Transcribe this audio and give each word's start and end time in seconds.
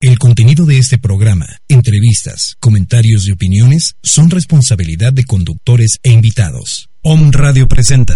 El 0.00 0.16
contenido 0.16 0.64
de 0.64 0.78
este 0.78 0.96
programa, 0.96 1.48
entrevistas, 1.66 2.54
comentarios 2.60 3.26
y 3.26 3.32
opiniones 3.32 3.96
son 4.00 4.30
responsabilidad 4.30 5.12
de 5.12 5.24
conductores 5.24 5.98
e 6.04 6.12
invitados. 6.12 6.88
Om 7.02 7.32
Radio 7.32 7.66
presenta. 7.66 8.14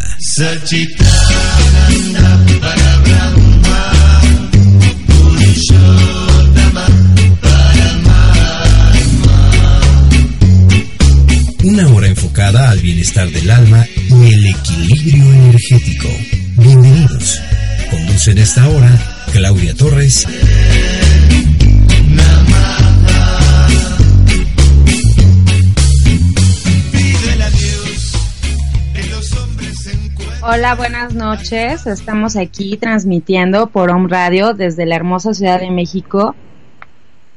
Una 11.64 11.88
hora 11.88 12.06
enfocada 12.06 12.70
al 12.70 12.78
bienestar 12.78 13.28
del 13.28 13.50
alma 13.50 13.84
y 14.08 14.32
el 14.34 14.46
equilibrio 14.46 15.24
energético. 15.34 16.08
Bienvenidos. 16.58 17.40
Conduce 17.90 18.30
en 18.30 18.38
esta 18.38 18.68
hora 18.68 19.24
Claudia 19.32 19.74
Torres. 19.74 20.28
Hola, 30.44 30.74
buenas 30.74 31.14
noches. 31.14 31.86
Estamos 31.86 32.34
aquí 32.34 32.76
transmitiendo 32.76 33.68
por 33.68 33.90
Home 33.90 34.08
Radio 34.08 34.54
desde 34.54 34.86
la 34.86 34.96
hermosa 34.96 35.34
Ciudad 35.34 35.60
de 35.60 35.70
México. 35.70 36.34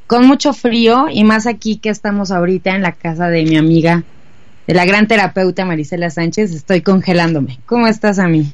Con 0.07 0.25
mucho 0.25 0.53
frío 0.53 1.05
y 1.11 1.23
más 1.23 1.45
aquí 1.45 1.77
que 1.77 1.89
estamos 1.89 2.31
ahorita 2.31 2.71
en 2.71 2.81
la 2.81 2.93
casa 2.93 3.29
de 3.29 3.43
mi 3.43 3.57
amiga, 3.57 4.01
de 4.65 4.73
la 4.73 4.85
gran 4.85 5.07
terapeuta 5.07 5.65
Marisela 5.65 6.09
Sánchez. 6.09 6.51
Estoy 6.51 6.81
congelándome. 6.81 7.59
¿Cómo 7.67 7.85
estás, 7.85 8.17
a 8.17 8.27
mí? 8.27 8.51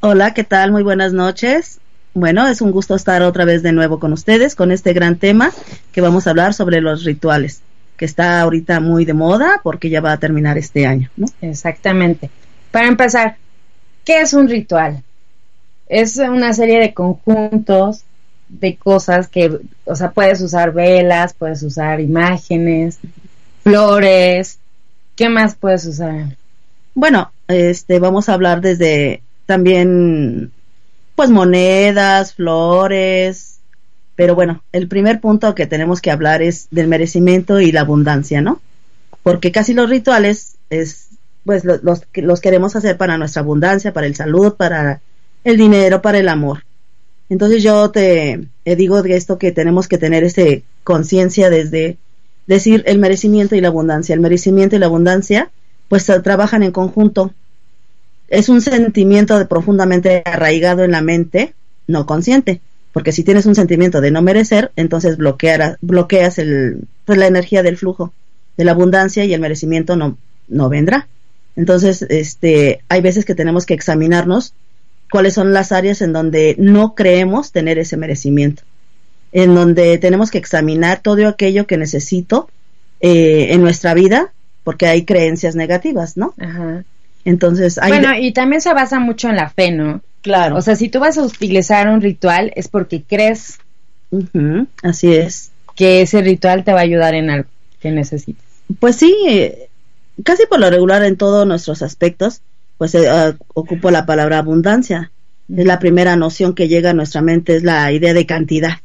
Hola, 0.00 0.34
¿qué 0.34 0.44
tal? 0.44 0.70
Muy 0.70 0.82
buenas 0.82 1.14
noches. 1.14 1.80
Bueno, 2.12 2.46
es 2.46 2.60
un 2.60 2.72
gusto 2.72 2.94
estar 2.94 3.22
otra 3.22 3.46
vez 3.46 3.62
de 3.62 3.72
nuevo 3.72 3.98
con 3.98 4.12
ustedes 4.12 4.54
con 4.54 4.70
este 4.70 4.92
gran 4.92 5.16
tema 5.16 5.50
que 5.92 6.02
vamos 6.02 6.26
a 6.26 6.30
hablar 6.30 6.52
sobre 6.52 6.82
los 6.82 7.04
rituales, 7.04 7.62
que 7.96 8.04
está 8.04 8.42
ahorita 8.42 8.80
muy 8.80 9.06
de 9.06 9.14
moda 9.14 9.62
porque 9.62 9.88
ya 9.88 10.02
va 10.02 10.12
a 10.12 10.18
terminar 10.18 10.58
este 10.58 10.86
año, 10.86 11.08
¿no? 11.16 11.26
Exactamente. 11.40 12.28
Para 12.70 12.88
empezar, 12.88 13.38
¿Qué 14.06 14.20
es 14.20 14.32
un 14.34 14.48
ritual? 14.48 15.02
Es 15.88 16.16
una 16.16 16.52
serie 16.54 16.78
de 16.78 16.94
conjuntos 16.94 18.04
de 18.48 18.76
cosas 18.76 19.26
que, 19.26 19.58
o 19.84 19.96
sea, 19.96 20.12
puedes 20.12 20.40
usar 20.40 20.72
velas, 20.72 21.34
puedes 21.34 21.64
usar 21.64 22.00
imágenes, 22.00 23.00
flores, 23.64 24.60
¿qué 25.16 25.28
más 25.28 25.56
puedes 25.56 25.84
usar? 25.86 26.36
Bueno, 26.94 27.32
este, 27.48 27.98
vamos 27.98 28.28
a 28.28 28.34
hablar 28.34 28.60
desde 28.60 29.22
también, 29.44 30.52
pues 31.16 31.30
monedas, 31.30 32.34
flores, 32.34 33.58
pero 34.14 34.36
bueno, 34.36 34.62
el 34.70 34.86
primer 34.86 35.20
punto 35.20 35.56
que 35.56 35.66
tenemos 35.66 36.00
que 36.00 36.12
hablar 36.12 36.42
es 36.42 36.68
del 36.70 36.86
merecimiento 36.86 37.58
y 37.58 37.72
la 37.72 37.80
abundancia, 37.80 38.40
¿no? 38.40 38.60
Porque 39.24 39.50
casi 39.50 39.74
los 39.74 39.90
rituales 39.90 40.58
es 40.70 41.08
pues 41.46 41.64
los, 41.64 42.02
los 42.12 42.40
queremos 42.40 42.76
hacer 42.76 42.98
para 42.98 43.16
nuestra 43.16 43.40
abundancia, 43.40 43.92
para 43.92 44.08
el 44.08 44.16
salud, 44.16 44.54
para 44.54 45.00
el 45.44 45.56
dinero, 45.56 46.02
para 46.02 46.18
el 46.18 46.28
amor. 46.28 46.64
Entonces 47.28 47.62
yo 47.62 47.90
te, 47.90 48.48
digo 48.64 49.02
de 49.02 49.16
esto 49.16 49.38
que 49.38 49.52
tenemos 49.52 49.88
que 49.88 49.96
tener 49.96 50.24
ese 50.24 50.64
conciencia 50.84 51.48
desde 51.48 51.98
decir 52.46 52.82
el 52.86 52.98
merecimiento 52.98 53.54
y 53.54 53.60
la 53.60 53.68
abundancia. 53.68 54.14
El 54.14 54.20
merecimiento 54.20 54.76
y 54.76 54.80
la 54.80 54.86
abundancia 54.86 55.50
pues 55.88 56.06
trabajan 56.22 56.64
en 56.64 56.72
conjunto. 56.72 57.32
Es 58.28 58.48
un 58.48 58.60
sentimiento 58.60 59.38
de 59.38 59.46
profundamente 59.46 60.22
arraigado 60.24 60.82
en 60.82 60.90
la 60.90 61.00
mente, 61.00 61.54
no 61.86 62.06
consciente, 62.06 62.60
porque 62.92 63.12
si 63.12 63.22
tienes 63.22 63.46
un 63.46 63.54
sentimiento 63.54 64.00
de 64.00 64.10
no 64.10 64.20
merecer, 64.20 64.72
entonces 64.74 65.16
bloquear, 65.16 65.78
bloqueas 65.80 66.38
el, 66.38 66.88
pues, 67.04 67.18
la 67.18 67.28
energía 67.28 67.62
del 67.62 67.76
flujo 67.76 68.12
de 68.56 68.64
la 68.64 68.72
abundancia 68.72 69.24
y 69.24 69.32
el 69.32 69.40
merecimiento 69.40 69.94
no, 69.94 70.18
no 70.48 70.68
vendrá. 70.68 71.06
Entonces, 71.56 72.02
este, 72.02 72.80
hay 72.88 73.00
veces 73.00 73.24
que 73.24 73.34
tenemos 73.34 73.66
que 73.66 73.74
examinarnos 73.74 74.52
cuáles 75.10 75.34
son 75.34 75.52
las 75.52 75.72
áreas 75.72 76.02
en 76.02 76.12
donde 76.12 76.54
no 76.58 76.94
creemos 76.94 77.52
tener 77.52 77.78
ese 77.78 77.96
merecimiento, 77.96 78.62
en 79.32 79.54
donde 79.54 79.98
tenemos 79.98 80.30
que 80.30 80.38
examinar 80.38 81.00
todo 81.00 81.26
aquello 81.26 81.66
que 81.66 81.78
necesito 81.78 82.48
eh, 83.00 83.48
en 83.50 83.62
nuestra 83.62 83.94
vida, 83.94 84.32
porque 84.64 84.86
hay 84.86 85.04
creencias 85.04 85.56
negativas, 85.56 86.16
¿no? 86.16 86.34
Ajá. 86.38 86.84
Entonces, 87.24 87.78
hay 87.78 87.90
bueno, 87.90 88.14
y 88.16 88.32
también 88.32 88.60
se 88.60 88.72
basa 88.72 89.00
mucho 89.00 89.28
en 89.28 89.36
la 89.36 89.48
fe, 89.48 89.72
¿no? 89.72 90.00
Claro. 90.22 90.56
O 90.56 90.62
sea, 90.62 90.76
si 90.76 90.88
tú 90.88 91.00
vas 91.00 91.18
a 91.18 91.22
utilizar 91.22 91.88
un 91.88 92.00
ritual 92.00 92.52
es 92.54 92.68
porque 92.68 93.02
crees. 93.02 93.58
así 94.82 95.12
es. 95.12 95.50
Que 95.74 96.02
ese 96.02 96.20
ritual 96.20 96.64
te 96.64 96.72
va 96.72 96.80
a 96.80 96.82
ayudar 96.82 97.14
en 97.14 97.30
algo 97.30 97.48
que 97.80 97.90
necesites. 97.90 98.44
Pues 98.78 98.96
sí, 98.96 99.14
casi 100.22 100.46
por 100.46 100.60
lo 100.60 100.70
regular 100.70 101.02
en 101.04 101.16
todos 101.16 101.46
nuestros 101.46 101.82
aspectos, 101.82 102.42
pues 102.78 102.94
ah, 102.94 103.36
ocupo 103.54 103.90
la 103.90 104.06
palabra 104.06 104.38
abundancia. 104.38 105.10
Es 105.54 105.64
la 105.64 105.78
primera 105.78 106.16
noción 106.16 106.54
que 106.54 106.68
llega 106.68 106.90
a 106.90 106.94
nuestra 106.94 107.22
mente, 107.22 107.56
es 107.56 107.62
la 107.62 107.92
idea 107.92 108.14
de 108.14 108.26
cantidad. 108.26 108.80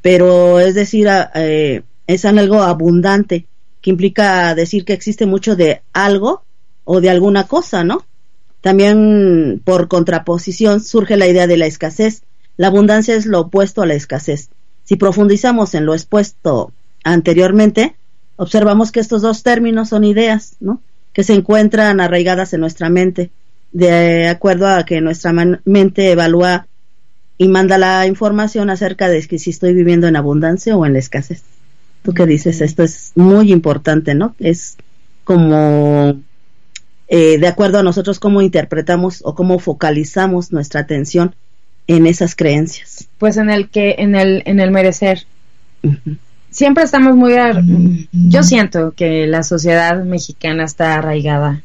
Pero 0.00 0.60
es 0.60 0.74
decir, 0.74 1.08
ah, 1.08 1.30
eh, 1.34 1.82
es 2.06 2.24
algo 2.24 2.62
abundante, 2.62 3.46
que 3.80 3.90
implica 3.90 4.54
decir 4.54 4.84
que 4.84 4.92
existe 4.92 5.26
mucho 5.26 5.56
de 5.56 5.82
algo 5.92 6.42
o 6.84 7.00
de 7.00 7.10
alguna 7.10 7.44
cosa, 7.44 7.82
¿no? 7.84 8.04
También 8.60 9.60
por 9.64 9.88
contraposición 9.88 10.80
surge 10.80 11.16
la 11.16 11.26
idea 11.26 11.46
de 11.46 11.56
la 11.56 11.66
escasez. 11.66 12.22
La 12.56 12.68
abundancia 12.68 13.14
es 13.14 13.26
lo 13.26 13.40
opuesto 13.40 13.82
a 13.82 13.86
la 13.86 13.94
escasez. 13.94 14.50
Si 14.84 14.96
profundizamos 14.96 15.74
en 15.74 15.84
lo 15.84 15.94
expuesto 15.94 16.72
anteriormente, 17.04 17.96
observamos 18.36 18.92
que 18.92 19.00
estos 19.00 19.22
dos 19.22 19.42
términos 19.42 19.88
son 19.88 20.04
ideas, 20.04 20.56
¿no? 20.60 20.80
Que 21.12 21.24
se 21.24 21.34
encuentran 21.34 22.00
arraigadas 22.00 22.52
en 22.52 22.60
nuestra 22.60 22.88
mente, 22.88 23.30
de 23.72 24.28
acuerdo 24.28 24.68
a 24.68 24.84
que 24.84 25.00
nuestra 25.00 25.32
mente 25.32 26.12
evalúa 26.12 26.66
y 27.38 27.48
manda 27.48 27.78
la 27.78 28.06
información 28.06 28.70
acerca 28.70 29.08
de 29.08 29.22
si 29.22 29.50
estoy 29.50 29.74
viviendo 29.74 30.06
en 30.06 30.16
abundancia 30.16 30.76
o 30.76 30.86
en 30.86 30.92
la 30.94 30.98
escasez. 30.98 31.42
¿Tú 32.02 32.14
qué 32.14 32.24
dices? 32.24 32.60
Esto 32.60 32.82
es 32.82 33.12
muy 33.14 33.52
importante, 33.52 34.14
¿no? 34.14 34.34
Es 34.38 34.76
como 35.24 36.20
eh, 37.08 37.38
de 37.38 37.46
acuerdo 37.46 37.78
a 37.78 37.82
nosotros 37.82 38.18
cómo 38.18 38.42
interpretamos 38.42 39.20
o 39.24 39.34
cómo 39.34 39.58
focalizamos 39.58 40.52
nuestra 40.52 40.80
atención 40.80 41.34
en 41.86 42.06
esas 42.06 42.34
creencias. 42.34 43.08
Pues 43.18 43.36
en 43.36 43.50
el 43.50 43.68
que, 43.68 43.96
en 43.98 44.14
el, 44.14 44.42
en 44.46 44.60
el 44.60 44.70
merecer 44.70 45.26
siempre 46.50 46.84
estamos 46.84 47.16
muy... 47.16 47.34
Yo 48.12 48.42
siento 48.42 48.92
que 48.92 49.26
la 49.26 49.42
sociedad 49.42 50.02
mexicana 50.04 50.64
está 50.64 50.96
arraigada, 50.96 51.62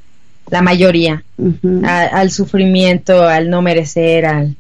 la 0.50 0.62
mayoría, 0.62 1.24
al 1.84 2.32
sufrimiento, 2.32 3.24
al 3.24 3.50
no 3.50 3.62
merecer, 3.62 4.26
al, 4.26 4.56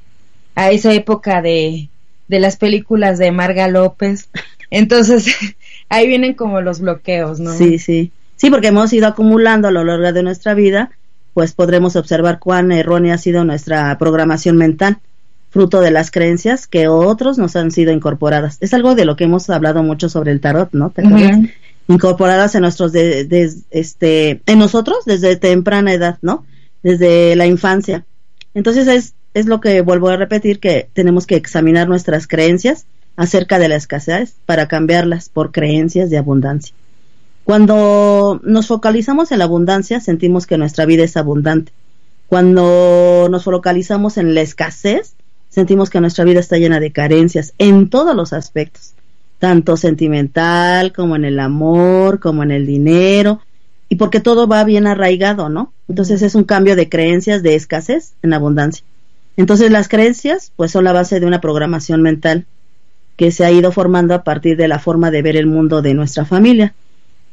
a 0.55 0.71
esa 0.71 0.93
época 0.93 1.41
de, 1.41 1.89
de 2.27 2.39
las 2.39 2.57
películas 2.57 3.19
de 3.19 3.31
Marga 3.31 3.67
López. 3.67 4.29
Entonces, 4.69 5.25
ahí 5.89 6.07
vienen 6.07 6.33
como 6.33 6.61
los 6.61 6.79
bloqueos, 6.79 7.39
¿no? 7.39 7.53
Sí, 7.53 7.77
sí. 7.77 8.11
Sí, 8.37 8.49
porque 8.49 8.67
hemos 8.67 8.91
ido 8.93 9.07
acumulando 9.07 9.67
a 9.67 9.71
lo 9.71 9.83
largo 9.83 10.11
de 10.13 10.23
nuestra 10.23 10.55
vida, 10.55 10.89
pues 11.33 11.53
podremos 11.53 11.95
observar 11.95 12.39
cuán 12.39 12.71
errónea 12.71 13.15
ha 13.15 13.17
sido 13.19 13.43
nuestra 13.43 13.95
programación 13.99 14.57
mental 14.57 14.97
fruto 15.51 15.81
de 15.81 15.91
las 15.91 16.09
creencias 16.11 16.65
que 16.65 16.87
otros 16.87 17.37
nos 17.37 17.55
han 17.55 17.71
sido 17.71 17.91
incorporadas. 17.91 18.57
Es 18.61 18.73
algo 18.73 18.95
de 18.95 19.05
lo 19.05 19.15
que 19.15 19.25
hemos 19.25 19.49
hablado 19.49 19.83
mucho 19.83 20.09
sobre 20.09 20.31
el 20.31 20.39
tarot, 20.39 20.69
¿no? 20.71 20.91
Incorporadas 21.87 22.55
en 22.55 22.61
nuestros, 22.61 22.93
de, 22.93 23.51
este, 23.69 24.41
en 24.45 24.59
nosotros 24.59 24.99
desde 25.05 25.35
temprana 25.35 25.93
edad, 25.93 26.17
¿no? 26.21 26.45
Desde 26.83 27.35
la 27.35 27.45
infancia. 27.45 28.05
Entonces 28.53 28.87
es, 28.87 29.13
es 29.33 29.45
lo 29.45 29.59
que 29.59 29.81
vuelvo 29.81 30.07
a 30.07 30.15
repetir, 30.15 30.59
que 30.59 30.89
tenemos 30.93 31.27
que 31.27 31.35
examinar 31.35 31.89
nuestras 31.89 32.27
creencias 32.27 32.85
acerca 33.17 33.59
de 33.59 33.67
la 33.67 33.75
escasez 33.75 34.35
para 34.45 34.69
cambiarlas 34.69 35.27
por 35.27 35.51
creencias 35.51 36.09
de 36.09 36.17
abundancia. 36.17 36.73
Cuando 37.43 38.39
nos 38.43 38.67
focalizamos 38.67 39.33
en 39.33 39.39
la 39.39 39.45
abundancia, 39.45 39.99
sentimos 39.99 40.47
que 40.47 40.57
nuestra 40.57 40.85
vida 40.85 41.03
es 41.03 41.17
abundante. 41.17 41.73
Cuando 42.27 43.27
nos 43.29 43.43
focalizamos 43.43 44.17
en 44.17 44.33
la 44.33 44.41
escasez, 44.41 45.15
sentimos 45.51 45.91
que 45.91 46.01
nuestra 46.01 46.23
vida 46.23 46.39
está 46.39 46.57
llena 46.57 46.79
de 46.79 46.91
carencias 46.91 47.53
en 47.59 47.89
todos 47.89 48.15
los 48.15 48.33
aspectos. 48.33 48.93
tanto 49.37 49.75
sentimental 49.75 50.93
como 50.93 51.15
en 51.15 51.25
el 51.25 51.39
amor, 51.39 52.19
como 52.19 52.43
en 52.43 52.51
el 52.51 52.67
dinero, 52.67 53.41
y 53.89 53.95
porque 53.95 54.19
todo 54.19 54.47
va 54.47 54.63
bien 54.63 54.85
arraigado, 54.85 55.49
¿no? 55.49 55.73
Entonces 55.89 56.21
es 56.21 56.35
un 56.35 56.43
cambio 56.43 56.75
de 56.75 56.89
creencias 56.89 57.41
de 57.41 57.55
escasez 57.55 58.13
en 58.21 58.33
abundancia. 58.33 58.85
Entonces 59.37 59.71
las 59.71 59.87
creencias 59.87 60.51
pues 60.55 60.69
son 60.69 60.83
la 60.83 60.93
base 60.93 61.19
de 61.19 61.25
una 61.25 61.41
programación 61.41 62.03
mental 62.03 62.45
que 63.17 63.31
se 63.31 63.43
ha 63.43 63.51
ido 63.51 63.71
formando 63.71 64.13
a 64.13 64.23
partir 64.23 64.57
de 64.57 64.67
la 64.67 64.77
forma 64.77 65.09
de 65.09 65.23
ver 65.23 65.35
el 65.35 65.47
mundo 65.47 65.81
de 65.81 65.95
nuestra 65.95 66.23
familia, 66.23 66.75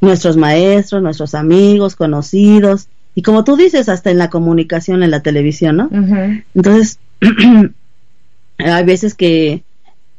nuestros 0.00 0.38
maestros, 0.38 1.03
nuestros 1.03 1.35
amigos, 1.35 1.94
conocidos, 1.94 2.88
y 3.15 3.23
como 3.23 3.44
tú 3.44 3.56
dices, 3.56 3.88
hasta 3.88 4.11
en 4.11 4.19
la 4.19 4.31
comunicación, 4.31 5.03
en 5.03 5.11
la 5.11 5.20
televisión, 5.20 5.76
¿no? 5.76 5.91
Entonces, 6.55 6.99
hay 8.58 8.84
veces 8.84 9.14
que 9.14 9.62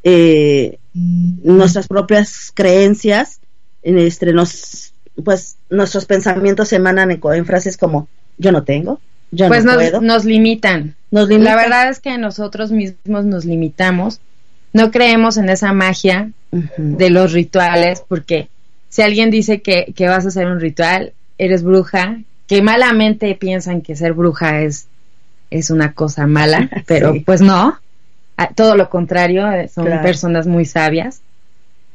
eh, 0.04 0.78
nuestras 0.94 1.88
propias 1.88 2.52
creencias, 2.54 3.40
este, 3.84 4.34
nos, 4.34 4.94
pues 5.24 5.58
nuestros 5.70 6.06
pensamientos 6.06 6.74
emanan 6.74 7.12
en, 7.12 7.46
frases 7.46 7.78
como 7.78 8.08
yo 8.38 8.52
no 8.52 8.64
tengo, 8.64 9.00
yo 9.32 9.48
pues 9.48 9.64
no 9.64 9.74
nos, 9.74 9.84
puedo. 9.84 10.02
Nos 10.02 10.26
limitan. 10.26 10.96
nos 11.12 11.28
limitan. 11.30 11.56
La 11.56 11.62
verdad 11.62 11.90
es 11.90 12.00
que 12.00 12.18
nosotros 12.18 12.72
mismos 12.72 13.26
nos 13.26 13.46
limitamos, 13.46 14.20
no 14.74 14.92
creemos 14.92 15.38
en 15.38 15.50
esa 15.50 15.74
magia 15.74 16.32
de 16.78 17.10
los 17.10 17.34
rituales, 17.34 18.04
porque 18.08 18.50
si 18.90 19.02
alguien 19.02 19.30
dice 19.30 19.62
que, 19.62 19.94
que 19.96 20.08
vas 20.08 20.26
a 20.26 20.30
hacer 20.30 20.48
un 20.48 20.60
ritual, 20.60 21.14
eres 21.38 21.64
bruja, 21.64 22.22
que 22.48 22.62
malamente 22.62 23.36
piensan 23.36 23.82
que 23.82 23.96
ser 23.96 24.14
bruja 24.14 24.62
es, 24.62 24.88
es 25.52 25.70
una 25.70 25.94
cosa 25.94 26.26
mala, 26.28 26.70
pero 26.88 27.14
Sí. 27.14 27.20
pues 27.20 27.42
no, 27.42 27.80
todo 28.56 28.76
lo 28.76 28.90
contrario, 28.90 29.52
eh, 29.52 29.68
son 29.68 29.86
Claro. 29.86 30.02
personas 30.04 30.48
muy 30.48 30.66
sabias. 30.66 31.22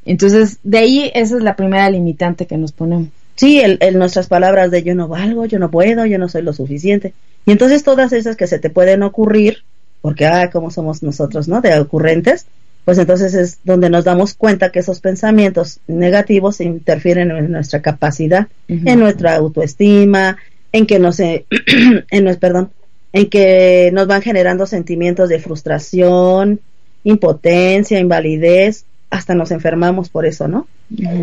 Entonces, 0.04 0.58
de 0.62 0.78
ahí 0.78 1.10
esa 1.14 1.36
es 1.36 1.42
la 1.42 1.56
primera 1.56 1.88
limitante 1.90 2.46
que 2.46 2.56
nos 2.58 2.72
ponemos. 2.72 3.08
Sí, 3.36 3.60
el, 3.60 3.78
el 3.80 3.98
nuestras 3.98 4.28
palabras 4.28 4.70
de 4.70 4.82
yo 4.82 4.94
no 4.94 5.08
valgo, 5.08 5.46
yo 5.46 5.58
no 5.58 5.70
puedo, 5.70 6.06
yo 6.06 6.18
no 6.18 6.28
soy 6.28 6.42
lo 6.42 6.52
suficiente. 6.52 7.14
Y 7.46 7.52
entonces 7.52 7.82
todas 7.82 8.12
esas 8.12 8.36
que 8.36 8.46
se 8.46 8.58
te 8.58 8.70
pueden 8.70 9.02
ocurrir, 9.02 9.58
porque, 10.02 10.26
ah, 10.26 10.50
como 10.50 10.70
somos 10.70 11.02
nosotros, 11.02 11.48
¿no? 11.48 11.60
De 11.60 11.78
ocurrentes, 11.78 12.46
pues 12.84 12.98
entonces 12.98 13.34
es 13.34 13.58
donde 13.64 13.88
nos 13.88 14.04
damos 14.04 14.34
cuenta 14.34 14.70
que 14.70 14.80
esos 14.80 15.00
pensamientos 15.00 15.80
negativos 15.86 16.60
interfieren 16.60 17.30
en 17.30 17.50
nuestra 17.50 17.80
capacidad, 17.80 18.48
en 18.68 19.00
nuestra 19.00 19.36
autoestima, 19.36 20.36
en 20.70 20.86
que 20.86 20.98
nos, 20.98 21.18
eh, 21.20 21.46
en 22.10 22.36
perdón, 22.36 22.70
en 23.14 23.30
que 23.30 23.90
nos 23.94 24.06
van 24.08 24.22
generando 24.22 24.66
sentimientos 24.66 25.28
de 25.28 25.38
frustración, 25.38 26.60
impotencia, 27.04 28.00
invalidez, 28.00 28.84
hasta 29.08 29.34
nos 29.36 29.52
enfermamos 29.52 30.08
por 30.08 30.26
eso, 30.26 30.48
¿no? 30.48 30.66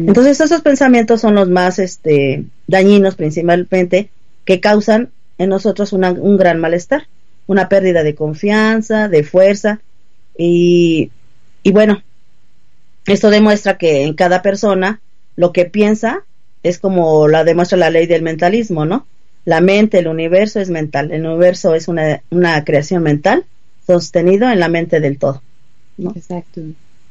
Entonces 0.08 0.40
esos 0.40 0.62
pensamientos 0.62 1.20
son 1.22 1.36
los 1.36 1.50
más 1.50 1.80
este, 1.80 2.46
dañinos 2.68 3.16
principalmente 3.16 4.10
que 4.46 4.60
causan 4.62 5.10
en 5.38 5.50
nosotros 5.50 5.92
una- 5.92 6.12
un 6.14 6.38
gran 6.38 6.60
malestar, 6.60 7.08
una 7.46 7.68
pérdida 7.68 8.04
de 8.04 8.16
confianza, 8.16 9.10
de 9.10 9.24
fuerza 9.24 9.82
y, 10.38 11.12
y 11.64 11.72
bueno, 11.72 12.02
esto 13.06 13.30
demuestra 13.30 13.78
que 13.78 14.04
en 14.06 14.14
cada 14.14 14.42
persona 14.42 15.02
lo 15.36 15.52
que 15.52 15.66
piensa 15.66 16.24
es 16.64 16.78
como 16.80 17.28
la 17.28 17.44
demuestra 17.44 17.78
la 17.78 17.90
ley 17.90 18.06
del 18.08 18.22
mentalismo, 18.22 18.86
¿no? 18.86 19.08
La 19.46 19.62
mente, 19.62 20.00
el 20.00 20.08
universo 20.08 20.60
es 20.60 20.70
mental, 20.70 21.12
el 21.12 21.26
universo 21.26 21.74
es 21.74 21.88
una, 21.88 22.22
una 22.30 22.64
creación 22.64 23.04
mental 23.04 23.46
sostenido 23.86 24.50
en 24.50 24.60
la 24.60 24.70
mente 24.70 25.00
del 25.00 25.18
todo. 25.18 25.42
¿no? 25.98 26.12
Exacto. 26.16 26.62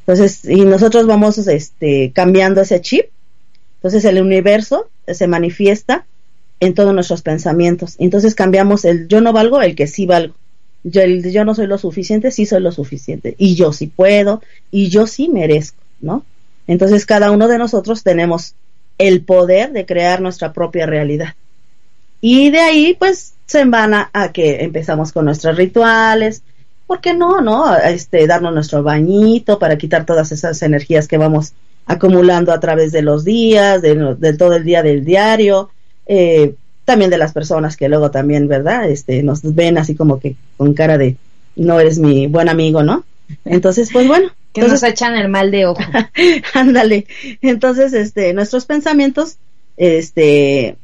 Entonces, 0.06 0.44
y 0.44 0.64
nosotros 0.64 1.06
vamos 1.06 1.38
este, 1.38 2.12
cambiando 2.12 2.60
ese 2.60 2.80
chip. 2.80 3.06
Entonces, 3.76 4.04
el 4.04 4.20
universo 4.20 4.90
se 5.06 5.26
manifiesta 5.26 6.06
en 6.58 6.74
todos 6.74 6.94
nuestros 6.94 7.22
pensamientos. 7.22 7.96
Entonces, 7.98 8.34
cambiamos 8.34 8.84
el 8.84 9.08
yo 9.08 9.20
no 9.20 9.32
valgo, 9.32 9.62
el 9.62 9.74
que 9.74 9.86
sí 9.86 10.06
valgo. 10.06 10.34
Yo, 10.82 11.02
el 11.02 11.30
yo 11.30 11.44
no 11.44 11.54
soy 11.54 11.66
lo 11.66 11.78
suficiente, 11.78 12.30
sí 12.30 12.46
soy 12.46 12.60
lo 12.60 12.72
suficiente. 12.72 13.34
Y 13.38 13.54
yo 13.54 13.72
sí 13.72 13.86
puedo, 13.86 14.42
y 14.70 14.88
yo 14.88 15.06
sí 15.06 15.28
merezco, 15.28 15.82
¿no? 16.00 16.24
Entonces, 16.66 17.06
cada 17.06 17.30
uno 17.30 17.48
de 17.48 17.58
nosotros 17.58 18.02
tenemos 18.02 18.54
el 18.98 19.22
poder 19.22 19.72
de 19.72 19.86
crear 19.86 20.20
nuestra 20.20 20.52
propia 20.52 20.86
realidad. 20.86 21.34
Y 22.20 22.50
de 22.50 22.60
ahí, 22.60 22.96
pues, 22.98 23.34
se 23.46 23.60
embana 23.60 24.10
a 24.12 24.32
que 24.32 24.62
empezamos 24.62 25.12
con 25.12 25.24
nuestros 25.24 25.56
rituales. 25.56 26.42
¿Por 26.86 27.00
qué 27.00 27.14
no, 27.14 27.40
no? 27.40 27.76
Este, 27.76 28.26
darnos 28.26 28.52
nuestro 28.52 28.82
bañito 28.82 29.58
para 29.58 29.78
quitar 29.78 30.04
todas 30.04 30.32
esas 30.32 30.60
energías 30.62 31.08
que 31.08 31.18
vamos 31.18 31.52
acumulando 31.86 32.52
a 32.52 32.60
través 32.60 32.92
de 32.92 33.02
los 33.02 33.24
días, 33.24 33.82
de 33.82 34.34
todo 34.38 34.54
el 34.54 34.64
día 34.64 34.82
del 34.82 35.04
diario, 35.04 35.70
eh, 36.06 36.54
también 36.84 37.10
de 37.10 37.18
las 37.18 37.32
personas 37.32 37.76
que 37.76 37.88
luego 37.88 38.10
también, 38.10 38.46
¿verdad? 38.48 38.88
Este, 38.88 39.22
nos 39.22 39.42
ven 39.42 39.78
así 39.78 39.94
como 39.94 40.20
que 40.20 40.36
con 40.56 40.74
cara 40.74 40.98
de 40.98 41.16
no 41.56 41.80
eres 41.80 41.98
mi 41.98 42.26
buen 42.26 42.48
amigo, 42.48 42.82
¿no? 42.82 43.04
Entonces, 43.44 43.90
pues 43.92 44.06
bueno, 44.06 44.30
Que 44.52 44.62
entonces 44.62 44.82
nos 44.82 44.90
echan 44.90 45.14
el 45.14 45.28
mal 45.28 45.50
de 45.50 45.66
ojo. 45.66 45.82
Ándale. 46.54 47.06
Entonces, 47.40 47.92
este, 47.92 48.32
nuestros 48.34 48.66
pensamientos, 48.66 49.36
este, 49.76 50.76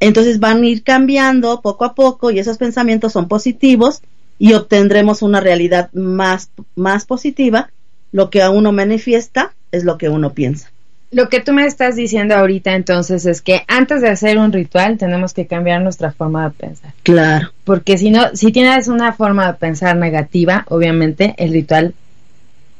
entonces 0.00 0.40
van 0.40 0.62
a 0.62 0.66
ir 0.66 0.82
cambiando 0.82 1.60
poco 1.60 1.84
a 1.84 1.94
poco 1.94 2.30
y 2.30 2.38
esos 2.38 2.58
pensamientos 2.58 3.12
son 3.12 3.28
positivos 3.28 4.02
y 4.38 4.52
obtendremos 4.52 5.22
una 5.22 5.40
realidad 5.40 5.90
más, 5.92 6.50
más 6.74 7.06
positiva. 7.06 7.70
Lo 8.12 8.30
que 8.30 8.42
a 8.42 8.50
uno 8.50 8.72
manifiesta 8.72 9.54
es 9.72 9.84
lo 9.84 9.98
que 9.98 10.08
uno 10.08 10.32
piensa. 10.32 10.70
Lo 11.12 11.28
que 11.28 11.40
tú 11.40 11.52
me 11.52 11.66
estás 11.66 11.96
diciendo 11.96 12.34
ahorita 12.34 12.74
entonces 12.74 13.26
es 13.26 13.40
que 13.40 13.62
antes 13.68 14.02
de 14.02 14.08
hacer 14.08 14.38
un 14.38 14.52
ritual 14.52 14.98
tenemos 14.98 15.32
que 15.32 15.46
cambiar 15.46 15.80
nuestra 15.80 16.12
forma 16.12 16.44
de 16.44 16.50
pensar. 16.50 16.92
Claro. 17.02 17.52
Porque 17.64 17.96
si 17.96 18.10
no, 18.10 18.34
si 18.34 18.52
tienes 18.52 18.88
una 18.88 19.12
forma 19.12 19.46
de 19.46 19.54
pensar 19.54 19.96
negativa, 19.96 20.66
obviamente 20.68 21.34
el 21.38 21.52
ritual 21.52 21.94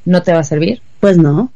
no 0.05 0.23
te 0.23 0.33
va 0.33 0.41
a 0.41 0.45
servir. 0.45 0.83
Pues 1.01 1.17
no. 1.17 1.51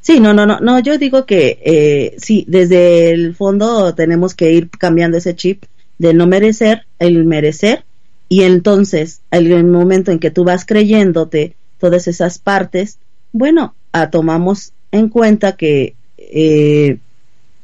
Sí, 0.00 0.20
no, 0.20 0.32
no, 0.32 0.46
no, 0.46 0.60
no, 0.60 0.78
yo 0.80 0.96
digo 0.96 1.26
que 1.26 1.58
eh, 1.64 2.16
sí, 2.18 2.44
desde 2.48 3.10
el 3.10 3.34
fondo 3.34 3.94
tenemos 3.94 4.34
que 4.34 4.52
ir 4.52 4.70
cambiando 4.70 5.18
ese 5.18 5.34
chip 5.34 5.64
del 5.98 6.16
no 6.16 6.26
merecer, 6.26 6.86
el 6.98 7.24
merecer, 7.24 7.84
y 8.28 8.42
entonces, 8.42 9.22
el, 9.30 9.50
el 9.50 9.64
momento 9.64 10.10
en 10.12 10.18
que 10.18 10.30
tú 10.30 10.44
vas 10.44 10.64
creyéndote 10.64 11.56
todas 11.78 12.08
esas 12.08 12.38
partes, 12.38 12.98
bueno, 13.32 13.74
ah, 13.92 14.10
tomamos 14.10 14.72
en 14.92 15.08
cuenta 15.08 15.56
que 15.56 15.94
eh, 16.16 16.98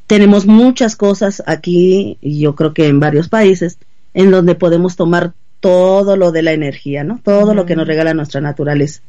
tenemos 0.06 0.46
muchas 0.46 0.96
cosas 0.96 1.42
aquí, 1.46 2.18
y 2.20 2.40
yo 2.40 2.54
creo 2.54 2.74
que 2.74 2.86
en 2.86 3.00
varios 3.00 3.28
países, 3.28 3.78
en 4.14 4.30
donde 4.30 4.54
podemos 4.54 4.96
tomar 4.96 5.32
todo 5.60 6.16
lo 6.16 6.30
de 6.30 6.42
la 6.42 6.52
energía, 6.52 7.04
¿no? 7.04 7.20
Todo 7.22 7.54
lo 7.54 7.66
que 7.66 7.76
nos 7.76 7.86
regala 7.86 8.12
nuestra 8.14 8.40
naturaleza. 8.40 9.00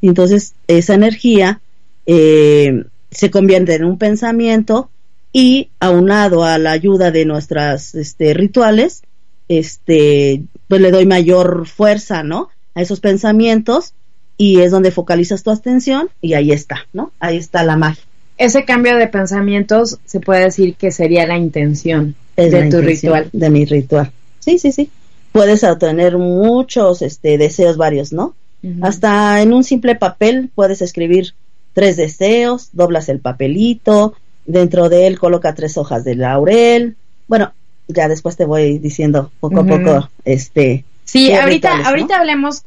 Entonces, 0.00 0.54
esa 0.68 0.94
energía 0.94 1.60
eh, 2.06 2.84
se 3.10 3.30
convierte 3.30 3.74
en 3.74 3.84
un 3.84 3.98
pensamiento 3.98 4.90
y 5.32 5.70
aunado 5.80 6.44
a 6.44 6.58
la 6.58 6.72
ayuda 6.72 7.10
de 7.10 7.24
nuestras 7.24 7.94
este, 7.94 8.34
rituales, 8.34 9.02
este, 9.48 10.42
pues 10.68 10.80
le 10.80 10.90
doy 10.90 11.06
mayor 11.06 11.66
fuerza, 11.66 12.22
¿no? 12.22 12.50
A 12.74 12.82
esos 12.82 13.00
pensamientos 13.00 13.94
y 14.36 14.60
es 14.60 14.70
donde 14.70 14.90
focalizas 14.90 15.42
tu 15.42 15.50
atención 15.50 16.08
y 16.20 16.34
ahí 16.34 16.52
está, 16.52 16.86
¿no? 16.92 17.12
Ahí 17.20 17.36
está 17.36 17.62
la 17.64 17.76
magia. 17.76 18.02
Ese 18.36 18.64
cambio 18.64 18.96
de 18.96 19.06
pensamientos 19.06 19.98
se 20.04 20.20
puede 20.20 20.44
decir 20.44 20.74
que 20.74 20.90
sería 20.90 21.26
la 21.26 21.38
intención 21.38 22.16
Es 22.36 22.50
de 22.50 22.64
la 22.64 22.70
tu 22.70 22.78
intención 22.78 23.14
ritual. 23.14 23.30
De 23.32 23.50
mi 23.50 23.64
ritual. 23.64 24.10
Sí, 24.40 24.58
sí, 24.58 24.72
sí. 24.72 24.90
Puedes 25.32 25.62
obtener 25.64 26.18
muchos 26.18 27.02
este, 27.02 27.38
deseos 27.38 27.76
varios, 27.76 28.12
¿no? 28.12 28.34
Hasta 28.80 29.42
en 29.42 29.52
un 29.52 29.62
simple 29.62 29.94
papel 29.94 30.50
puedes 30.54 30.80
escribir 30.80 31.34
tres 31.74 31.96
deseos, 31.98 32.70
doblas 32.72 33.08
el 33.10 33.20
papelito, 33.20 34.14
dentro 34.46 34.88
de 34.88 35.06
él 35.06 35.18
coloca 35.18 35.54
tres 35.54 35.76
hojas 35.76 36.04
de 36.04 36.14
laurel. 36.14 36.96
Bueno, 37.28 37.52
ya 37.88 38.08
después 38.08 38.36
te 38.36 38.46
voy 38.46 38.78
diciendo 38.78 39.30
poco 39.40 39.60
a 39.60 39.66
poco, 39.66 40.08
este, 40.24 40.84
Sí, 41.04 41.32
ahorita, 41.32 41.68
rituales, 41.68 41.82
¿no? 41.84 41.88
ahorita 41.90 42.16
hablemos 42.18 42.62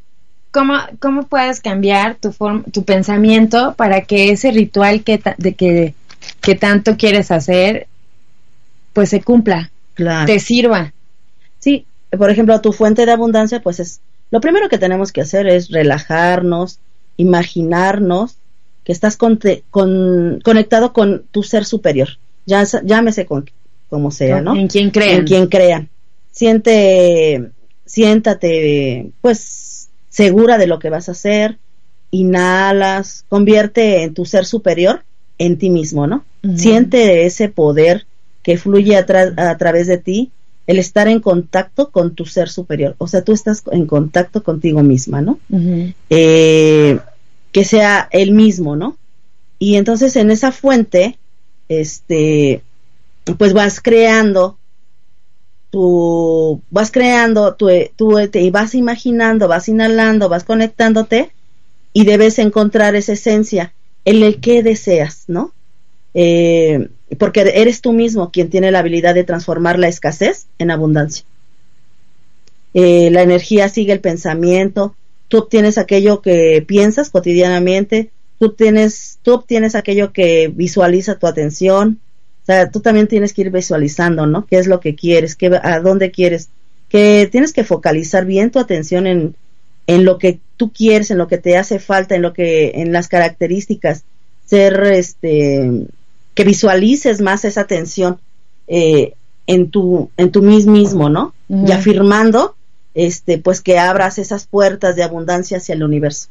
cómo, 0.51 0.73
cómo 0.99 1.23
puedes 1.23 1.59
cambiar 1.59 2.15
tu 2.15 2.29
form- 2.31 2.63
tu 2.71 2.83
pensamiento 2.83 3.73
para 3.75 4.01
que 4.01 4.29
ese 4.31 4.51
ritual 4.51 5.03
que, 5.03 5.17
ta- 5.17 5.35
de 5.39 5.53
que, 5.55 5.93
que 6.41 6.55
tanto 6.55 6.97
quieres 6.97 7.31
hacer, 7.31 7.87
pues 8.93 9.09
se 9.09 9.21
cumpla, 9.21 9.71
claro. 9.95 10.25
te 10.27 10.39
sirva. 10.39 10.93
Sí, 11.59 11.85
por 12.17 12.29
ejemplo, 12.29 12.59
tu 12.61 12.73
fuente 12.73 13.05
de 13.05 13.11
abundancia, 13.11 13.61
pues 13.61 13.79
es, 13.79 13.99
lo 14.31 14.39
primero 14.41 14.69
que 14.69 14.77
tenemos 14.77 15.11
que 15.11 15.21
hacer 15.21 15.47
es 15.47 15.69
relajarnos, 15.69 16.79
imaginarnos 17.17 18.36
que 18.87 18.93
estás 18.93 19.17
conte- 19.17 19.63
con- 19.69 20.39
conectado 20.45 20.93
con 20.93 21.25
tu 21.29 21.43
ser 21.43 21.65
superior, 21.65 22.07
ya, 22.45 22.63
llámese 22.85 23.25
con, 23.25 23.43
como 23.89 24.11
sea, 24.11 24.39
¿no? 24.39 24.55
En 24.55 24.69
quien 24.69 24.91
crean. 24.91 25.17
en 25.19 25.25
quien 25.25 25.47
crean. 25.47 25.89
Siente, 26.31 27.49
siéntate, 27.85 29.09
pues, 29.19 29.89
segura 30.09 30.57
de 30.57 30.67
lo 30.67 30.79
que 30.79 30.89
vas 30.89 31.09
a 31.09 31.11
hacer. 31.11 31.57
inhalas, 32.11 33.25
convierte 33.27 34.03
en 34.03 34.13
tu 34.13 34.23
ser 34.23 34.45
superior 34.45 35.01
en 35.37 35.57
ti 35.57 35.69
mismo, 35.69 36.07
¿no? 36.07 36.23
Siente 36.55 37.25
ese 37.25 37.49
poder 37.49 38.05
que 38.43 38.57
fluye 38.57 38.95
a, 38.95 39.05
a, 39.35 39.57
través 39.57 39.87
de 39.87 39.97
ti, 39.97 40.31
el 40.65 40.79
estar 40.79 41.09
en 41.09 41.19
contacto 41.19 41.91
con 41.91 42.15
tu 42.15 42.25
ser 42.25 42.47
superior. 42.47 42.95
O 42.99 43.07
sea, 43.07 43.21
tú 43.21 43.33
estás 43.33 43.61
en 43.71 43.85
contacto 43.85 44.43
contigo 44.43 44.81
misma, 44.81 45.21
¿no? 45.21 45.39
eh, 46.09 46.97
que 47.57 47.65
sea 47.65 48.07
el 48.11 48.33
mismo, 48.33 48.75
¿no? 48.75 48.97
Y 49.57 49.77
entonces 49.77 50.15
en 50.15 50.29
esa 50.29 50.51
fuente, 50.51 51.17
este, 51.69 52.61
pues 53.39 53.53
vas 53.53 53.81
creando 53.81 54.59
tú 55.71 56.61
vas 56.69 56.91
creando, 56.91 57.55
tú, 57.55 57.69
tú 57.95 58.15
te 58.29 58.51
vas 58.51 58.75
imaginando, 58.75 59.47
vas 59.47 59.67
inhalando, 59.67 60.29
vas 60.29 60.43
conectándote 60.43 61.31
y 61.93 62.05
debes 62.05 62.37
encontrar 62.37 62.93
esa 62.93 63.13
esencia 63.13 63.73
en 64.05 64.21
el 64.21 64.39
que 64.39 64.61
deseas, 64.61 65.23
¿no? 65.25 65.51
Eh, 66.13 66.89
porque 67.17 67.41
eres 67.55 67.81
tú 67.81 67.91
mismo 67.91 68.29
quien 68.29 68.51
tiene 68.51 68.69
la 68.69 68.79
habilidad 68.79 69.15
de 69.15 69.23
transformar 69.23 69.79
la 69.79 69.87
escasez 69.87 70.45
en 70.59 70.69
abundancia. 70.69 71.25
Eh, 72.75 73.09
la 73.09 73.23
energía 73.23 73.67
sigue 73.67 73.93
el 73.93 73.99
pensamiento, 73.99 74.95
tú 75.27 75.37
obtienes 75.39 75.77
aquello 75.77 76.21
que 76.21 76.63
piensas 76.65 77.09
cotidianamente, 77.09 78.11
tú, 78.39 78.53
tienes, 78.53 79.19
tú 79.21 79.33
obtienes 79.33 79.75
aquello 79.75 80.11
que 80.13 80.51
visualiza 80.53 81.19
tu 81.19 81.27
atención, 81.27 81.99
o 82.43 82.45
sea, 82.45 82.69
tú 82.69 82.79
también 82.79 83.07
tienes 83.07 83.33
que 83.33 83.41
ir 83.41 83.51
visualizando, 83.51 84.25
¿no? 84.25 84.45
¿Qué 84.45 84.57
es 84.57 84.67
lo 84.67 84.79
que 84.79 84.95
quieres? 84.95 85.35
Qué, 85.35 85.51
¿A 85.61 85.79
dónde 85.81 86.11
quieres? 86.11 86.49
Que 86.87 87.27
tienes 87.29 87.51
que 87.51 87.65
focalizar 87.65 88.25
bien 88.25 88.51
tu 88.51 88.59
atención 88.59 89.05
en, 89.05 89.35
en 89.85 90.05
lo 90.05 90.17
que 90.17 90.39
tú 90.55 90.71
quieres, 90.71 91.11
en 91.11 91.17
lo 91.17 91.27
que 91.27 91.37
te 91.37 91.57
hace 91.57 91.79
falta, 91.79 92.15
en 92.15 92.21
lo 92.21 92.33
que, 92.33 92.71
en 92.75 92.93
las 92.93 93.09
características, 93.09 94.03
ser, 94.45 94.81
este, 94.93 95.87
que 96.33 96.43
visualices 96.43 97.19
más 97.19 97.43
esa 97.45 97.61
atención 97.61 98.19
eh, 98.67 99.13
en 99.45 99.69
tu, 99.69 100.11
en 100.17 100.31
tu 100.31 100.41
mismo, 100.41 101.09
¿no? 101.09 101.33
Y 101.49 101.71
afirmando, 101.71 102.55
este, 102.97 103.37
pues 103.37 103.61
que 103.61 103.77
abras 103.77 104.17
esas 104.17 104.47
puertas 104.47 104.95
de 104.95 105.03
abundancia 105.03 105.57
hacia 105.57 105.75
el 105.75 105.83
universo. 105.83 106.29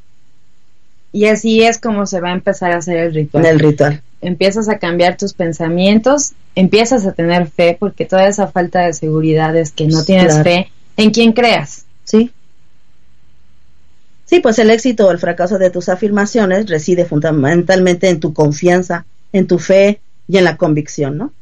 Y 1.12 1.26
así 1.26 1.62
es 1.62 1.78
como 1.78 2.06
se 2.06 2.20
va 2.20 2.30
a 2.30 2.32
empezar 2.32 2.72
a 2.72 2.78
hacer 2.78 2.96
el 2.96 3.14
ritual. 3.14 3.46
El 3.46 3.60
ritual. 3.60 4.02
Empiezas 4.20 4.68
a 4.68 4.78
cambiar 4.78 5.16
tus 5.16 5.32
pensamientos, 5.32 6.32
empiezas 6.56 7.06
a 7.06 7.12
tener 7.12 7.46
fe, 7.46 7.76
porque 7.78 8.04
toda 8.04 8.26
esa 8.26 8.48
falta 8.48 8.84
de 8.84 8.92
seguridad 8.94 9.56
es 9.56 9.70
que 9.70 9.86
no 9.86 10.04
tienes 10.04 10.42
fe 10.42 10.72
en 10.96 11.10
quien 11.12 11.32
creas. 11.32 11.84
Sí. 12.02 12.32
Sí, 14.24 14.40
pues 14.40 14.58
el 14.58 14.70
éxito 14.70 15.06
o 15.06 15.12
el 15.12 15.18
fracaso 15.18 15.58
de 15.58 15.70
tus 15.70 15.88
afirmaciones 15.88 16.68
reside 16.68 17.04
fundamentalmente 17.04 18.08
en 18.08 18.18
tu 18.18 18.34
confianza, 18.34 19.06
en 19.32 19.46
tu 19.46 19.60
fe 19.60 20.00
y 20.26 20.38
en 20.38 20.44
la 20.44 20.56
convicción, 20.56 21.16
¿no? 21.16 21.32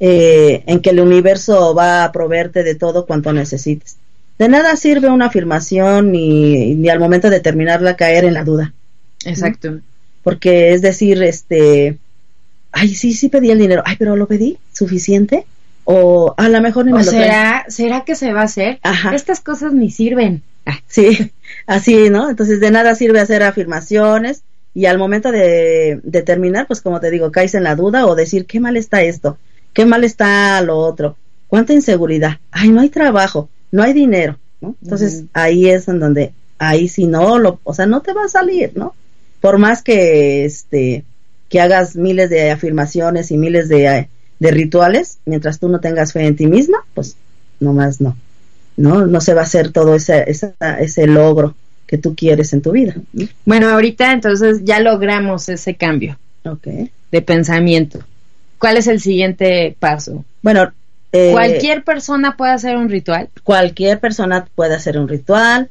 Eh, 0.00 0.62
en 0.66 0.80
que 0.82 0.90
el 0.90 1.00
universo 1.00 1.74
va 1.74 2.04
a 2.04 2.12
proveerte 2.12 2.62
de 2.62 2.74
todo 2.74 3.06
cuanto 3.06 3.32
necesites. 3.32 3.96
De 4.38 4.48
nada 4.48 4.76
sirve 4.76 5.08
una 5.08 5.26
afirmación 5.26 6.12
ni, 6.12 6.74
ni 6.74 6.88
al 6.88 6.98
momento 6.98 7.30
de 7.30 7.40
terminarla 7.40 7.96
caer 7.96 8.24
en 8.24 8.34
la 8.34 8.44
duda. 8.44 8.72
Exacto. 9.24 9.80
Porque 10.22 10.72
es 10.72 10.82
decir, 10.82 11.22
este, 11.22 11.98
ay, 12.72 12.94
sí, 12.94 13.12
sí 13.12 13.28
pedí 13.28 13.50
el 13.50 13.58
dinero, 13.58 13.82
ay, 13.84 13.96
pero 13.98 14.16
lo 14.16 14.26
pedí, 14.26 14.58
¿suficiente? 14.72 15.46
O 15.84 16.34
a 16.36 16.48
lo 16.48 16.60
mejor 16.60 16.86
ni 16.86 16.92
me 16.92 17.04
lo 17.04 17.10
será, 17.10 17.66
¿Será 17.68 18.04
que 18.04 18.14
se 18.14 18.32
va 18.32 18.40
a 18.40 18.44
hacer? 18.44 18.78
Ajá. 18.82 19.14
Estas 19.14 19.40
cosas 19.40 19.72
ni 19.72 19.90
sirven. 19.90 20.42
Sí, 20.86 21.32
así, 21.66 22.10
¿no? 22.10 22.30
Entonces 22.30 22.60
de 22.60 22.70
nada 22.70 22.94
sirve 22.94 23.20
hacer 23.20 23.42
afirmaciones 23.42 24.42
y 24.74 24.86
al 24.86 24.98
momento 24.98 25.30
de, 25.30 26.00
terminar, 26.24 26.66
pues 26.66 26.80
como 26.80 27.00
te 27.00 27.10
digo, 27.10 27.30
caes 27.30 27.54
en 27.54 27.62
la 27.62 27.76
duda 27.76 28.06
o 28.06 28.14
decir, 28.14 28.46
qué 28.46 28.58
mal 28.60 28.76
está 28.76 29.02
esto, 29.02 29.38
qué 29.72 29.86
mal 29.86 30.02
está 30.02 30.60
lo 30.62 30.78
otro, 30.78 31.16
cuánta 31.46 31.72
inseguridad, 31.72 32.38
ay, 32.50 32.70
no 32.70 32.80
hay 32.80 32.88
trabajo, 32.88 33.48
no 33.74 33.82
hay 33.82 33.92
dinero, 33.92 34.38
¿no? 34.60 34.76
Entonces 34.84 35.24
ahí 35.32 35.68
es 35.68 35.88
en 35.88 35.98
donde, 35.98 36.32
ahí 36.58 36.86
si 36.86 37.08
no, 37.08 37.40
lo, 37.40 37.58
o 37.64 37.74
sea, 37.74 37.86
no 37.86 38.02
te 38.02 38.12
va 38.12 38.26
a 38.26 38.28
salir, 38.28 38.70
¿no? 38.76 38.94
Por 39.40 39.58
más 39.58 39.82
que, 39.82 40.44
este, 40.44 41.02
que 41.48 41.60
hagas 41.60 41.96
miles 41.96 42.30
de 42.30 42.52
afirmaciones 42.52 43.32
y 43.32 43.36
miles 43.36 43.68
de, 43.68 44.08
de 44.38 44.50
rituales, 44.52 45.18
mientras 45.26 45.58
tú 45.58 45.68
no 45.68 45.80
tengas 45.80 46.12
fe 46.12 46.24
en 46.24 46.36
ti 46.36 46.46
misma, 46.46 46.86
pues 46.94 47.16
nomás 47.58 48.00
no. 48.00 48.16
¿no? 48.76 49.08
No 49.08 49.20
se 49.20 49.34
va 49.34 49.40
a 49.40 49.44
hacer 49.44 49.72
todo 49.72 49.96
ese, 49.96 50.24
ese 50.28 51.06
logro 51.08 51.56
que 51.88 51.98
tú 51.98 52.14
quieres 52.14 52.52
en 52.52 52.62
tu 52.62 52.70
vida. 52.70 52.94
Bueno, 53.44 53.70
ahorita 53.70 54.12
entonces 54.12 54.60
ya 54.62 54.78
logramos 54.78 55.48
ese 55.48 55.74
cambio 55.74 56.16
de 57.10 57.22
pensamiento. 57.22 57.98
¿Cuál 58.58 58.76
es 58.76 58.86
el 58.86 59.00
siguiente 59.00 59.74
paso? 59.80 60.24
Bueno, 60.42 60.72
eh, 61.16 61.30
cualquier 61.30 61.84
persona 61.84 62.36
puede 62.36 62.50
hacer 62.50 62.76
un 62.76 62.88
ritual. 62.88 63.28
Cualquier 63.44 64.00
persona 64.00 64.48
puede 64.56 64.74
hacer 64.74 64.98
un 64.98 65.06
ritual. 65.06 65.70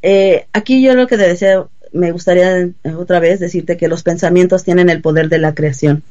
Eh, 0.00 0.46
aquí 0.52 0.80
yo 0.80 0.94
lo 0.94 1.08
que 1.08 1.16
te 1.16 1.26
decía, 1.26 1.64
me 1.92 2.12
gustaría 2.12 2.68
otra 2.96 3.18
vez 3.18 3.40
decirte 3.40 3.76
que 3.76 3.88
los 3.88 4.04
pensamientos 4.04 4.62
tienen 4.62 4.90
el 4.90 5.02
poder 5.02 5.28
de 5.28 5.38
la 5.38 5.56
creación. 5.56 6.04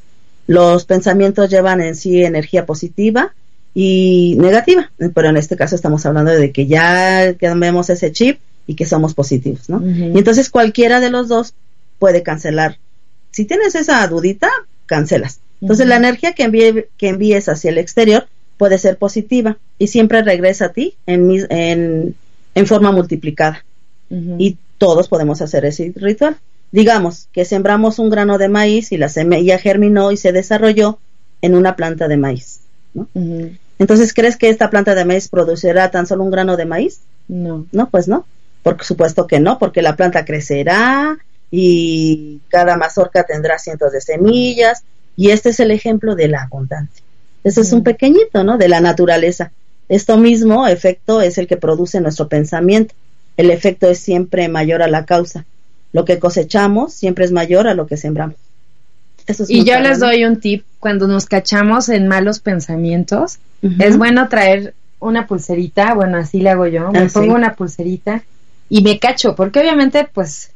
Los 0.46 0.84
pensamientos 0.84 1.50
llevan 1.50 1.80
en 1.80 1.96
sí 1.96 2.22
energía 2.26 2.66
positiva 2.66 3.34
y 3.74 4.36
negativa, 4.38 4.92
pero 5.16 5.30
en 5.30 5.38
este 5.38 5.56
caso 5.56 5.76
estamos 5.76 6.06
hablando 6.06 6.32
de 6.32 6.52
que 6.52 6.68
ya 6.68 7.34
cambiamos 7.36 7.90
ese 7.90 8.12
chip 8.12 8.40
y 8.68 8.76
que 8.76 8.86
somos 8.86 9.14
positivos, 9.14 9.70
¿no? 9.70 9.82
Y 9.86 10.18
entonces 10.18 10.50
cualquiera 10.50 11.00
de 11.00 11.10
los 11.10 11.30
dos 11.30 11.54
puede 11.98 12.24
cancelar. 12.24 12.78
Si 13.32 13.46
tienes 13.46 13.76
esa 13.76 14.06
dudita, 14.08 14.50
cancelas. 14.86 15.40
Entonces 15.62 15.88
la 15.88 15.96
energía 15.96 16.34
que, 16.34 16.44
envíe, 16.44 16.88
que 16.98 17.08
envíes 17.08 17.48
hacia 17.48 17.70
el 17.70 17.78
exterior 17.78 18.28
puede 18.58 18.78
ser 18.78 18.98
positiva 18.98 19.58
y 19.78 19.88
siempre 19.88 20.22
regresa 20.22 20.66
a 20.66 20.70
ti 20.70 20.96
en, 21.06 21.30
en, 21.50 22.16
en 22.56 22.68
forma 22.68 22.92
multiplicada. 22.92 23.64
Y 24.38 24.58
todos 24.78 25.08
podemos 25.08 25.42
hacer 25.42 25.66
ese 25.66 25.92
ritual. 25.96 26.38
Digamos 26.72 27.28
que 27.32 27.46
sembramos 27.46 27.98
un 27.98 28.12
grano 28.12 28.38
de 28.38 28.48
maíz 28.48 28.92
y 28.92 28.98
la 28.98 29.10
semilla 29.10 29.58
germinó 29.58 30.12
y 30.12 30.18
se 30.18 30.32
desarrolló 30.32 31.00
en 31.42 31.56
una 31.56 31.76
planta 31.76 32.08
de 32.08 32.18
maíz. 32.18 32.60
¿no? 32.94 33.08
Entonces, 33.80 34.14
¿crees 34.14 34.38
que 34.38 34.50
esta 34.50 34.70
planta 34.70 34.94
de 34.94 35.06
maíz 35.06 35.28
producirá 35.30 35.90
tan 35.90 36.06
solo 36.06 36.24
un 36.24 36.32
grano 36.32 36.58
de 36.58 36.66
maíz? 36.66 37.00
No. 37.28 37.66
No, 37.72 37.90
pues 37.90 38.08
no. 38.08 38.26
Por 38.62 38.84
supuesto 38.84 39.26
que 39.28 39.40
no, 39.40 39.58
porque 39.58 39.82
la 39.82 39.96
planta 39.96 40.26
crecerá 40.26 41.18
y 41.50 42.40
cada 42.50 42.78
mazorca 42.78 43.24
tendrá 43.24 43.60
cientos 43.60 43.92
de 43.92 44.02
semillas 44.02 44.84
y 45.16 45.32
este 45.32 45.50
es 45.50 45.60
el 45.60 45.72
ejemplo 45.72 46.16
de 46.16 46.28
la 46.28 46.44
abundancia. 46.44 47.04
Este 47.44 47.62
es 47.62 47.74
un 47.74 47.84
pequeñito, 47.84 48.44
¿no? 48.44 48.58
De 48.58 48.70
la 48.70 48.80
naturaleza. 48.80 49.52
Esto 49.90 50.18
mismo 50.18 50.68
efecto 50.68 51.22
es 51.22 51.38
el 51.38 51.48
que 51.48 51.58
produce 51.58 52.00
nuestro 52.02 52.28
pensamiento. 52.28 52.96
El 53.38 53.52
efecto 53.52 53.90
es 53.90 54.00
siempre 54.00 54.48
mayor 54.48 54.82
a 54.82 54.88
la 54.88 55.06
causa. 55.06 55.46
Lo 55.92 56.06
que 56.06 56.20
cosechamos 56.20 56.94
siempre 56.94 57.26
es 57.26 57.32
mayor 57.32 57.68
a 57.68 57.74
lo 57.74 57.88
que 57.88 57.98
sembramos 57.98 58.38
y 59.48 59.64
yo 59.64 59.80
les 59.80 60.00
doy 60.00 60.26
un 60.26 60.40
tip, 60.40 60.66
cuando 60.80 61.08
nos 61.08 61.26
cachamos 61.26 61.90
en 61.90 62.08
malos 62.08 62.40
pensamientos, 62.40 63.40
es 63.80 63.98
bueno 63.98 64.28
traer 64.28 64.74
una 65.00 65.28
pulserita, 65.28 65.94
bueno, 65.94 66.18
así 66.18 66.40
le 66.40 66.50
hago 66.50 66.68
yo, 66.68 66.92
me 66.92 67.00
ah, 67.00 67.08
pongo 67.12 67.34
una 67.34 67.56
pulserita 67.56 68.24
y 68.70 68.82
me 68.82 69.00
cacho, 69.00 69.36
porque 69.36 69.60
obviamente 69.60 70.08
pues 70.14 70.52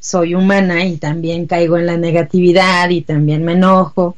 soy 0.00 0.34
humana 0.34 0.84
y 0.86 0.96
también 0.96 1.46
caigo 1.46 1.76
en 1.76 1.86
la 1.86 1.98
negatividad 1.98 2.88
y 2.90 3.02
también 3.02 3.44
me 3.44 3.52
enojo. 3.52 4.16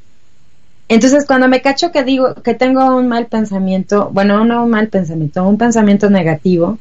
Entonces, 0.88 1.26
cuando 1.26 1.49
me 1.49 1.61
cacho 1.61 1.92
que 1.92 2.02
digo 2.02 2.35
que 2.37 2.54
tengo 2.54 2.97
un 2.97 3.09
mal 3.09 3.26
pensamiento, 3.26 4.11
bueno, 4.12 4.45
no 4.45 4.64
un 4.64 4.71
mal 4.71 4.88
pensamiento, 4.88 5.47
un 5.47 5.59
pensamiento 5.59 6.09
negativo, 6.09 6.78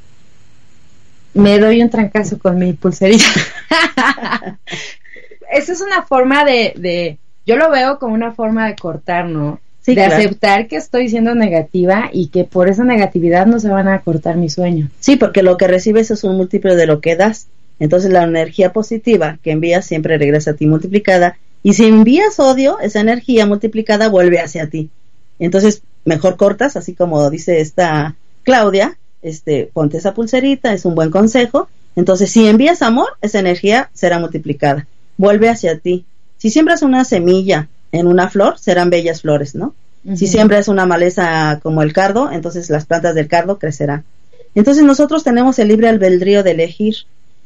me 1.34 1.60
doy 1.60 1.82
un 1.82 1.90
trancazo 1.90 2.40
con 2.40 2.58
mi 2.58 2.74
pulserita. 2.74 3.26
esa 5.52 5.72
es 5.72 5.82
una 5.82 6.04
forma 6.04 6.46
de, 6.46 6.74
de, 6.78 7.18
yo 7.46 7.58
lo 7.58 7.70
veo 7.70 8.00
como 8.00 8.14
una 8.14 8.32
forma 8.32 8.68
de 8.68 8.76
cortar, 8.76 9.26
¿no? 9.26 9.60
de 9.96 10.04
aceptar 10.04 10.68
que 10.68 10.76
estoy 10.76 11.10
siendo 11.10 11.34
negativa 11.36 12.10
y 12.12 12.28
que 12.28 12.44
por 12.44 12.68
esa 12.68 12.84
negatividad 12.84 13.46
no 13.46 13.60
se 13.60 13.70
van 13.70 13.88
a 13.88 14.02
cortar 14.02 14.36
mi 14.36 14.50
sueño. 14.50 14.90
Sí, 15.00 15.16
porque 15.16 15.44
lo 15.44 15.58
que 15.58 15.68
recibes 15.68 16.12
es 16.12 16.24
un 16.24 16.36
múltiplo 16.36 16.76
de 16.76 16.86
lo 16.86 17.00
que 17.00 17.16
das. 17.16 17.48
Entonces 17.80 18.12
la 18.12 18.24
energía 18.24 18.74
positiva 18.74 19.38
que 19.44 19.52
envías 19.52 19.86
siempre 19.86 20.18
regresa 20.18 20.52
a 20.52 20.54
ti 20.56 20.66
multiplicada. 20.66 21.38
Y 21.67 21.74
si 21.74 21.83
envías 21.83 22.39
odio, 22.39 22.79
esa 22.79 23.01
energía 23.01 23.45
multiplicada 23.45 24.07
vuelve 24.07 24.39
hacia 24.39 24.69
ti. 24.69 24.89
Entonces, 25.38 25.81
mejor 26.05 26.38
cortas, 26.38 26.77
así 26.77 26.93
como 26.93 27.29
dice 27.29 27.59
esta 27.59 28.15
Claudia, 28.43 28.97
este, 29.21 29.69
ponte 29.74 29.97
esa 29.97 30.13
pulserita, 30.13 30.71
es 30.71 30.86
un 30.86 30.95
buen 30.95 31.12
consejo. 31.12 31.67
Entonces, 31.97 32.31
si 32.31 32.47
envías 32.47 32.81
amor, 32.81 33.09
esa 33.21 33.39
energía 33.39 33.89
será 33.93 34.17
multiplicada 34.17 34.88
vuelve 35.17 35.50
hacia 35.50 35.77
ti. 35.77 36.05
Si 36.38 36.51
siembras 36.51 36.83
una 36.83 37.03
semilla 37.03 37.67
en 37.91 38.07
una 38.07 38.29
flor, 38.29 38.57
serán 38.57 38.89
bellas 38.89 39.24
flores, 39.24 39.53
¿no? 39.53 39.75
Si 40.15 40.25
siembras 40.25 40.69
una 40.69 40.86
maleza 40.86 41.59
como 41.62 41.81
el 41.81 41.91
cardo, 41.91 42.31
entonces 42.31 42.69
las 42.69 42.86
plantas 42.86 43.13
del 43.13 43.27
cardo 43.27 43.59
crecerán. 43.59 44.05
Entonces 44.55 44.86
nosotros 44.86 45.25
tenemos 45.25 45.59
el 45.59 45.67
libre 45.67 45.89
albedrío 45.89 46.43
de 46.43 46.51
elegir 46.51 46.95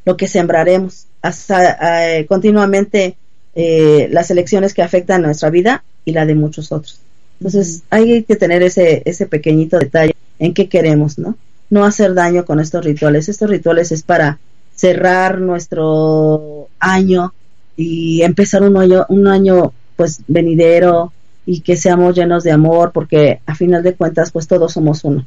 lo 0.06 0.16
que 0.16 0.28
sembraremos, 0.28 1.08
hasta 1.24 2.20
eh, 2.20 2.28
continuamente 2.28 3.18
eh, 3.56 4.08
las 4.12 4.32
elecciones 4.32 4.74
que 4.74 4.82
afectan 4.82 5.22
nuestra 5.22 5.50
vida 5.50 5.84
y 6.06 6.12
la 6.12 6.26
de 6.26 6.36
muchos 6.36 6.72
otros. 6.72 7.00
Entonces 7.40 7.84
hay 7.90 8.24
que 8.24 8.36
tener 8.36 8.64
ese, 8.64 9.02
ese 9.06 9.26
pequeñito 9.26 9.80
detalle 9.80 10.14
en 10.40 10.54
qué 10.54 10.70
queremos, 10.70 11.18
¿no? 11.18 11.36
No 11.70 11.86
hacer 11.86 12.14
daño 12.14 12.46
con 12.46 12.60
estos 12.60 12.84
rituales. 12.86 13.30
Estos 13.30 13.50
rituales 13.50 13.92
es 13.92 14.04
para 14.04 14.40
cerrar 14.76 15.40
nuestro 15.40 16.68
año 16.80 17.34
y 17.76 18.22
empezar 18.22 18.64
un 18.64 18.78
año, 18.78 19.06
un 19.10 19.28
año 19.28 19.74
pues 19.96 20.22
venidero 20.28 21.12
y 21.46 21.62
que 21.62 21.78
seamos 21.78 22.16
llenos 22.16 22.44
de 22.44 22.52
amor 22.52 22.92
porque 22.94 23.40
a 23.46 23.56
final 23.56 23.84
de 23.84 23.94
cuentas 23.94 24.32
pues 24.32 24.48
todos 24.48 24.74
somos 24.74 25.04
uno. 25.04 25.26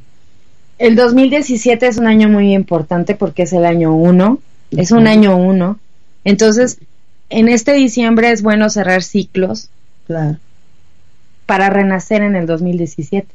El 0.79 0.97
2017 0.97 1.87
es 1.87 1.99
un 1.99 2.07
año 2.07 2.29
muy 2.29 2.53
importante 2.55 3.15
porque 3.15 3.45
es 3.45 3.53
el 3.53 3.65
año 3.65 3.95
uno, 3.95 4.41
es 4.71 4.91
un 4.91 5.07
año 5.07 5.37
uno. 5.37 5.79
Entonces, 6.25 6.79
en 7.39 7.49
este 7.49 7.73
diciembre 7.73 8.31
es 8.31 8.43
bueno 8.43 8.71
cerrar 8.71 9.03
ciclos. 9.03 9.69
Claro. 10.07 10.39
Para 11.47 11.71
renacer 11.71 12.23
en 12.23 12.37
el 12.37 12.47
2017. 12.47 13.27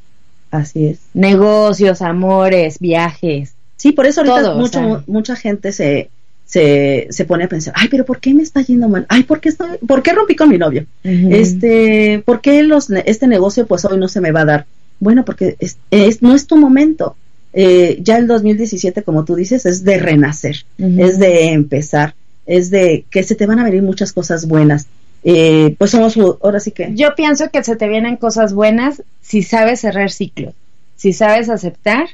Así 0.50 0.86
es. 0.86 0.98
Negocios, 1.14 2.02
amores, 2.02 2.78
viajes. 2.78 3.54
Sí, 3.76 3.92
por 3.92 4.06
eso 4.06 4.20
ahorita 4.20 4.54
mucho, 4.54 5.04
mucha 5.06 5.36
gente 5.36 5.72
se, 5.72 6.10
se, 6.44 7.06
se, 7.10 7.24
pone 7.24 7.44
a 7.44 7.48
pensar, 7.48 7.72
ay, 7.76 7.88
pero 7.88 8.04
¿por 8.04 8.20
qué 8.20 8.34
me 8.34 8.42
está 8.42 8.60
yendo 8.60 8.88
mal? 8.88 9.06
Ay, 9.08 9.22
¿por 9.22 9.40
qué, 9.40 9.48
estoy, 9.48 9.78
¿por 9.86 10.02
qué 10.02 10.12
rompí 10.12 10.34
con 10.34 10.50
mi 10.50 10.58
novio? 10.58 10.84
Este, 11.02 12.22
¿por 12.26 12.40
qué 12.40 12.62
los, 12.62 12.90
este 12.90 13.26
negocio 13.26 13.66
pues 13.66 13.84
hoy 13.84 13.98
no 13.98 14.08
se 14.08 14.20
me 14.20 14.32
va 14.32 14.42
a 14.42 14.44
dar? 14.44 14.66
Bueno, 14.98 15.24
porque 15.24 15.56
es, 15.60 16.22
no 16.22 16.34
es 16.34 16.46
tu 16.46 16.56
momento. 16.56 17.16
Eh, 17.52 17.98
ya 18.02 18.18
el 18.18 18.26
2017, 18.26 19.02
como 19.02 19.24
tú 19.24 19.34
dices, 19.34 19.64
es 19.64 19.82
de 19.82 19.98
renacer, 19.98 20.56
es 20.76 21.18
de 21.18 21.52
empezar, 21.52 22.14
es 22.50 22.70
de 22.70 23.04
que 23.10 23.22
se 23.22 23.36
te 23.36 23.46
van 23.46 23.60
a 23.60 23.64
venir 23.64 23.82
muchas 23.82 24.12
cosas 24.12 24.46
buenas. 24.46 24.86
Eh, 25.22 25.76
pues 25.78 25.92
somos, 25.92 26.16
ahora 26.16 26.58
sí 26.58 26.72
que... 26.72 26.90
Yo 26.94 27.14
pienso 27.14 27.48
que 27.50 27.62
se 27.62 27.76
te 27.76 27.88
vienen 27.88 28.16
cosas 28.16 28.52
buenas 28.52 29.02
si 29.22 29.42
sabes 29.42 29.80
cerrar 29.80 30.10
ciclos, 30.10 30.54
si 30.96 31.12
sabes 31.12 31.48
aceptar 31.48 32.08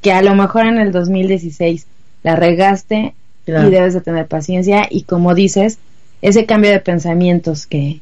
que 0.00 0.12
a 0.12 0.22
lo 0.22 0.34
mejor 0.34 0.66
en 0.66 0.78
el 0.78 0.90
2016 0.90 1.86
la 2.22 2.36
regaste 2.36 3.14
y 3.46 3.52
debes 3.52 3.94
de 3.94 4.00
tener 4.00 4.26
paciencia 4.26 4.86
y 4.90 5.02
como 5.02 5.34
dices, 5.34 5.78
ese 6.22 6.46
cambio 6.46 6.70
de 6.70 6.80
pensamientos 6.80 7.66
que, 7.66 8.00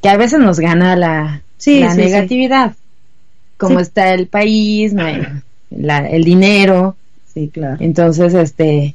que 0.00 0.08
a 0.08 0.16
veces 0.16 0.38
nos 0.38 0.60
gana 0.60 0.94
la, 0.94 1.42
la 1.64 1.94
negatividad 1.94 2.74
cómo 3.56 3.80
está 3.80 4.12
el 4.14 4.26
país, 4.26 4.92
el 5.70 6.24
dinero. 6.24 6.96
Sí, 7.32 7.50
claro. 7.52 7.76
Entonces, 7.80 8.34
este, 8.34 8.94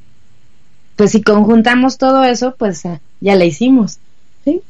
pues 0.95 1.11
si 1.11 1.21
conjuntamos 1.21 1.97
todo 1.97 2.23
eso, 2.23 2.55
pues 2.57 2.85
ah, 2.85 3.01
ya 3.19 3.35
la 3.35 3.45
hicimos. 3.45 3.99
Sí. 4.43 4.61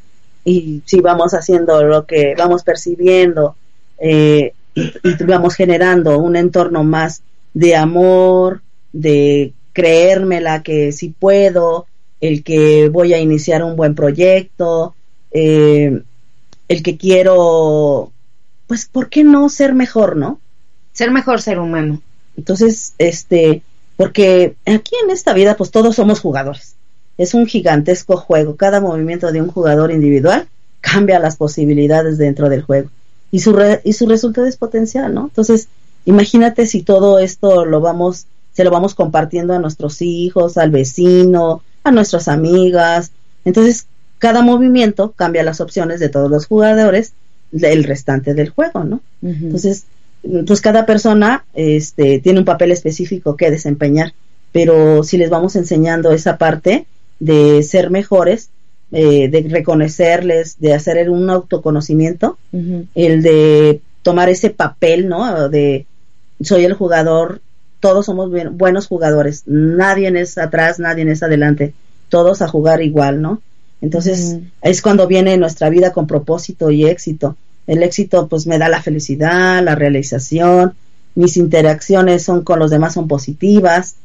Y 0.44 0.82
si 0.86 1.02
vamos 1.02 1.34
haciendo 1.34 1.84
lo 1.84 2.06
que 2.06 2.34
vamos 2.38 2.64
percibiendo 2.64 3.56
eh, 3.98 4.54
y, 4.76 5.24
vamos 5.26 5.56
generando 5.56 6.18
un 6.18 6.36
entorno 6.36 6.84
más 6.84 7.22
de 7.54 7.76
amor, 7.76 8.62
de 8.92 9.54
creérmela 9.74 10.64
que 10.64 10.92
sí 10.92 11.14
puedo, 11.18 11.86
el 12.20 12.44
que 12.44 12.90
voy 12.90 13.14
a 13.14 13.20
iniciar 13.20 13.64
un 13.64 13.76
buen 13.76 13.96
proyecto, 13.96 14.96
eh, 15.32 16.02
el 16.68 16.84
que 16.84 16.98
quiero 16.98 18.12
pues, 18.72 18.86
¿por 18.86 19.10
qué 19.10 19.26
no 19.26 19.50
ser 19.50 19.76
mejor, 19.76 20.16
no? 20.16 20.40
Ser 20.94 21.12
mejor 21.12 21.42
ser 21.42 21.60
humano. 21.60 22.02
Entonces, 22.38 22.94
este, 23.00 23.64
porque 24.02 24.56
aquí 24.66 24.96
en 25.04 25.12
esta 25.12 25.32
vida, 25.32 25.56
pues 25.56 25.70
todos 25.70 25.96
somos 25.96 26.22
jugadores. 26.22 26.74
Es 27.20 27.36
un 27.36 27.46
gigantesco 27.46 28.18
juego. 28.18 28.56
Cada 28.56 28.82
movimiento 28.82 29.32
de 29.32 29.44
un 29.44 29.50
jugador 29.50 29.92
individual 29.92 30.48
cambia 30.80 31.20
las 31.20 31.36
posibilidades 31.36 32.18
dentro 32.18 32.50
del 32.50 32.64
juego. 32.64 32.90
Y 33.30 33.42
su, 33.42 33.56
y 33.84 33.94
su 33.94 34.08
resultado 34.08 34.48
es 34.48 34.58
potencial, 34.58 35.14
¿no? 35.14 35.26
Entonces, 35.26 35.68
imagínate 36.06 36.66
si 36.66 36.82
todo 36.82 37.20
esto 37.20 37.64
lo 37.64 37.80
vamos, 37.80 38.26
se 38.54 38.64
lo 38.64 38.72
vamos 38.72 38.96
compartiendo 38.96 39.54
a 39.54 39.60
nuestros 39.60 40.02
hijos, 40.02 40.58
al 40.58 40.72
vecino, 40.72 41.62
a 41.84 41.92
nuestras 41.92 42.28
amigas. 42.28 43.12
Entonces, 43.46 43.86
cada 44.18 44.42
movimiento 44.42 45.12
cambia 45.12 45.44
las 45.44 45.62
opciones 45.62 46.00
de 46.00 46.10
todos 46.10 46.32
los 46.32 46.48
jugadores 46.48 47.14
el 47.54 47.84
restante 47.84 48.34
del 48.34 48.50
juego, 48.50 48.84
¿no? 48.84 49.02
Entonces, 49.22 49.86
pues 50.46 50.62
cada 50.62 50.86
persona 50.86 51.46
este, 51.54 52.20
tiene 52.20 52.40
un 52.40 52.46
papel 52.46 52.72
específico 52.72 53.36
que 53.36 53.52
desempeñar, 53.52 54.14
pero 54.52 55.04
si 55.04 55.18
les 55.18 55.30
vamos 55.30 55.56
enseñando 55.56 56.12
esa 56.12 56.38
parte 56.38 56.86
de 57.20 57.64
ser 57.64 57.90
mejores, 57.90 58.50
eh, 58.92 59.30
de 59.30 59.48
reconocerles, 59.50 60.60
de 60.60 60.74
hacer 60.74 61.10
un 61.10 61.30
autoconocimiento, 61.30 62.38
el 62.94 63.22
de 63.22 63.82
tomar 64.02 64.30
ese 64.30 64.50
papel, 64.50 65.08
¿no? 65.08 65.50
De 65.50 65.86
soy 66.42 66.66
el 66.66 66.74
jugador, 66.74 67.42
todos 67.80 68.06
somos 68.06 68.30
buenos 68.52 68.88
jugadores, 68.88 69.44
nadie 69.46 70.10
es 70.20 70.38
atrás, 70.38 70.80
nadie 70.80 71.10
es 71.10 71.24
adelante, 71.24 71.74
todos 72.10 72.42
a 72.42 72.48
jugar 72.48 72.82
igual, 72.82 73.22
¿no? 73.22 73.42
Entonces 73.82 74.38
es 74.62 74.82
cuando 74.82 75.08
viene 75.08 75.38
nuestra 75.38 75.70
vida 75.70 75.92
con 75.92 76.06
propósito 76.06 76.70
y 76.70 76.86
éxito. 76.86 77.36
El 77.68 77.84
éxito 77.84 78.28
pues 78.28 78.48
me 78.48 78.58
da 78.58 78.70
la 78.70 78.82
felicidad, 78.82 79.64
la 79.64 79.76
realización, 79.76 80.74
mis 81.16 81.38
interacciones 81.38 82.24
son 82.24 82.44
con 82.44 82.60
los 82.60 82.72
demás 82.72 82.94
son 82.94 83.08
positivas. 83.08 83.96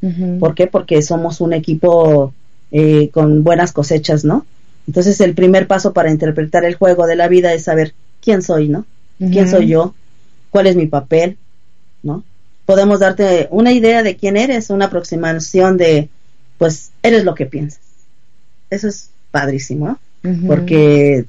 ¿Por 0.41 0.55
qué? 0.55 0.67
Porque 0.67 1.03
somos 1.03 1.41
un 1.41 1.53
equipo 1.53 2.33
eh, 2.73 3.11
con 3.11 3.45
buenas 3.45 3.73
cosechas, 3.73 4.25
¿no? 4.25 4.45
Entonces 4.87 5.21
el 5.21 5.35
primer 5.35 5.67
paso 5.67 5.93
para 5.93 6.11
interpretar 6.11 6.65
el 6.65 6.75
juego 6.75 7.07
de 7.07 7.17
la 7.17 7.29
vida 7.29 7.53
es 7.53 7.65
saber 7.65 7.95
quién 8.21 8.43
soy, 8.43 8.69
¿no? 8.69 8.85
¿Quién 9.19 9.49
soy 9.49 9.69
yo? 9.69 9.95
¿Cuál 10.51 10.67
es 10.67 10.77
mi 10.77 10.87
papel? 10.87 11.37
¿No? 12.03 12.23
Podemos 12.67 13.01
darte 13.01 13.49
una 13.51 13.73
idea 13.73 14.03
de 14.03 14.17
quién 14.17 14.37
eres, 14.37 14.71
una 14.71 14.87
aproximación 14.87 15.77
de, 15.77 16.09
pues, 16.59 16.91
eres 17.03 17.25
lo 17.25 17.35
que 17.35 17.47
piensas. 17.47 17.81
Eso 18.69 18.89
es 18.89 19.11
padrísimo, 19.31 19.99
porque 20.47 21.25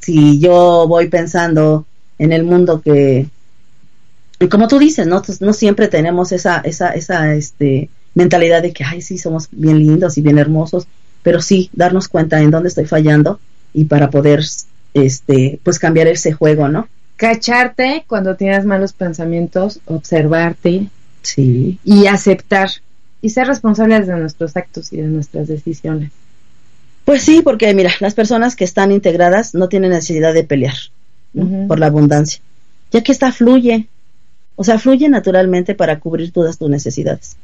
si 0.00 0.38
yo 0.38 0.86
voy 0.88 1.08
pensando 1.08 1.86
en 2.18 2.32
el 2.32 2.44
mundo 2.44 2.80
que, 2.80 3.26
como 4.50 4.68
tú 4.68 4.78
dices, 4.78 5.06
¿no? 5.06 5.22
no 5.40 5.52
siempre 5.52 5.88
tenemos 5.88 6.32
esa, 6.32 6.58
esa, 6.58 6.90
esa 6.90 7.34
este, 7.34 7.88
mentalidad 8.14 8.62
de 8.62 8.72
que, 8.72 8.84
ay, 8.84 9.02
sí, 9.02 9.18
somos 9.18 9.48
bien 9.50 9.78
lindos 9.78 10.18
y 10.18 10.22
bien 10.22 10.38
hermosos, 10.38 10.86
pero 11.22 11.40
sí 11.40 11.70
darnos 11.72 12.08
cuenta 12.08 12.40
en 12.40 12.50
dónde 12.50 12.68
estoy 12.68 12.86
fallando 12.86 13.40
y 13.72 13.84
para 13.84 14.10
poder, 14.10 14.42
este, 14.94 15.60
pues 15.62 15.78
cambiar 15.78 16.08
ese 16.08 16.32
juego, 16.32 16.68
¿no? 16.68 16.88
Cacharte 17.16 18.04
cuando 18.06 18.36
tienes 18.36 18.64
malos 18.64 18.92
pensamientos, 18.92 19.80
observarte. 19.86 20.88
Sí. 21.22 21.78
Y 21.84 22.06
aceptar 22.06 22.70
y 23.20 23.30
ser 23.30 23.46
responsables 23.46 24.08
de 24.08 24.16
nuestros 24.16 24.56
actos 24.56 24.92
y 24.92 24.96
de 24.96 25.06
nuestras 25.06 25.46
decisiones. 25.46 26.10
Pues 27.04 27.22
sí, 27.22 27.42
porque 27.42 27.72
mira, 27.74 27.90
las 28.00 28.14
personas 28.14 28.56
que 28.56 28.64
están 28.64 28.92
integradas 28.92 29.54
no 29.54 29.68
tienen 29.68 29.90
necesidad 29.90 30.34
de 30.34 30.44
pelear 30.44 30.74
por 31.66 31.78
la 31.78 31.86
abundancia, 31.86 32.42
ya 32.90 33.02
que 33.02 33.10
esta 33.10 33.32
fluye, 33.32 33.88
o 34.54 34.64
sea, 34.64 34.78
fluye 34.78 35.08
naturalmente 35.08 35.74
para 35.74 35.98
cubrir 35.98 36.30
todas 36.30 36.58
tus 36.58 36.68
necesidades. 36.68 37.36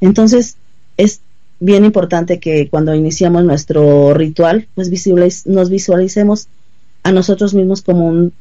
Entonces, 0.00 0.56
es 0.96 1.20
bien 1.60 1.84
importante 1.84 2.38
que 2.40 2.68
cuando 2.68 2.94
iniciamos 2.94 3.44
nuestro 3.44 4.12
ritual, 4.14 4.66
pues 4.74 4.90
nos 5.46 5.70
visualicemos 5.70 6.48
a 7.02 7.12
nosotros 7.12 7.54
mismos 7.54 7.82
como 7.82 8.06
un 8.06 8.32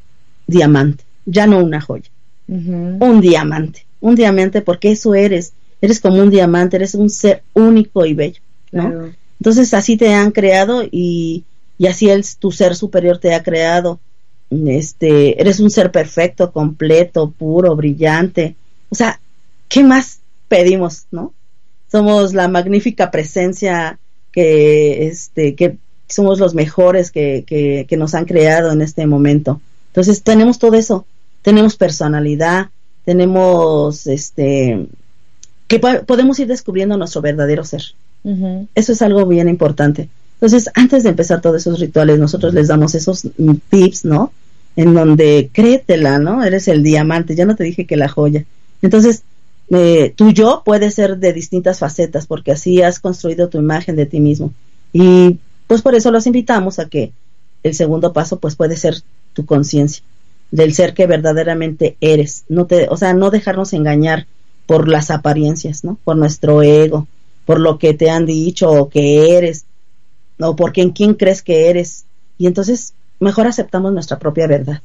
diamante, 0.47 1.03
ya 1.25 1.47
no 1.47 1.63
una 1.63 1.81
joya, 1.81 2.09
un 2.47 3.21
diamante, 3.21 3.85
un 4.01 4.15
diamante 4.15 4.61
porque 4.61 4.91
eso 4.91 5.13
eres, 5.15 5.53
eres 5.81 5.99
como 5.99 6.21
un 6.21 6.29
diamante, 6.29 6.77
eres 6.77 6.95
un 6.95 7.09
ser 7.09 7.43
único 7.53 8.05
y 8.05 8.13
bello, 8.13 8.41
¿no? 8.71 9.13
Entonces 9.39 9.73
así 9.73 9.97
te 9.97 10.13
han 10.13 10.31
creado 10.31 10.83
y, 10.83 11.43
y 11.77 11.87
así 11.87 12.09
el, 12.09 12.25
tu 12.39 12.51
ser 12.51 12.75
superior 12.75 13.17
te 13.17 13.33
ha 13.33 13.43
creado. 13.43 13.99
Este, 14.49 15.39
eres 15.41 15.59
un 15.59 15.69
ser 15.69 15.91
perfecto, 15.91 16.51
completo, 16.51 17.31
puro, 17.31 17.75
brillante. 17.75 18.55
O 18.89 18.95
sea, 18.95 19.19
¿qué 19.67 19.83
más 19.83 20.19
pedimos, 20.47 21.05
no? 21.11 21.33
Somos 21.91 22.33
la 22.33 22.47
magnífica 22.47 23.11
presencia 23.11 23.99
que, 24.31 25.07
este, 25.07 25.55
que 25.55 25.77
somos 26.07 26.39
los 26.39 26.53
mejores 26.53 27.11
que, 27.11 27.43
que, 27.45 27.85
que 27.87 27.97
nos 27.97 28.13
han 28.13 28.25
creado 28.25 28.71
en 28.71 28.81
este 28.81 29.05
momento. 29.07 29.61
Entonces 29.87 30.23
tenemos 30.23 30.59
todo 30.59 30.75
eso. 30.75 31.05
Tenemos 31.41 31.75
personalidad, 31.75 32.69
tenemos, 33.05 34.07
este, 34.07 34.87
que 35.67 35.79
podemos 35.79 36.39
ir 36.39 36.47
descubriendo 36.47 36.97
nuestro 36.97 37.21
verdadero 37.21 37.63
ser. 37.63 37.83
Eso 38.73 38.91
es 38.91 39.01
algo 39.01 39.25
bien 39.27 39.47
importante. 39.47 40.09
Entonces, 40.35 40.69
antes 40.73 41.03
de 41.03 41.09
empezar 41.09 41.41
todos 41.41 41.57
esos 41.57 41.79
rituales, 41.79 42.19
nosotros 42.19 42.53
les 42.53 42.67
damos 42.67 42.95
esos 42.95 43.27
tips, 43.69 44.05
¿no? 44.05 44.31
En 44.75 44.93
donde 44.93 45.49
créetela, 45.53 46.17
¿no? 46.19 46.43
Eres 46.43 46.67
el 46.67 46.83
diamante, 46.83 47.35
ya 47.35 47.45
no 47.45 47.55
te 47.55 47.63
dije 47.63 47.85
que 47.85 47.95
la 47.95 48.09
joya. 48.09 48.43
Entonces, 48.81 49.23
eh, 49.69 50.13
tu 50.15 50.31
yo 50.31 50.63
puede 50.65 50.91
ser 50.91 51.17
de 51.17 51.33
distintas 51.33 51.79
facetas, 51.79 52.27
porque 52.27 52.51
así 52.51 52.81
has 52.81 52.99
construido 52.99 53.47
tu 53.47 53.59
imagen 53.59 53.95
de 53.95 54.05
ti 54.05 54.19
mismo. 54.19 54.53
Y 54.91 55.39
pues 55.67 55.81
por 55.81 55.95
eso 55.95 56.11
los 56.11 56.27
invitamos 56.27 56.79
a 56.79 56.89
que 56.89 57.11
el 57.63 57.73
segundo 57.73 58.13
paso 58.13 58.39
pues 58.39 58.55
puede 58.55 58.77
ser 58.77 58.95
tu 59.33 59.45
conciencia 59.45 60.03
del 60.51 60.73
ser 60.73 60.93
que 60.93 61.07
verdaderamente 61.07 61.97
eres. 62.01 62.43
No 62.49 62.65
te, 62.65 62.87
o 62.89 62.97
sea, 62.97 63.13
no 63.13 63.31
dejarnos 63.31 63.73
engañar 63.73 64.27
por 64.67 64.87
las 64.87 65.11
apariencias, 65.11 65.83
¿no? 65.83 65.97
Por 66.03 66.17
nuestro 66.17 66.61
ego, 66.61 67.07
por 67.45 67.59
lo 67.59 67.77
que 67.77 67.93
te 67.93 68.09
han 68.09 68.25
dicho 68.25 68.69
o 68.71 68.89
que 68.89 69.37
eres, 69.37 69.65
o 70.39 70.55
por 70.55 70.73
quién, 70.73 70.91
quién 70.91 71.13
crees 71.13 71.41
que 71.41 71.69
eres. 71.69 72.05
Y 72.37 72.47
entonces 72.47 72.93
mejor 73.19 73.47
aceptamos 73.47 73.93
nuestra 73.93 74.19
propia 74.19 74.47
verdad. 74.47 74.81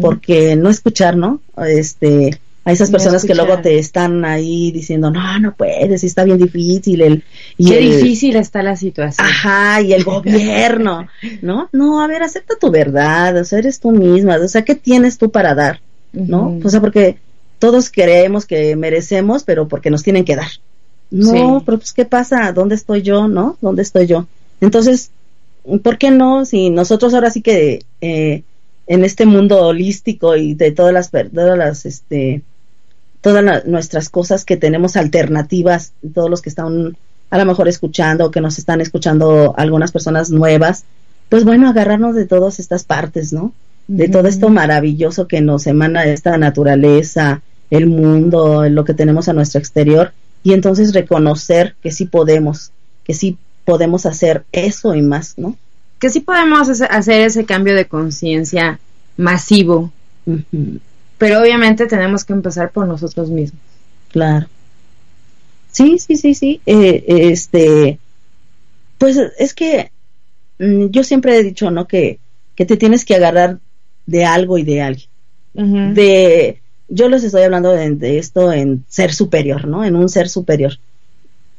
Porque 0.00 0.56
no 0.56 0.70
escuchar, 0.70 1.18
¿no? 1.18 1.38
Este, 1.66 2.40
a 2.64 2.72
esas 2.72 2.90
personas 2.90 3.24
que 3.24 3.34
luego 3.34 3.58
te 3.60 3.78
están 3.78 4.24
ahí 4.24 4.70
diciendo, 4.70 5.10
no, 5.10 5.38
no 5.38 5.54
puedes, 5.54 6.02
está 6.02 6.24
bien 6.24 6.38
difícil. 6.38 7.02
El, 7.02 7.24
y 7.58 7.68
Qué 7.68 7.78
difícil 7.78 8.36
está 8.36 8.62
la 8.62 8.76
situación. 8.76 9.26
Ajá, 9.26 9.82
y 9.82 9.92
el 9.92 10.04
gobierno, 10.04 11.08
¿no? 11.42 11.68
No, 11.72 12.00
a 12.00 12.06
ver, 12.06 12.22
acepta 12.22 12.54
tu 12.58 12.70
verdad, 12.70 13.36
o 13.36 13.44
sea, 13.44 13.58
eres 13.58 13.80
tú 13.80 13.90
misma, 13.90 14.36
o 14.36 14.48
sea, 14.48 14.62
¿qué 14.62 14.74
tienes 14.74 15.18
tú 15.18 15.30
para 15.30 15.54
dar? 15.54 15.80
¿No? 16.12 16.58
O 16.64 16.68
sea, 16.70 16.80
porque 16.80 17.18
todos 17.58 17.90
creemos 17.90 18.46
que 18.46 18.76
merecemos, 18.76 19.42
pero 19.44 19.68
porque 19.68 19.90
nos 19.90 20.02
tienen 20.02 20.24
que 20.24 20.36
dar. 20.36 20.50
No, 21.10 21.62
pero 21.64 21.78
pues, 21.78 21.92
¿qué 21.92 22.04
pasa? 22.04 22.52
¿Dónde 22.52 22.76
estoy 22.76 23.02
yo, 23.02 23.28
no? 23.28 23.56
¿Dónde 23.60 23.82
estoy 23.82 24.06
yo? 24.06 24.26
Entonces, 24.60 25.10
¿por 25.82 25.98
qué 25.98 26.10
no? 26.10 26.44
Si 26.44 26.70
nosotros 26.70 27.14
ahora 27.14 27.30
sí 27.30 27.42
que 27.42 27.84
eh, 28.00 28.42
en 28.86 29.04
este 29.04 29.26
mundo 29.26 29.66
holístico 29.66 30.36
y 30.36 30.54
de 30.54 30.72
todas 30.72 30.92
las, 30.92 31.10
todas 31.10 31.58
las, 31.58 31.86
este, 31.86 32.42
todas 33.20 33.66
nuestras 33.66 34.08
cosas 34.08 34.44
que 34.44 34.56
tenemos 34.56 34.96
alternativas, 34.96 35.92
todos 36.14 36.30
los 36.30 36.42
que 36.42 36.48
están 36.48 36.96
a 37.30 37.38
lo 37.38 37.44
mejor 37.44 37.68
escuchando 37.68 38.26
o 38.26 38.30
que 38.30 38.40
nos 38.40 38.58
están 38.58 38.80
escuchando 38.80 39.54
algunas 39.56 39.92
personas 39.92 40.30
nuevas, 40.30 40.84
pues 41.28 41.44
bueno, 41.44 41.68
agarrarnos 41.68 42.16
de 42.16 42.26
todas 42.26 42.58
estas 42.58 42.82
partes, 42.84 43.32
¿no? 43.32 43.52
De 43.86 44.08
todo 44.08 44.28
esto 44.28 44.48
maravilloso 44.48 45.28
que 45.28 45.40
nos 45.40 45.66
emana 45.66 46.04
esta 46.04 46.36
naturaleza, 46.38 47.42
el 47.70 47.86
mundo, 47.86 48.68
lo 48.68 48.84
que 48.84 48.94
tenemos 48.94 49.28
a 49.28 49.32
nuestro 49.32 49.60
exterior, 49.60 50.12
y 50.42 50.52
entonces 50.52 50.94
reconocer 50.94 51.76
que 51.82 51.90
sí 51.90 52.06
podemos, 52.06 52.72
que 53.04 53.14
sí 53.14 53.36
podemos 53.64 54.06
hacer 54.06 54.44
eso 54.52 54.94
y 54.94 55.02
más, 55.02 55.34
¿no? 55.36 55.56
Que 55.98 56.10
sí 56.10 56.20
podemos 56.20 56.68
hacer 56.68 57.20
ese 57.26 57.44
cambio 57.44 57.74
de 57.74 57.86
conciencia 57.86 58.80
masivo, 59.16 59.92
pero 61.18 61.40
obviamente 61.40 61.86
tenemos 61.86 62.24
que 62.24 62.32
empezar 62.32 62.70
por 62.72 62.86
nosotros 62.86 63.28
mismos. 63.28 63.60
Claro. 64.10 64.46
Sí, 65.70 65.98
sí, 65.98 66.16
sí, 66.16 66.34
sí. 66.34 66.60
Eh, 66.66 67.04
este, 67.06 67.98
pues 68.98 69.18
es 69.38 69.54
que 69.54 69.90
mm, 70.58 70.86
yo 70.86 71.04
siempre 71.04 71.38
he 71.38 71.42
dicho, 71.42 71.70
¿no? 71.70 71.86
Que, 71.86 72.18
que 72.54 72.66
te 72.66 72.76
tienes 72.76 73.04
que 73.04 73.14
agarrar 73.14 73.58
de 74.06 74.24
algo 74.24 74.58
y 74.58 74.62
de 74.64 74.82
alguien. 74.82 75.08
De, 75.52 76.59
yo 76.90 77.08
les 77.08 77.24
estoy 77.24 77.42
hablando 77.42 77.70
de, 77.70 78.18
esto 78.18 78.52
en 78.52 78.84
ser 78.88 79.14
superior, 79.14 79.66
¿no? 79.66 79.84
En 79.84 79.96
un 79.96 80.08
ser 80.08 80.28
superior. 80.28 80.72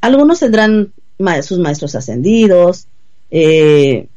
Algunos 0.02 0.40
tendrán 0.40 0.92
sus 1.42 1.60
maestros 1.60 1.96
ascendidos, 1.96 2.88
eh, 3.32 4.08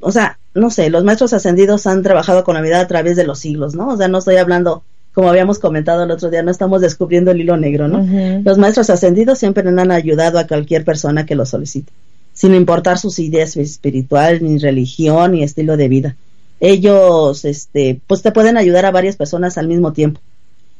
o, 0.00 0.12
sea, 0.12 0.38
no 0.54 0.70
sé, 0.70 0.90
los 0.90 1.04
maestros 1.04 1.32
ascendidos 1.32 1.86
han 1.86 2.02
trabajado 2.02 2.44
con 2.44 2.54
la 2.54 2.60
vida 2.60 2.80
a 2.80 2.86
través 2.86 3.16
de 3.16 3.24
los 3.24 3.38
siglos, 3.38 3.74
¿no? 3.74 3.88
O 3.88 3.96
sea, 3.96 4.08
no 4.08 4.18
estoy 4.18 4.36
hablando, 4.36 4.82
como 5.12 5.28
habíamos 5.28 5.58
comentado 5.58 6.04
el 6.04 6.10
otro 6.10 6.30
día, 6.30 6.42
no 6.42 6.50
estamos 6.50 6.82
descubriendo 6.82 7.30
el 7.30 7.40
hilo 7.40 7.56
negro, 7.56 7.88
¿no? 7.88 8.06
Los 8.44 8.58
maestros 8.58 8.90
ascendidos 8.90 9.38
siempre 9.38 9.66
han 9.66 9.90
ayudado 9.90 10.38
a 10.38 10.46
cualquier 10.46 10.84
persona 10.84 11.26
que 11.26 11.34
lo 11.34 11.46
solicite, 11.46 11.92
sin 12.34 12.54
importar 12.54 12.98
sus 12.98 13.18
ideas 13.18 13.56
espirituales, 13.56 14.42
ni 14.42 14.58
religión, 14.58 15.32
ni 15.32 15.42
estilo 15.42 15.76
de 15.76 15.88
vida. 15.88 16.16
Ellos, 16.60 17.44
este, 17.44 18.00
pues 18.06 18.22
te 18.22 18.32
pueden 18.32 18.56
ayudar 18.56 18.84
a 18.84 18.90
varias 18.90 19.16
personas 19.16 19.58
al 19.58 19.66
mismo 19.66 19.92
tiempo, 19.92 20.20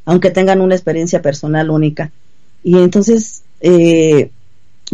aunque 0.05 0.31
tengan 0.31 0.61
una 0.61 0.75
experiencia 0.75 1.23
personal 1.23 1.71
única. 1.71 2.11
Y 2.63 2.79
entonces, 2.79 3.43
eh, 3.61 4.31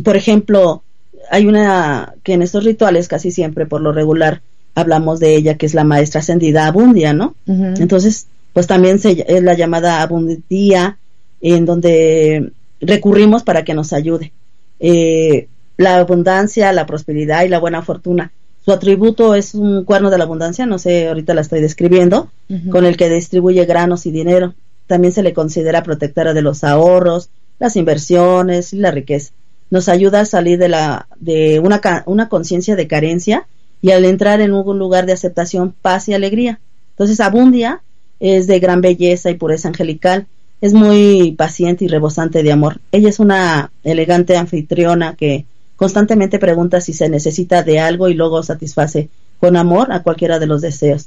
por 0.04 0.16
ejemplo, 0.16 0.82
hay 1.30 1.46
una 1.46 2.14
que 2.22 2.34
en 2.34 2.42
estos 2.42 2.64
rituales 2.64 3.08
casi 3.08 3.30
siempre 3.30 3.66
por 3.66 3.80
lo 3.80 3.92
regular 3.92 4.42
hablamos 4.74 5.20
de 5.20 5.36
ella 5.36 5.56
que 5.56 5.66
es 5.66 5.74
la 5.74 5.84
maestra 5.84 6.20
ascendida 6.20 6.66
Abundia, 6.66 7.12
¿no? 7.12 7.34
Entonces, 7.46 8.26
pues 8.52 8.66
también 8.66 8.98
se, 8.98 9.24
es 9.26 9.42
la 9.42 9.54
llamada 9.54 10.02
Abundía 10.02 10.98
en 11.40 11.64
donde 11.66 12.52
recurrimos 12.80 13.42
para 13.42 13.64
que 13.64 13.74
nos 13.74 13.92
ayude. 13.92 14.32
Eh, 14.78 15.48
la 15.76 15.96
abundancia, 15.96 16.72
la 16.72 16.86
prosperidad 16.86 17.44
y 17.44 17.48
la 17.48 17.58
buena 17.58 17.82
fortuna. 17.82 18.32
Su 18.64 18.72
atributo 18.72 19.34
es 19.34 19.54
un 19.54 19.84
cuerno 19.84 20.10
de 20.10 20.18
la 20.18 20.24
abundancia, 20.24 20.66
no 20.66 20.78
sé, 20.78 21.08
ahorita 21.08 21.32
la 21.32 21.40
estoy 21.40 21.62
describiendo, 21.62 22.30
con 22.70 22.84
el 22.84 22.96
que 22.96 23.08
distribuye 23.08 23.64
granos 23.64 24.04
y 24.04 24.10
dinero. 24.10 24.54
También 24.90 25.12
se 25.12 25.22
le 25.22 25.32
considera 25.32 25.82
protectora 25.82 26.34
de 26.34 26.42
los 26.42 26.64
ahorros, 26.64 27.30
las 27.58 27.76
inversiones 27.76 28.72
y 28.72 28.78
la 28.78 28.90
riqueza 28.90 29.32
nos 29.70 29.88
ayuda 29.88 30.20
a 30.20 30.24
salir 30.24 30.58
de, 30.58 30.68
la, 30.68 31.06
de 31.18 31.60
una, 31.60 31.80
una 32.06 32.28
conciencia 32.28 32.76
de 32.76 32.88
carencia 32.88 33.46
y 33.80 33.92
al 33.92 34.04
entrar 34.04 34.40
en 34.40 34.52
un 34.52 34.78
lugar 34.78 35.06
de 35.06 35.12
aceptación, 35.12 35.74
paz 35.80 36.08
y 36.08 36.14
alegría. 36.14 36.60
Entonces, 36.90 37.20
Abundia 37.20 37.80
es 38.18 38.46
de 38.46 38.58
gran 38.58 38.80
belleza 38.80 39.30
y 39.30 39.36
pureza 39.36 39.68
angelical, 39.68 40.26
es 40.60 40.74
muy 40.74 41.32
paciente 41.38 41.84
y 41.84 41.88
rebosante 41.88 42.42
de 42.42 42.52
amor. 42.52 42.80
Ella 42.92 43.08
es 43.08 43.20
una 43.20 43.70
elegante 43.84 44.36
anfitriona 44.36 45.14
que 45.14 45.46
constantemente 45.76 46.38
pregunta 46.38 46.80
si 46.82 46.92
se 46.92 47.08
necesita 47.08 47.62
de 47.62 47.78
algo 47.78 48.08
y 48.08 48.14
luego 48.14 48.42
satisface 48.42 49.08
con 49.38 49.56
amor 49.56 49.92
a 49.92 50.02
cualquiera 50.02 50.38
de 50.38 50.46
los 50.46 50.60
deseos. 50.60 51.06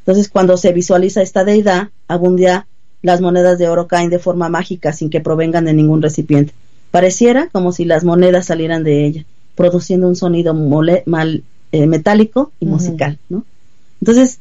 Entonces, 0.00 0.28
cuando 0.28 0.56
se 0.56 0.72
visualiza 0.72 1.22
esta 1.22 1.44
deidad, 1.44 1.88
Abundia, 2.06 2.66
las 3.02 3.20
monedas 3.20 3.58
de 3.58 3.68
oro 3.68 3.86
caen 3.86 4.10
de 4.10 4.18
forma 4.18 4.48
mágica 4.48 4.92
sin 4.92 5.10
que 5.10 5.20
provengan 5.20 5.64
de 5.64 5.74
ningún 5.74 6.02
recipiente. 6.02 6.54
Pareciera 6.90 7.48
como 7.50 7.72
si 7.72 7.84
las 7.84 8.04
monedas 8.04 8.46
salieran 8.46 8.84
de 8.84 9.06
ella, 9.06 9.24
produciendo 9.56 10.08
un 10.08 10.16
sonido 10.16 10.54
mal, 10.54 11.42
eh, 11.72 11.86
metálico 11.86 12.52
y 12.60 12.66
musical, 12.66 13.18
¿no? 13.28 13.44
Entonces, 14.00 14.38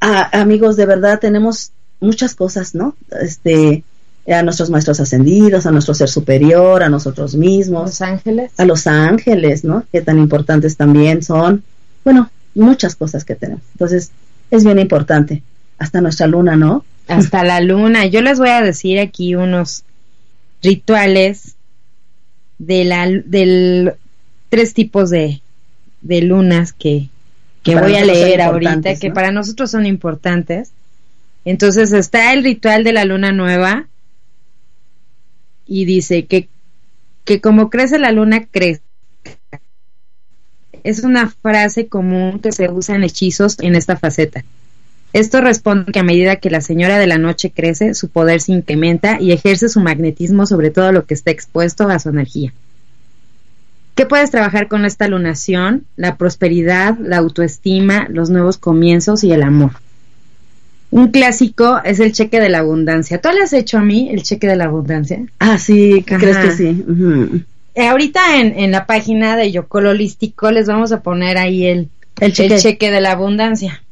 amigos, 0.00 0.76
de 0.76 0.86
verdad 0.86 1.18
tenemos 1.18 1.72
muchas 2.00 2.34
cosas, 2.34 2.74
¿no? 2.74 2.94
Este, 3.20 3.84
a 4.28 4.42
nuestros 4.42 4.70
maestros 4.70 5.00
ascendidos, 5.00 5.66
a 5.66 5.70
nuestro 5.70 5.94
ser 5.94 6.08
superior, 6.08 6.82
a 6.82 6.88
nosotros 6.88 7.34
mismos. 7.34 7.86
Los 7.86 8.00
ángeles. 8.00 8.52
A 8.58 8.64
los 8.64 8.86
ángeles, 8.86 9.64
¿no? 9.64 9.84
Que 9.90 10.00
tan 10.02 10.18
importantes 10.18 10.76
también 10.76 11.22
son. 11.22 11.62
Bueno, 12.04 12.30
muchas 12.54 12.94
cosas 12.96 13.24
que 13.24 13.34
tenemos. 13.34 13.64
Entonces, 13.72 14.10
es 14.50 14.64
bien 14.64 14.78
importante. 14.78 15.42
Hasta 15.78 16.00
nuestra 16.00 16.26
luna, 16.26 16.56
¿no? 16.56 16.84
Hasta 17.10 17.44
la 17.44 17.60
luna. 17.60 18.06
Yo 18.06 18.22
les 18.22 18.38
voy 18.38 18.50
a 18.50 18.62
decir 18.62 18.98
aquí 18.98 19.34
unos 19.34 19.84
rituales 20.62 21.56
de 22.58 22.84
la, 22.84 23.08
del 23.08 23.94
tres 24.48 24.74
tipos 24.74 25.10
de, 25.10 25.40
de 26.02 26.22
lunas 26.22 26.72
que, 26.72 27.08
que 27.62 27.76
voy 27.76 27.96
a 27.96 28.04
leer 28.04 28.40
ahorita, 28.40 28.96
que 28.96 29.10
para 29.10 29.32
nosotros 29.32 29.70
son 29.70 29.86
importantes. 29.86 30.72
Entonces 31.44 31.92
está 31.92 32.32
el 32.32 32.44
ritual 32.44 32.84
de 32.84 32.92
la 32.92 33.04
luna 33.04 33.32
nueva 33.32 33.86
y 35.66 35.84
dice 35.84 36.26
que, 36.26 36.48
que 37.24 37.40
como 37.40 37.70
crece 37.70 37.98
la 37.98 38.12
luna, 38.12 38.46
crece. 38.50 38.82
Es 40.82 41.04
una 41.04 41.28
frase 41.30 41.88
común 41.88 42.40
que 42.40 42.52
se 42.52 42.70
usa 42.70 42.96
en 42.96 43.04
hechizos 43.04 43.58
en 43.60 43.74
esta 43.74 43.96
faceta. 43.96 44.44
Esto 45.12 45.40
responde 45.40 45.90
que 45.92 45.98
a 45.98 46.04
medida 46.04 46.36
que 46.36 46.50
la 46.50 46.60
señora 46.60 46.98
de 46.98 47.08
la 47.08 47.18
noche 47.18 47.50
crece, 47.50 47.94
su 47.94 48.08
poder 48.08 48.40
se 48.40 48.52
incrementa 48.52 49.20
y 49.20 49.32
ejerce 49.32 49.68
su 49.68 49.80
magnetismo 49.80 50.46
sobre 50.46 50.70
todo 50.70 50.92
lo 50.92 51.04
que 51.04 51.14
está 51.14 51.32
expuesto 51.32 51.88
a 51.88 51.98
su 51.98 52.10
energía. 52.10 52.52
¿Qué 53.96 54.06
puedes 54.06 54.30
trabajar 54.30 54.68
con 54.68 54.84
esta 54.84 55.08
lunación? 55.08 55.84
La 55.96 56.16
prosperidad, 56.16 56.96
la 56.98 57.18
autoestima, 57.18 58.06
los 58.08 58.30
nuevos 58.30 58.56
comienzos 58.56 59.24
y 59.24 59.32
el 59.32 59.42
amor. 59.42 59.72
Un 60.92 61.08
clásico 61.08 61.80
es 61.84 61.98
el 62.00 62.12
cheque 62.12 62.40
de 62.40 62.48
la 62.48 62.60
abundancia. 62.60 63.20
¿Tú 63.20 63.28
le 63.30 63.42
has 63.42 63.52
hecho 63.52 63.78
a 63.78 63.82
mí 63.82 64.08
el 64.10 64.22
cheque 64.22 64.46
de 64.46 64.56
la 64.56 64.66
abundancia? 64.66 65.20
Ah, 65.40 65.58
sí, 65.58 66.04
crees 66.06 66.36
que 66.36 66.50
sí. 66.52 66.84
Eh, 67.74 67.86
ahorita 67.86 68.38
en, 68.38 68.70
la 68.70 68.86
página 68.86 69.36
de 69.36 69.52
Yocol 69.52 69.86
Holístico 69.86 70.50
les 70.50 70.66
vamos 70.66 70.92
a 70.92 71.02
poner 71.02 71.36
ahí 71.36 71.66
el, 71.66 71.88
el 72.20 72.32
cheque 72.32 72.90
de 72.90 73.00
la 73.00 73.12
abundancia 73.12 73.82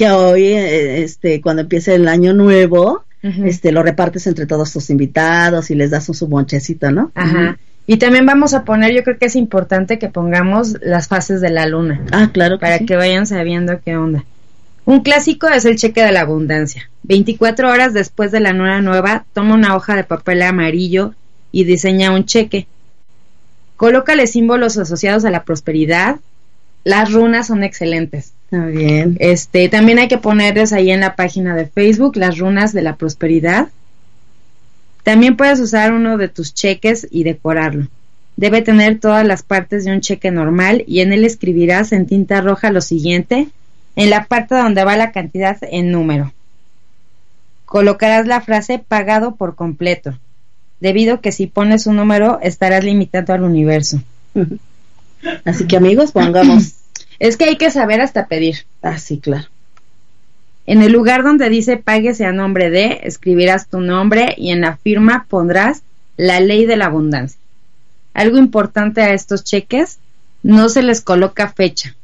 que 0.00 0.10
hoy, 0.10 0.44
eh, 0.44 1.02
este, 1.02 1.42
cuando 1.42 1.60
empiece 1.60 1.94
el 1.94 2.08
año 2.08 2.32
nuevo, 2.32 3.04
este, 3.22 3.70
lo 3.70 3.82
repartes 3.82 4.26
entre 4.26 4.46
todos 4.46 4.72
tus 4.72 4.88
invitados 4.88 5.70
y 5.70 5.74
les 5.74 5.90
das 5.90 6.08
un 6.08 6.14
su 6.14 6.26
bonchecito, 6.26 6.90
¿no? 6.90 7.12
Ajá. 7.14 7.58
Y 7.86 7.98
también 7.98 8.24
vamos 8.24 8.54
a 8.54 8.64
poner, 8.64 8.94
yo 8.94 9.04
creo 9.04 9.18
que 9.18 9.26
es 9.26 9.36
importante 9.36 9.98
que 9.98 10.08
pongamos 10.08 10.78
las 10.80 11.06
fases 11.06 11.42
de 11.42 11.50
la 11.50 11.66
luna. 11.66 12.00
Ah, 12.12 12.30
claro. 12.32 12.58
para 12.58 12.78
que 12.78 12.96
vayan 12.96 13.26
sabiendo 13.26 13.78
qué 13.84 13.94
onda. 13.94 14.24
Un 14.86 15.02
clásico 15.02 15.48
es 15.48 15.66
el 15.66 15.76
cheque 15.76 16.02
de 16.02 16.12
la 16.12 16.22
abundancia. 16.22 16.88
24 17.02 17.70
horas 17.70 17.92
después 17.92 18.32
de 18.32 18.40
la 18.40 18.52
luna 18.52 18.80
nueva, 18.80 19.26
toma 19.34 19.52
una 19.52 19.76
hoja 19.76 19.96
de 19.96 20.04
papel 20.04 20.40
amarillo 20.40 21.12
y 21.52 21.64
diseña 21.64 22.10
un 22.10 22.24
cheque. 22.24 22.66
Colócale 23.76 24.26
símbolos 24.26 24.78
asociados 24.78 25.26
a 25.26 25.30
la 25.30 25.44
prosperidad. 25.44 26.20
Las 26.84 27.12
runas 27.12 27.48
son 27.48 27.62
excelentes. 27.62 28.32
Está 28.44 28.66
bien. 28.66 29.16
Este, 29.20 29.68
también 29.68 29.98
hay 29.98 30.08
que 30.08 30.18
ponerles 30.18 30.72
ahí 30.72 30.90
en 30.90 31.00
la 31.00 31.14
página 31.14 31.54
de 31.54 31.66
Facebook 31.66 32.16
las 32.16 32.38
runas 32.38 32.72
de 32.72 32.82
la 32.82 32.96
prosperidad. 32.96 33.68
También 35.02 35.36
puedes 35.36 35.60
usar 35.60 35.92
uno 35.92 36.18
de 36.18 36.28
tus 36.28 36.54
cheques 36.54 37.06
y 37.10 37.24
decorarlo. 37.24 37.86
Debe 38.36 38.62
tener 38.62 38.98
todas 38.98 39.26
las 39.26 39.42
partes 39.42 39.84
de 39.84 39.92
un 39.92 40.00
cheque 40.00 40.30
normal 40.30 40.84
y 40.86 41.00
en 41.00 41.12
él 41.12 41.24
escribirás 41.24 41.92
en 41.92 42.06
tinta 42.06 42.40
roja 42.40 42.70
lo 42.70 42.80
siguiente 42.80 43.48
en 43.96 44.10
la 44.10 44.24
parte 44.24 44.54
donde 44.54 44.84
va 44.84 44.96
la 44.96 45.12
cantidad 45.12 45.58
en 45.62 45.90
número. 45.92 46.32
Colocarás 47.66 48.26
la 48.26 48.40
frase 48.40 48.78
pagado 48.78 49.36
por 49.36 49.54
completo, 49.54 50.18
debido 50.80 51.20
que 51.20 51.32
si 51.32 51.46
pones 51.46 51.86
un 51.86 51.96
número 51.96 52.40
estarás 52.42 52.82
limitando 52.82 53.32
al 53.32 53.44
universo. 53.44 54.00
Así 55.44 55.66
que 55.66 55.76
amigos, 55.76 56.12
pongamos. 56.12 56.74
es 57.18 57.36
que 57.36 57.44
hay 57.44 57.56
que 57.56 57.70
saber 57.70 58.00
hasta 58.00 58.26
pedir. 58.26 58.64
Ah, 58.82 58.98
sí, 58.98 59.18
claro. 59.18 59.48
En 60.66 60.82
el 60.82 60.92
lugar 60.92 61.22
donde 61.22 61.48
dice 61.48 61.76
páguese 61.76 62.24
a 62.24 62.32
nombre 62.32 62.70
de, 62.70 63.00
escribirás 63.02 63.66
tu 63.68 63.80
nombre 63.80 64.34
y 64.36 64.50
en 64.50 64.60
la 64.60 64.76
firma 64.76 65.26
pondrás 65.28 65.82
la 66.16 66.40
ley 66.40 66.66
de 66.66 66.76
la 66.76 66.86
abundancia. 66.86 67.40
Algo 68.14 68.38
importante 68.38 69.00
a 69.00 69.12
estos 69.14 69.44
cheques, 69.44 69.98
no 70.42 70.68
se 70.68 70.82
les 70.82 71.00
coloca 71.00 71.48
fecha, 71.48 71.96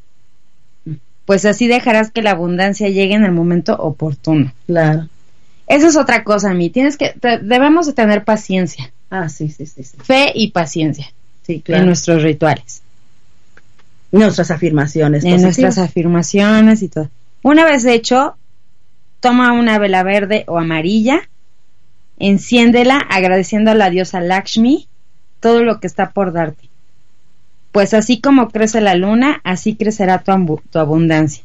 pues 1.27 1.45
así 1.45 1.67
dejarás 1.67 2.11
que 2.11 2.23
la 2.23 2.31
abundancia 2.31 2.89
llegue 2.89 3.15
en 3.15 3.25
el 3.25 3.33
momento 3.33 3.75
oportuno. 3.77 4.53
Claro. 4.67 5.09
Esa 5.67 5.89
es 5.89 5.97
otra 5.97 6.23
cosa, 6.23 6.51
a 6.51 6.55
mí. 6.55 6.71
Tienes 6.71 6.97
que, 6.97 7.15
debemos 7.43 7.87
de 7.87 7.93
tener 7.93 8.25
paciencia. 8.25 8.93
Ah, 9.11 9.29
sí, 9.29 9.49
sí, 9.49 9.67
sí, 9.67 9.83
sí. 9.83 9.97
Fe 10.03 10.31
y 10.35 10.53
paciencia. 10.53 11.13
Sí, 11.43 11.61
claro. 11.61 11.83
En 11.83 11.87
nuestros 11.89 12.23
rituales. 12.23 12.83
Nuestras 14.13 14.51
afirmaciones. 14.51 15.25
En 15.25 15.43
nuestras 15.43 15.79
afirmaciones 15.79 16.83
y 16.83 16.89
todo. 16.89 17.09
Una 17.43 17.65
vez 17.65 17.85
hecho, 17.85 18.37
toma 19.21 19.53
una 19.53 19.79
vela 19.79 20.03
verde 20.03 20.45
o 20.47 20.59
amarilla, 20.59 21.29
enciéndela 22.19 22.99
agradeciendo 22.99 23.71
a 23.71 23.75
la 23.75 23.91
diosa 23.91 24.21
Lakshmi 24.21 24.89
todo 25.41 25.63
lo 25.63 25.81
que 25.81 25.87
está 25.87 26.11
por 26.11 26.33
darte. 26.33 26.69
Pues 27.73 27.95
así 27.95 28.21
como 28.21 28.49
crece 28.49 28.81
la 28.81 28.95
luna, 28.95 29.41
así 29.45 29.77
crecerá 29.77 30.23
tu, 30.23 30.61
tu 30.71 30.79
abundancia. 30.79 31.43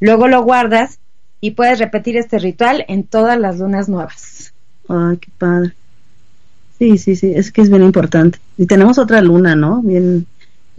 Luego 0.00 0.28
lo 0.28 0.42
guardas 0.42 0.98
y 1.40 1.52
puedes 1.52 1.78
repetir 1.78 2.16
este 2.16 2.38
ritual 2.38 2.84
en 2.88 3.04
todas 3.04 3.38
las 3.38 3.58
lunas 3.58 3.88
nuevas. 3.88 4.52
Ay, 4.88 5.18
qué 5.18 5.30
padre. 5.36 5.72
Sí, 6.78 6.98
sí, 6.98 7.16
sí, 7.16 7.32
es 7.34 7.52
que 7.52 7.62
es 7.62 7.70
bien 7.70 7.82
importante. 7.82 8.38
Y 8.58 8.66
tenemos 8.66 8.98
otra 8.98 9.20
luna, 9.20 9.56
¿no? 9.56 9.80
Bien, 9.82 10.26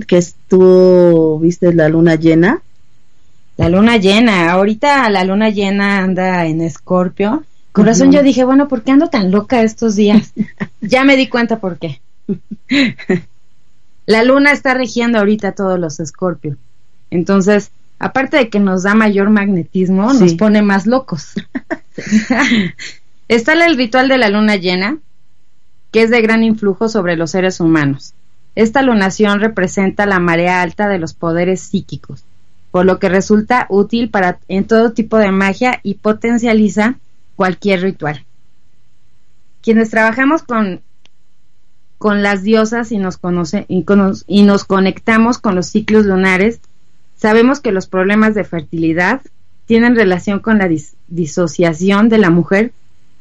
que 0.05 0.23
tú 0.47 1.39
viste 1.41 1.73
la 1.73 1.89
luna 1.89 2.15
llena. 2.15 2.61
La 3.57 3.69
luna 3.69 3.97
llena, 3.97 4.51
ahorita 4.51 5.09
la 5.09 5.23
luna 5.23 5.49
llena 5.49 6.03
anda 6.03 6.45
en 6.45 6.61
escorpio. 6.61 7.43
Corazón, 7.71 8.11
yo 8.11 8.23
dije, 8.23 8.43
bueno, 8.43 8.67
¿por 8.67 8.83
qué 8.83 8.91
ando 8.91 9.09
tan 9.09 9.31
loca 9.31 9.61
estos 9.63 9.95
días? 9.95 10.33
ya 10.81 11.03
me 11.03 11.15
di 11.15 11.27
cuenta 11.27 11.59
por 11.59 11.77
qué. 11.77 12.01
la 14.05 14.23
luna 14.23 14.51
está 14.51 14.73
rigiendo 14.73 15.19
ahorita 15.19 15.53
todos 15.53 15.79
los 15.79 15.99
escorpios. 15.99 16.57
Entonces, 17.09 17.71
aparte 17.99 18.37
de 18.37 18.49
que 18.49 18.59
nos 18.59 18.83
da 18.83 18.95
mayor 18.95 19.29
magnetismo, 19.29 20.13
nos 20.13 20.33
pone 20.35 20.61
más 20.61 20.85
locos. 20.85 21.33
Está 23.27 23.53
el 23.53 23.77
ritual 23.77 24.07
de 24.07 24.17
la 24.17 24.29
luna 24.29 24.55
llena, 24.55 24.99
que 25.91 26.03
es 26.03 26.09
de 26.09 26.21
gran 26.21 26.43
influjo 26.43 26.87
sobre 26.87 27.17
los 27.17 27.31
seres 27.31 27.59
humanos. 27.59 28.13
Esta 28.57 28.81
lunación 28.81 29.39
representa 29.39 30.05
la 30.05 30.19
marea 30.19 30.61
alta 30.61 30.89
de 30.89 30.97
los 30.97 31.13
poderes 31.13 31.61
psíquicos, 31.61 32.23
por 32.71 32.85
lo 32.85 32.97
que 32.99 33.07
resulta 33.07 33.67
útil 33.69 34.09
para 34.09 34.39
en 34.47 34.65
todo 34.65 34.93
tipo 34.93 35.17
de 35.17 35.31
magia 35.31 35.79
y 35.83 35.93
potencializa 35.93 36.95
cualquier 37.35 37.81
ritual. 37.81 38.25
Quienes 39.61 39.89
trabajamos 39.89 40.43
con 40.43 40.81
con 41.99 42.21
las 42.21 42.43
diosas 42.43 42.91
y 42.91 42.97
nos 42.97 43.19
y 44.27 44.43
nos 44.43 44.63
conectamos 44.65 45.37
con 45.37 45.55
los 45.55 45.67
ciclos 45.67 46.05
lunares, 46.05 46.59
Sabemos 47.17 47.59
que 47.59 47.71
los 47.71 47.87
problemas 47.87 48.35
de 48.35 48.43
fertilidad 48.43 49.21
tienen 49.65 49.95
relación 49.95 50.39
con 50.39 50.59
la 50.59 50.69
disociación 51.07 52.09
de 52.09 52.19
la 52.19 52.29
mujer 52.29 52.71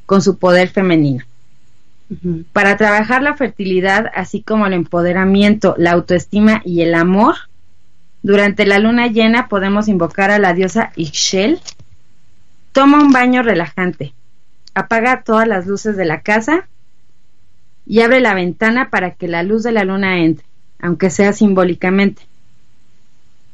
con 0.05 0.21
su 0.21 0.37
poder 0.37 0.69
femenino. 0.69 1.25
Para 2.53 2.77
trabajar 2.77 3.23
la 3.23 3.35
fertilidad, 3.35 4.11
así 4.15 4.43
como 4.43 4.67
el 4.67 4.75
empoderamiento, 4.75 5.75
la 5.77 5.93
autoestima 5.93 6.63
y 6.65 6.83
el 6.83 6.95
amor, 6.95 7.35
durante 8.23 8.67
la 8.67 8.79
luna 8.79 9.09
llena 9.09 9.49
podemos 9.49 9.89
invocar 9.89 10.31
a 10.31 10.39
la 10.39 10.53
diosa 10.53 10.93
Ixchel. 10.97 11.61
Toma 12.73 13.01
un 13.01 13.13
baño 13.13 13.43
relajante, 13.43 14.15
apaga 14.75 15.23
todas 15.23 15.49
las 15.49 15.67
luces 15.67 15.97
de 15.97 16.05
la 16.05 16.21
casa 16.21 16.69
y 17.87 18.01
abre 18.01 18.21
la 18.21 18.35
ventana 18.35 18.91
para 18.91 19.13
que 19.13 19.29
la 19.29 19.43
luz 19.43 19.63
de 19.63 19.73
la 19.73 19.85
luna 19.85 20.19
entre, 20.19 20.45
aunque 20.81 21.11
sea 21.11 21.33
simbólicamente. 21.33 22.23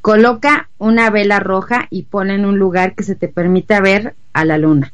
Coloca 0.01 0.69
una 0.79 1.09
vela 1.09 1.39
roja 1.39 1.87
y 1.89 2.03
ponla 2.03 2.33
en 2.33 2.45
un 2.45 2.59
lugar 2.59 2.95
que 2.95 3.03
se 3.03 3.15
te 3.15 3.29
permita 3.29 3.79
ver 3.79 4.15
a 4.33 4.43
la 4.43 4.57
luna. 4.57 4.91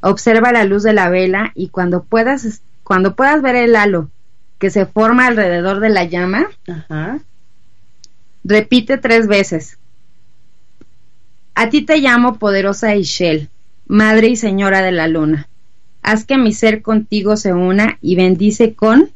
Observa 0.00 0.52
la 0.52 0.64
luz 0.64 0.84
de 0.84 0.92
la 0.92 1.08
vela 1.08 1.50
y 1.54 1.70
cuando 1.70 2.04
puedas, 2.04 2.62
cuando 2.88 3.14
puedas 3.14 3.42
ver 3.42 3.54
el 3.54 3.76
halo 3.76 4.08
que 4.58 4.70
se 4.70 4.86
forma 4.86 5.26
alrededor 5.26 5.78
de 5.80 5.90
la 5.90 6.04
llama, 6.04 6.48
repite 8.44 8.96
tres 8.96 9.26
veces. 9.26 9.76
A 11.54 11.68
ti 11.68 11.82
te 11.82 11.98
llamo 11.98 12.38
poderosa 12.38 12.96
Ishel, 12.96 13.50
madre 13.86 14.28
y 14.28 14.36
señora 14.36 14.80
de 14.80 14.92
la 14.92 15.06
luna. 15.06 15.48
Haz 16.00 16.24
que 16.24 16.38
mi 16.38 16.54
ser 16.54 16.80
contigo 16.80 17.36
se 17.36 17.52
una 17.52 17.98
y 18.00 18.16
bendice 18.16 18.72
con. 18.72 19.10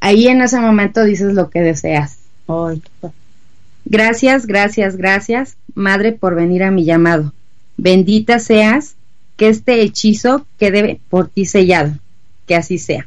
Ahí 0.00 0.28
en 0.28 0.40
ese 0.40 0.58
momento 0.58 1.04
dices 1.04 1.34
lo 1.34 1.50
que 1.50 1.60
deseas. 1.60 2.20
Gracias, 3.84 4.46
gracias, 4.46 4.96
gracias, 4.96 5.58
Madre, 5.74 6.12
por 6.12 6.34
venir 6.34 6.62
a 6.62 6.70
mi 6.70 6.86
llamado. 6.86 7.34
Bendita 7.76 8.38
seas, 8.38 8.94
que 9.36 9.48
este 9.48 9.82
hechizo 9.82 10.46
quede 10.58 11.00
por 11.10 11.28
ti 11.28 11.44
sellado, 11.44 11.98
que 12.46 12.56
así 12.56 12.78
sea. 12.78 13.06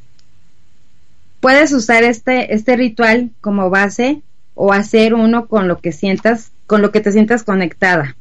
Puedes 1.40 1.72
usar 1.72 2.04
este, 2.04 2.54
este 2.54 2.76
ritual 2.76 3.30
como 3.42 3.70
base 3.70 4.22
o 4.56 4.74
hacer 4.74 5.14
uno 5.14 5.48
con 5.48 5.68
lo 5.68 5.80
que 5.80 5.92
sientas, 5.92 6.52
con 6.66 6.82
lo 6.82 6.92
que 6.92 7.02
te 7.02 7.12
sientas 7.12 7.44
conectada. 7.44 8.16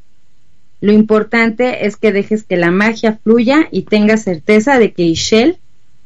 Lo 0.81 0.93
importante 0.93 1.87
es 1.87 1.97
que 1.97 2.13
dejes 2.13 2.45
que 2.45 2.57
la 2.57 2.71
magia 2.71 3.19
fluya 3.23 3.69
y 3.71 3.83
tengas 3.83 4.23
certeza 4.23 4.79
de 4.79 4.93
que 4.93 5.05
Ishel 5.05 5.59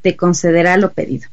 te 0.03 0.17
concederá 0.17 0.77
lo 0.77 0.93
pedido. 0.93 1.29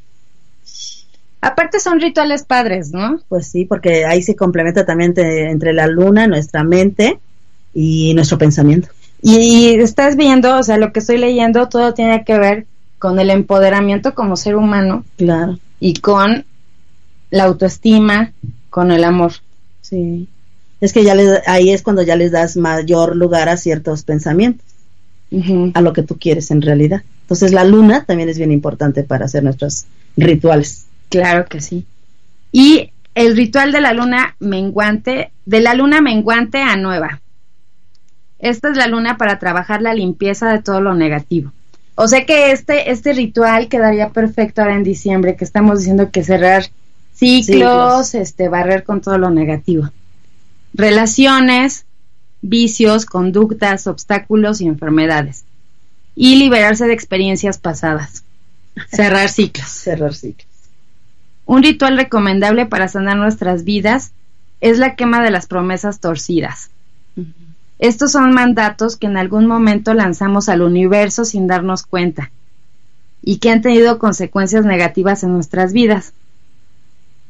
Aparte 1.39 1.79
son 1.79 2.01
rituales 2.01 2.43
padres, 2.43 2.91
¿no? 2.91 3.21
Pues 3.29 3.47
sí, 3.47 3.65
porque 3.65 4.05
ahí 4.05 4.23
se 4.23 4.35
complementa 4.35 4.85
también 4.85 5.13
entre 5.15 5.71
la 5.71 5.85
luna, 5.85 6.27
nuestra 6.27 6.63
mente 6.63 7.19
y 7.73 8.13
nuestro 8.15 8.39
pensamiento. 8.39 8.89
Y 9.21 9.75
estás 9.79 10.15
viendo, 10.15 10.57
o 10.57 10.63
sea, 10.63 10.77
lo 10.77 10.91
que 10.91 10.99
estoy 10.99 11.17
leyendo, 11.17 11.69
todo 11.69 11.93
tiene 11.93 12.23
que 12.23 12.37
ver 12.39 12.65
con 12.99 13.19
el 13.19 13.29
empoderamiento 13.29 14.13
como 14.15 14.35
ser 14.35 14.55
humano. 14.55 15.05
Claro. 15.17 15.59
Y 15.79 15.95
con 15.95 16.45
la 17.29 17.43
autoestima, 17.43 18.33
con 18.69 18.91
el 18.91 19.03
amor. 19.03 19.33
Sí. 19.81 20.27
Es 20.81 20.93
que 20.93 21.03
ya 21.03 21.15
ahí 21.47 21.71
es 21.71 21.81
cuando 21.81 22.03
ya 22.03 22.15
les 22.15 22.31
das 22.31 22.55
mayor 22.57 23.15
lugar 23.15 23.49
a 23.49 23.57
ciertos 23.57 24.03
pensamientos, 24.03 24.65
a 25.73 25.81
lo 25.81 25.93
que 25.93 26.03
tú 26.03 26.17
quieres 26.19 26.51
en 26.51 26.61
realidad. 26.61 27.01
Entonces 27.21 27.51
la 27.51 27.63
luna 27.63 28.05
también 28.05 28.29
es 28.29 28.37
bien 28.37 28.51
importante 28.51 29.03
para 29.03 29.25
hacer 29.25 29.43
nuestros 29.43 29.85
rituales. 30.15 30.85
Claro 31.09 31.45
que 31.45 31.61
sí. 31.61 31.85
Y 32.51 32.91
el 33.15 33.35
ritual 33.35 33.71
de 33.71 33.81
la 33.81 33.93
luna 33.93 34.35
menguante, 34.39 35.31
de 35.45 35.61
la 35.61 35.73
luna 35.73 36.01
menguante 36.01 36.61
a 36.61 36.75
nueva. 36.75 37.21
Esta 38.39 38.69
es 38.69 38.77
la 38.77 38.87
luna 38.87 39.17
para 39.17 39.39
trabajar 39.39 39.81
la 39.81 39.95
limpieza 39.95 40.51
de 40.51 40.61
todo 40.61 40.79
lo 40.79 40.93
negativo. 40.93 41.51
O 41.99 42.07
sea 42.07 42.27
que 42.27 42.51
este, 42.51 42.91
este 42.91 43.11
ritual 43.11 43.69
quedaría 43.69 44.09
perfecto 44.09 44.61
ahora 44.61 44.75
en 44.75 44.83
diciembre, 44.83 45.35
que 45.35 45.43
estamos 45.43 45.79
diciendo 45.79 46.11
que 46.11 46.23
cerrar 46.23 46.67
ciclos, 47.15 48.13
este, 48.13 48.49
barrer 48.49 48.83
con 48.83 49.01
todo 49.01 49.17
lo 49.17 49.31
negativo. 49.31 49.89
Relaciones, 50.75 51.85
vicios, 52.43 53.07
conductas, 53.07 53.87
obstáculos 53.87 54.61
y 54.61 54.67
enfermedades. 54.67 55.43
Y 56.15 56.35
liberarse 56.35 56.85
de 56.85 56.93
experiencias 56.93 57.57
pasadas. 57.57 58.23
Cerrar 58.91 59.29
ciclos. 59.29 59.67
Cerrar 59.67 60.13
ciclos. 60.13 60.47
Un 61.47 61.63
ritual 61.63 61.97
recomendable 61.97 62.67
para 62.67 62.87
sanar 62.89 63.17
nuestras 63.17 63.63
vidas 63.63 64.11
es 64.61 64.77
la 64.77 64.95
quema 64.95 65.23
de 65.23 65.31
las 65.31 65.47
promesas 65.47 65.99
torcidas. 65.99 66.69
Estos 67.79 68.11
son 68.11 68.31
mandatos 68.31 68.95
que 68.95 69.07
en 69.07 69.17
algún 69.17 69.45
momento 69.45 69.93
lanzamos 69.93 70.49
al 70.49 70.61
universo 70.61 71.25
sin 71.25 71.47
darnos 71.47 71.83
cuenta 71.83 72.31
y 73.21 73.37
que 73.37 73.51
han 73.51 73.61
tenido 73.61 73.99
consecuencias 73.99 74.65
negativas 74.65 75.23
en 75.23 75.33
nuestras 75.33 75.73
vidas. 75.73 76.13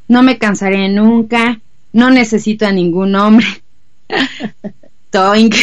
No 0.08 0.24
me 0.24 0.38
cansaré 0.38 0.90
nunca, 0.90 1.60
no 1.92 2.12
necesito 2.12 2.66
a 2.66 2.72
ningún 2.72 3.16
hombre. 3.16 3.48
Toink. 5.10 5.56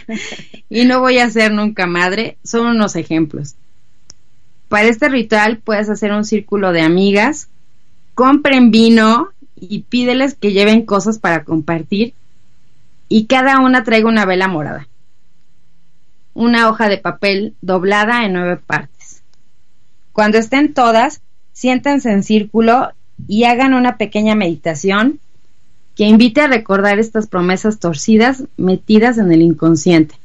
y 0.70 0.84
no 0.84 1.00
voy 1.00 1.18
a 1.18 1.30
ser 1.30 1.52
nunca 1.52 1.86
madre, 1.86 2.38
son 2.44 2.66
unos 2.66 2.96
ejemplos. 2.96 3.56
Para 4.68 4.88
este 4.88 5.08
ritual 5.08 5.58
puedes 5.58 5.90
hacer 5.90 6.12
un 6.12 6.24
círculo 6.24 6.72
de 6.72 6.80
amigas, 6.80 7.48
compren 8.14 8.70
vino 8.70 9.28
y 9.56 9.82
pídeles 9.82 10.34
que 10.34 10.52
lleven 10.52 10.86
cosas 10.86 11.18
para 11.18 11.44
compartir 11.44 12.14
y 13.08 13.26
cada 13.26 13.60
una 13.60 13.84
traiga 13.84 14.08
una 14.08 14.24
vela 14.24 14.48
morada. 14.48 14.88
Una 16.32 16.68
hoja 16.68 16.88
de 16.88 16.98
papel 16.98 17.54
doblada 17.60 18.24
en 18.24 18.32
nueve 18.32 18.56
partes. 18.56 19.22
Cuando 20.12 20.38
estén 20.38 20.74
todas, 20.74 21.20
siéntense 21.52 22.10
en 22.10 22.22
círculo 22.22 22.92
y 23.28 23.44
hagan 23.44 23.74
una 23.74 23.96
pequeña 23.96 24.34
meditación 24.34 25.20
que 25.94 26.04
invite 26.04 26.40
a 26.40 26.48
recordar 26.48 26.98
estas 26.98 27.26
promesas 27.26 27.78
torcidas 27.78 28.44
metidas 28.56 29.18
en 29.18 29.32
el 29.32 29.42
inconsciente. 29.42 30.16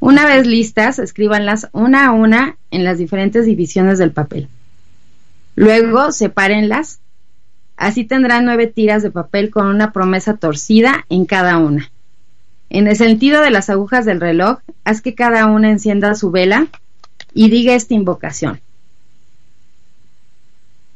Una 0.00 0.26
vez 0.26 0.46
listas, 0.46 0.98
escríbanlas 0.98 1.68
una 1.72 2.06
a 2.06 2.12
una 2.12 2.56
en 2.70 2.84
las 2.84 2.98
diferentes 2.98 3.46
divisiones 3.46 3.98
del 3.98 4.12
papel. 4.12 4.48
Luego, 5.54 6.12
sepárenlas. 6.12 7.00
Así 7.76 8.04
tendrán 8.04 8.44
nueve 8.44 8.66
tiras 8.66 9.02
de 9.02 9.10
papel 9.10 9.50
con 9.50 9.66
una 9.66 9.92
promesa 9.92 10.36
torcida 10.36 11.04
en 11.08 11.26
cada 11.26 11.58
una. 11.58 11.90
En 12.70 12.86
el 12.88 12.96
sentido 12.96 13.42
de 13.42 13.50
las 13.50 13.70
agujas 13.70 14.04
del 14.04 14.20
reloj, 14.20 14.58
haz 14.84 15.02
que 15.02 15.14
cada 15.14 15.46
una 15.46 15.70
encienda 15.70 16.14
su 16.14 16.30
vela 16.30 16.68
y 17.34 17.50
diga 17.50 17.74
esta 17.74 17.94
invocación. 17.94 18.60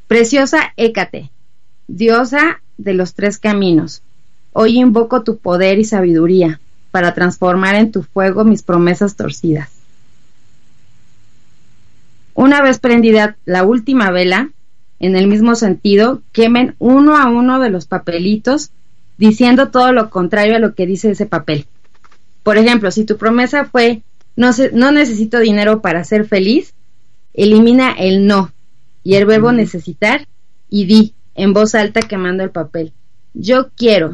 Preciosa 0.08 0.72
Hécate, 0.76 1.30
diosa 1.86 2.60
de 2.78 2.94
los 2.94 3.14
tres 3.14 3.38
caminos, 3.38 4.02
hoy 4.52 4.78
invoco 4.78 5.22
tu 5.22 5.36
poder 5.36 5.78
y 5.78 5.84
sabiduría 5.84 6.60
para 6.90 7.14
transformar 7.14 7.76
en 7.76 7.92
tu 7.92 8.02
fuego 8.02 8.44
mis 8.44 8.62
promesas 8.62 9.14
torcidas. 9.14 9.70
Una 12.34 12.62
vez 12.62 12.78
prendida 12.78 13.36
la 13.44 13.64
última 13.64 14.10
vela, 14.10 14.50
en 15.00 15.16
el 15.16 15.26
mismo 15.26 15.54
sentido, 15.54 16.22
quemen 16.32 16.76
uno 16.78 17.16
a 17.16 17.26
uno 17.26 17.58
de 17.58 17.70
los 17.70 17.86
papelitos 17.86 18.70
diciendo 19.16 19.70
todo 19.70 19.92
lo 19.92 20.10
contrario 20.10 20.56
a 20.56 20.60
lo 20.60 20.74
que 20.74 20.86
dice 20.86 21.10
ese 21.10 21.26
papel. 21.26 21.66
Por 22.42 22.58
ejemplo, 22.58 22.90
si 22.90 23.04
tu 23.04 23.16
promesa 23.16 23.64
fue 23.64 24.02
no, 24.36 24.50
no 24.72 24.92
necesito 24.92 25.38
dinero 25.38 25.80
para 25.80 26.04
ser 26.04 26.26
feliz, 26.26 26.74
elimina 27.34 27.92
el 27.92 28.26
no 28.26 28.52
y 29.02 29.14
el 29.14 29.26
verbo 29.26 29.52
necesitar 29.52 30.26
y 30.68 30.84
di 30.84 31.14
en 31.34 31.54
voz 31.54 31.74
alta 31.74 32.02
quemando 32.02 32.44
el 32.44 32.50
papel. 32.50 32.92
Yo 33.32 33.70
quiero, 33.76 34.12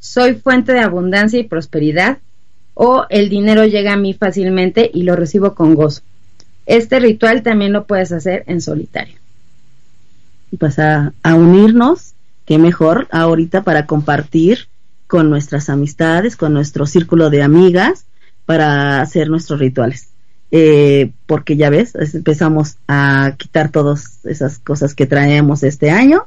soy 0.00 0.34
fuente 0.34 0.72
de 0.72 0.80
abundancia 0.80 1.38
y 1.38 1.44
prosperidad 1.44 2.18
o 2.74 3.06
el 3.10 3.28
dinero 3.28 3.64
llega 3.64 3.92
a 3.92 3.96
mí 3.96 4.14
fácilmente 4.14 4.90
y 4.92 5.04
lo 5.04 5.14
recibo 5.14 5.54
con 5.54 5.74
gozo. 5.74 6.02
Este 6.66 6.98
ritual 6.98 7.42
también 7.42 7.72
lo 7.72 7.84
puedes 7.86 8.10
hacer 8.10 8.42
en 8.46 8.60
solitario. 8.60 9.19
Pues 10.58 10.78
a, 10.78 11.12
a 11.22 11.34
unirnos, 11.34 12.14
qué 12.44 12.58
mejor 12.58 13.08
ahorita 13.10 13.62
para 13.62 13.86
compartir 13.86 14.68
con 15.06 15.30
nuestras 15.30 15.68
amistades, 15.68 16.36
con 16.36 16.52
nuestro 16.52 16.86
círculo 16.86 17.30
de 17.30 17.42
amigas, 17.42 18.04
para 18.46 19.00
hacer 19.00 19.28
nuestros 19.28 19.60
rituales. 19.60 20.08
Eh, 20.52 21.12
porque 21.26 21.56
ya 21.56 21.70
ves, 21.70 21.94
empezamos 22.14 22.76
a 22.88 23.34
quitar 23.36 23.70
todas 23.70 24.24
esas 24.24 24.58
cosas 24.58 24.94
que 24.94 25.06
traemos 25.06 25.62
este 25.62 25.90
año 25.90 26.24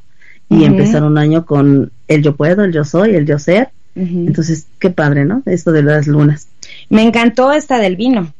y 0.49 0.63
empezar 0.63 1.03
un 1.03 1.17
año 1.17 1.45
con 1.45 1.91
el 2.07 2.21
yo 2.21 2.35
puedo, 2.35 2.63
el 2.63 2.71
yo 2.71 2.85
soy, 2.85 3.15
el 3.15 3.25
yo 3.25 3.39
ser. 3.39 3.69
Entonces, 3.95 4.67
qué 4.79 4.89
padre, 4.89 5.25
¿no? 5.25 5.43
Esto 5.45 5.71
de 5.71 5.83
las 5.83 6.07
lunas. 6.07 6.47
Me 6.89 7.03
encantó 7.03 7.51
esta 7.51 7.79
del 7.79 7.95
vino. 7.95 8.33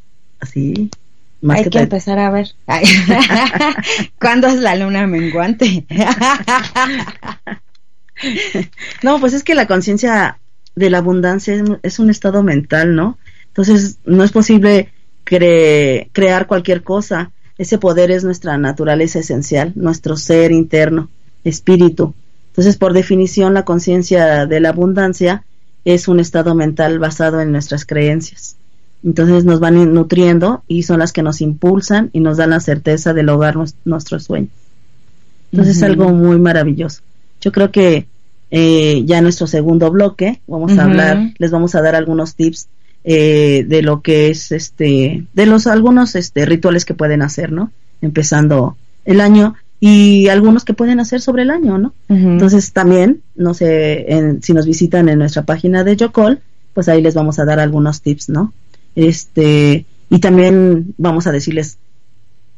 Hay 1.50 1.70
que, 1.70 1.80
empezar 1.80 2.20
a 2.20 2.30
ver. 2.30 2.50
¿Cuándo 4.20 4.48
es 4.48 4.60
la 4.60 4.76
luna 4.76 5.08
menguante? 5.08 5.86
no, 9.04 9.20
pues 9.20 9.34
es 9.34 9.44
que 9.44 9.56
la 9.56 9.68
conciencia 9.68 10.40
de 10.76 10.90
la 10.90 11.00
abundancia 11.00 11.62
es, 11.84 12.00
un 12.00 12.10
estado 12.10 12.44
mental, 12.44 12.96
¿no? 12.96 13.18
Entonces, 13.48 13.98
no 14.06 14.24
es 14.24 14.32
posible 14.32 14.92
crear 15.26 16.48
cualquier 16.48 16.84
cosa. 16.84 17.32
Ese 17.58 17.78
poder 17.78 18.12
es 18.12 18.24
nuestra 18.24 18.58
naturaleza 18.58 19.20
esencial, 19.20 19.74
nuestro 19.76 20.18
ser 20.18 20.52
interno, 20.52 21.10
espíritu. 21.44 22.16
Entonces, 22.48 22.78
por 22.78 22.94
definición, 22.94 23.54
la 23.54 23.66
conciencia 23.66 24.46
de 24.46 24.60
la 24.60 24.70
abundancia 24.70 25.44
es 25.86 26.08
un 26.08 26.20
estado 26.20 26.56
mental 26.56 27.00
basado 27.00 27.42
en 27.42 27.52
nuestras 27.52 27.86
creencias. 27.86 28.58
Entonces 29.04 29.44
nos 29.44 29.60
van 29.60 29.94
nutriendo 29.94 30.64
y 30.68 30.84
son 30.84 31.00
las 31.00 31.12
que 31.12 31.24
nos 31.24 31.42
impulsan 31.42 32.10
y 32.14 32.22
nos 32.22 32.38
dan 32.38 32.52
la 32.52 32.60
certeza 32.60 33.14
de 33.14 33.24
lograr 33.24 33.56
nuestros 33.86 34.24
sueños. 34.24 34.52
Entonces 35.52 35.78
es 35.78 35.84
algo 35.84 36.10
muy 36.10 36.40
maravilloso. 36.40 37.02
Yo 37.42 37.52
creo 37.52 37.70
que 37.70 38.08
eh, 38.50 39.04
ya 39.06 39.18
en 39.18 39.24
nuestro 39.24 39.48
segundo 39.48 39.92
bloque 39.92 40.40
vamos 40.48 40.78
a 40.78 40.86
hablar, 40.86 41.34
les 41.38 41.52
vamos 41.52 41.76
a 41.76 41.82
dar 41.82 41.96
algunos 41.96 42.36
tips 42.36 42.68
eh, 43.04 43.66
de 43.68 43.82
lo 43.82 44.02
que 44.02 44.30
es 44.30 44.52
este, 44.52 45.26
de 45.34 45.46
los 45.46 45.68
algunos 45.68 46.16
este 46.16 46.46
rituales 46.46 46.86
que 46.86 46.94
pueden 46.94 47.22
hacer, 47.22 47.52
¿no? 47.52 47.72
Empezando 48.02 48.78
el 49.04 49.20
año 49.20 49.56
y 49.80 50.30
algunos 50.30 50.64
que 50.64 50.74
pueden 50.74 51.02
hacer 51.02 51.20
sobre 51.20 51.44
el 51.44 51.52
año, 51.52 51.78
¿no? 51.78 51.94
Entonces 52.08 52.72
también, 52.72 53.22
no 53.36 53.54
sé, 53.54 54.38
si 54.42 54.54
nos 54.54 54.66
visitan 54.66 55.10
en 55.10 55.20
nuestra 55.20 55.44
página 55.44 55.84
de 55.84 55.98
Yocol, 55.98 56.40
pues 56.74 56.88
ahí 56.88 57.02
les 57.02 57.16
vamos 57.16 57.38
a 57.40 57.46
dar 57.46 57.60
algunos 57.60 58.02
tips, 58.02 58.30
¿no? 58.30 58.54
Este, 58.96 59.86
y 60.10 60.20
también 60.20 60.94
vamos 60.98 61.28
a 61.28 61.32
decirles 61.32 61.78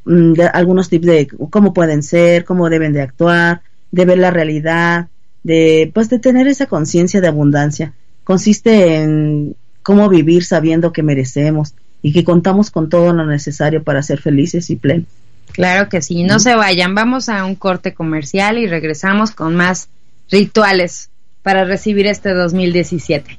mm, 0.06 0.34
algunos 0.54 0.90
tips 0.90 1.06
de 1.06 1.28
cómo 1.50 1.74
pueden 1.74 2.04
ser, 2.04 2.46
cómo 2.46 2.70
deben 2.70 2.94
de 2.94 3.02
actuar, 3.02 3.62
de 3.92 4.06
ver 4.06 4.18
la 4.18 4.32
realidad, 4.32 5.08
de 5.44 5.92
pues 5.94 6.10
de 6.10 6.20
tener 6.20 6.48
esa 6.48 6.66
conciencia 6.66 7.22
de 7.22 7.28
abundancia. 7.28 7.94
Consiste 8.24 8.98
en 8.98 9.56
cómo 9.84 10.10
vivir 10.10 10.44
sabiendo 10.44 10.92
que 10.92 11.04
merecemos 11.04 11.76
y 12.02 12.12
que 12.12 12.24
contamos 12.24 12.72
con 12.72 12.90
todo 12.90 13.14
lo 13.14 13.26
necesario 13.26 13.84
para 13.84 14.02
ser 14.04 14.20
felices 14.20 14.70
y 14.70 14.76
plenos. 14.76 15.08
Claro 15.52 15.88
que 15.90 16.02
sí, 16.02 16.24
no 16.24 16.40
se 16.40 16.56
vayan, 16.56 16.96
vamos 16.96 17.30
a 17.30 17.46
un 17.46 17.56
corte 17.56 17.94
comercial 17.94 18.58
y 18.58 18.68
regresamos 18.68 19.32
con 19.32 19.56
más 19.56 19.88
rituales 20.30 21.10
para 21.44 21.64
recibir 21.64 22.08
este 22.08 22.34
2017. 22.34 23.38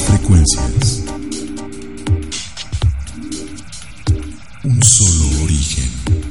Frecuencias. 0.00 1.04
Un 4.64 4.82
solo 4.82 5.44
origen. 5.44 6.21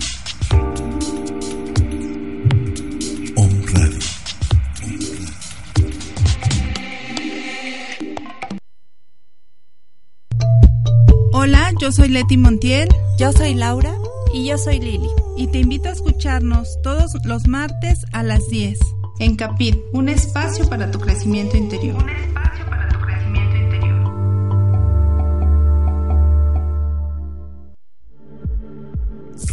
Yo 11.91 11.95
soy 11.95 12.07
Leti 12.07 12.37
Montiel. 12.37 12.87
Yo 13.17 13.33
soy 13.33 13.53
Laura. 13.53 13.93
Y 14.33 14.45
yo 14.45 14.57
soy 14.57 14.79
Lili. 14.79 15.09
Y 15.35 15.47
te 15.47 15.59
invito 15.59 15.89
a 15.89 15.91
escucharnos 15.91 16.81
todos 16.83 17.11
los 17.25 17.47
martes 17.47 18.05
a 18.13 18.23
las 18.23 18.47
10 18.47 18.79
en 19.19 19.35
Capit, 19.35 19.75
un 19.91 20.07
espacio 20.07 20.69
para 20.69 20.89
tu 20.89 20.99
crecimiento 20.99 21.57
interior. 21.57 22.03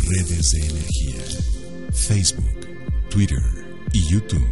Redes 0.08 0.50
de 0.52 0.60
energía. 0.60 1.20
Facebook, 1.92 2.68
Twitter 3.10 3.42
y 3.92 4.08
YouTube. 4.08 4.46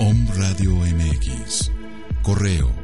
Om 0.00 0.26
Radio 0.36 0.72
MX. 0.74 1.70
Correo 2.22 2.83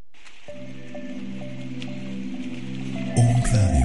Home 3.21 3.43
Radio. 3.53 3.80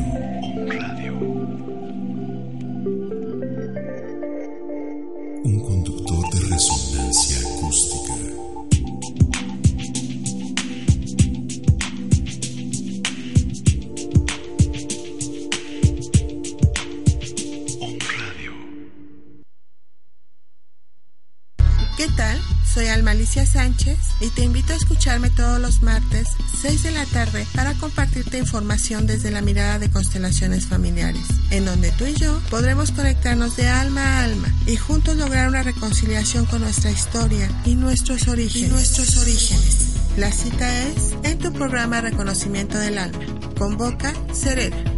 Soy 22.77 22.89
Almalicia 22.89 23.47
Sánchez 23.47 23.97
y 24.21 24.29
te 24.29 24.45
invito 24.45 24.75
a 24.75 24.77
escucharme 24.77 25.31
todos 25.31 25.59
los 25.59 25.81
martes 25.81 26.29
6 26.61 26.83
de 26.83 26.91
la 26.91 27.07
tarde 27.07 27.47
para 27.55 27.73
compartirte 27.73 28.37
información 28.37 29.07
desde 29.07 29.31
la 29.31 29.41
mirada 29.41 29.79
de 29.79 29.89
constelaciones 29.89 30.67
familiares, 30.67 31.23
en 31.51 31.65
donde 31.65 31.91
tú 31.93 32.05
y 32.05 32.13
yo 32.13 32.39
podremos 32.51 32.93
conectarnos 32.93 33.57
de 33.57 33.67
alma 33.67 34.03
a 34.03 34.25
alma 34.25 34.49
y 34.67 34.77
juntos 34.77 35.17
lograr 35.17 35.49
una 35.49 35.63
reconciliación 35.63 36.45
con 36.45 36.61
nuestra 36.61 36.91
historia 36.91 37.49
y 37.65 37.77
nuestros 37.77 38.29
orígenes. 38.29 38.71
nuestros 38.71 39.17
orígenes. 39.23 39.95
La 40.19 40.31
cita 40.31 40.83
es 40.83 41.15
en 41.23 41.39
tu 41.39 41.55
programa 41.55 42.03
Reconocimiento 42.03 42.77
del 42.77 42.99
Alma. 42.99 43.21
Convoca 43.57 44.13
Serena. 44.35 44.96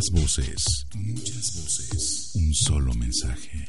Muchas 0.00 0.22
voces, 0.22 0.86
muchas 0.94 1.54
voces. 1.56 2.30
Un 2.34 2.54
solo 2.54 2.94
mensaje, 2.94 3.68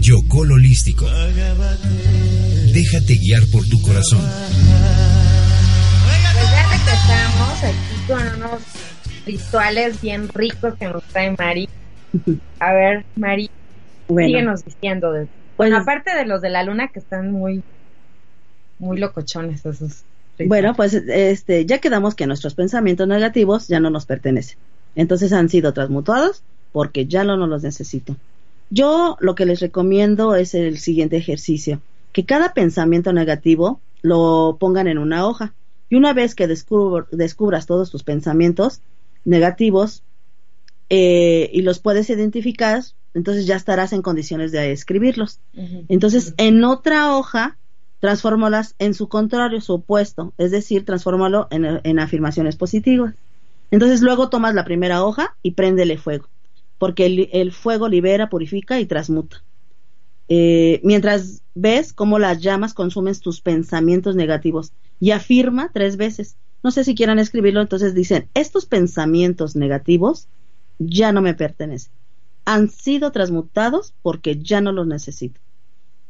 Yocol 0.00 0.52
Holístico. 0.52 1.06
Déjate 2.72 3.14
guiar 3.14 3.42
por 3.50 3.68
tu 3.68 3.82
corazón. 3.82 4.20
Pues 6.04 6.22
ya 6.52 6.62
regresamos 6.70 7.64
aquí 7.64 7.96
con 8.06 8.22
unos 8.36 8.62
rituales 9.26 10.00
bien 10.00 10.28
ricos 10.28 10.74
que 10.78 10.86
nos 10.86 11.02
trae 11.04 11.34
Mari. 11.36 11.68
A 12.60 12.72
ver, 12.72 13.04
Mari, 13.16 13.50
síguenos 14.06 14.64
diciendo. 14.64 15.10
De, 15.10 15.26
bueno, 15.56 15.78
aparte 15.78 16.14
de 16.14 16.26
los 16.26 16.40
de 16.40 16.50
la 16.50 16.62
luna 16.62 16.86
que 16.86 17.00
están 17.00 17.32
muy, 17.32 17.64
muy 18.78 18.98
locochones 18.98 19.66
esos. 19.66 20.04
Bueno, 20.44 20.74
pues 20.74 20.94
este, 20.94 21.64
ya 21.66 21.78
quedamos 21.78 22.14
que 22.14 22.26
nuestros 22.26 22.54
pensamientos 22.54 23.08
negativos 23.08 23.68
ya 23.68 23.80
no 23.80 23.90
nos 23.90 24.06
pertenecen. 24.06 24.58
Entonces 24.94 25.32
han 25.32 25.48
sido 25.48 25.72
transmutados 25.72 26.42
porque 26.72 27.06
ya 27.06 27.24
no 27.24 27.36
nos 27.36 27.48
los 27.48 27.62
necesito. 27.62 28.16
Yo 28.70 29.16
lo 29.20 29.34
que 29.34 29.46
les 29.46 29.60
recomiendo 29.60 30.34
es 30.34 30.54
el 30.54 30.78
siguiente 30.78 31.16
ejercicio, 31.16 31.80
que 32.12 32.24
cada 32.24 32.52
pensamiento 32.52 33.12
negativo 33.12 33.80
lo 34.02 34.56
pongan 34.58 34.88
en 34.88 34.98
una 34.98 35.26
hoja 35.26 35.54
y 35.88 35.96
una 35.96 36.12
vez 36.12 36.34
que 36.34 36.48
descubras 36.48 37.66
todos 37.66 37.90
tus 37.90 38.02
pensamientos 38.02 38.80
negativos 39.24 40.02
eh, 40.90 41.50
y 41.52 41.62
los 41.62 41.78
puedes 41.78 42.10
identificar, 42.10 42.82
entonces 43.14 43.46
ya 43.46 43.56
estarás 43.56 43.92
en 43.92 44.02
condiciones 44.02 44.52
de 44.52 44.72
escribirlos. 44.72 45.40
Entonces, 45.88 46.34
en 46.36 46.62
otra 46.64 47.16
hoja 47.16 47.56
transfórmalas 48.00 48.74
en 48.78 48.94
su 48.94 49.08
contrario, 49.08 49.60
su 49.60 49.74
opuesto, 49.74 50.32
es 50.38 50.50
decir, 50.50 50.84
transfórmalo 50.84 51.48
en, 51.50 51.98
afirmaciones 51.98 52.56
positivas. 52.56 53.14
Entonces 53.70 54.02
luego 54.02 54.28
tomas 54.28 54.54
la 54.54 54.64
primera 54.64 55.04
hoja 55.04 55.36
y 55.42 55.52
préndele 55.52 55.98
fuego, 55.98 56.28
porque 56.78 57.28
el, 57.32 57.52
fuego 57.52 57.88
libera, 57.88 58.28
purifica 58.28 58.78
y 58.80 58.86
transmuta. 58.86 59.42
Eh, 60.28 60.80
mientras 60.82 61.42
ves 61.54 61.92
cómo 61.92 62.18
las 62.18 62.40
llamas 62.40 62.74
consumen 62.74 63.18
tus 63.20 63.40
pensamientos 63.40 64.16
negativos 64.16 64.72
y 65.00 65.12
afirma 65.12 65.70
tres 65.72 65.96
veces. 65.96 66.36
No 66.62 66.70
sé 66.70 66.84
si 66.84 66.94
quieran 66.94 67.18
escribirlo, 67.18 67.60
entonces 67.60 67.94
dicen, 67.94 68.28
estos 68.34 68.66
pensamientos 68.66 69.56
negativos 69.56 70.26
ya 70.78 71.12
no 71.12 71.22
me 71.22 71.34
pertenecen. 71.34 71.92
Han 72.44 72.70
sido 72.70 73.12
transmutados 73.12 73.94
porque 74.02 74.38
ya 74.38 74.60
no 74.60 74.72
los 74.72 74.86
necesito. 74.86 75.40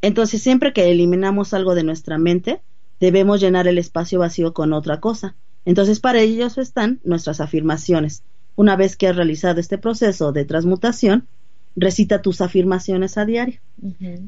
Entonces, 0.03 0.42
siempre 0.42 0.72
que 0.72 0.90
eliminamos 0.90 1.55
algo 1.55 1.74
de 1.74 1.82
nuestra 1.82 2.18
mente, 2.18 2.61
debemos 3.01 3.40
llenar 3.40 3.68
el 3.68 3.78
espacio 3.78 4.20
vacío 4.20 4.53
con 4.53 4.72
otra 4.72 5.01
cosa. 5.01 5.36
Entonces, 5.64 6.01
para 6.01 6.20
ello 6.20 6.47
están 6.47 7.01
nuestras 7.05 7.40
afirmaciones. 7.40 8.22
Una 8.55 8.76
vez 8.76 8.97
que 8.97 9.09
has 9.09 9.16
realizado 9.16 9.61
este 9.61 9.78
proceso 9.78 10.32
de 10.32 10.44
transmutación, 10.44 11.26
recita 11.74 12.22
tus 12.22 12.40
afirmaciones 12.40 13.18
a 13.18 13.26
diario, 13.26 13.61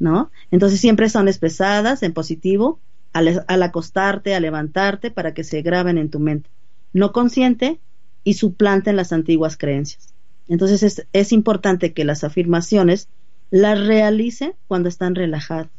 ¿no? 0.01 0.31
Entonces, 0.51 0.81
siempre 0.81 1.09
son 1.09 1.29
expresadas 1.29 2.03
en 2.03 2.12
positivo 2.12 2.79
al, 3.12 3.45
al 3.47 3.62
acostarte, 3.62 4.35
al 4.35 4.43
levantarte, 4.43 5.11
para 5.11 5.33
que 5.33 5.45
se 5.45 5.62
graben 5.62 5.97
en 5.97 6.11
tu 6.11 6.19
mente, 6.19 6.51
no 6.93 7.12
consciente 7.12 7.81
y 8.25 8.35
suplanten 8.35 8.97
las 8.97 9.12
antiguas 9.12 9.57
creencias. 9.57 10.12
Entonces, 10.47 10.83
es, 10.83 11.07
es 11.12 11.33
importante 11.33 11.93
que 11.95 12.05
las 12.05 12.25
afirmaciones 12.25 13.09
las 13.51 13.86
realice 13.86 14.55
cuando 14.66 14.88
están 14.88 15.14
relajados 15.14 15.70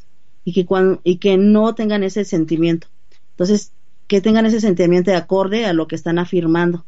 y 0.44 0.54
que, 0.54 0.66
cuando, 0.66 1.02
y 1.04 1.18
que 1.18 1.38
no 1.38 1.76
tengan 1.76 2.04
ese 2.04 2.26
sentimiento. 2.26 2.88
Entonces, 3.32 3.72
que 4.08 4.22
tengan 4.22 4.46
ese 4.46 4.60
sentimiento 4.60 5.12
de 5.12 5.18
acorde 5.18 5.66
a 5.66 5.74
lo 5.74 5.88
que 5.88 5.96
están 5.96 6.18
afirmando, 6.18 6.86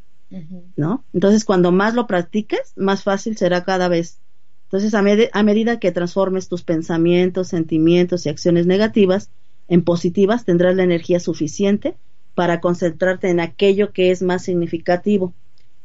¿no? 0.76 1.04
Entonces, 1.14 1.46
cuando 1.46 1.72
más 1.72 1.94
lo 1.94 2.08
practiques, 2.08 2.74
más 2.76 3.04
fácil 3.04 3.38
será 3.38 3.64
cada 3.64 3.88
vez. 3.88 4.18
Entonces, 4.64 4.94
a, 4.96 5.00
a 5.40 5.44
medida 5.44 5.80
que 5.80 5.92
transformes 5.92 6.48
tus 6.48 6.64
pensamientos, 6.64 7.50
sentimientos 7.50 8.26
y 8.26 8.30
acciones 8.30 8.66
negativas 8.66 9.30
en 9.68 9.84
positivas, 9.84 10.46
tendrás 10.46 10.76
la 10.76 10.84
energía 10.84 11.20
suficiente 11.20 11.96
para 12.34 12.60
concentrarte 12.60 13.30
en 13.30 13.40
aquello 13.40 13.92
que 13.92 14.12
es 14.12 14.22
más 14.22 14.44
significativo. 14.44 15.34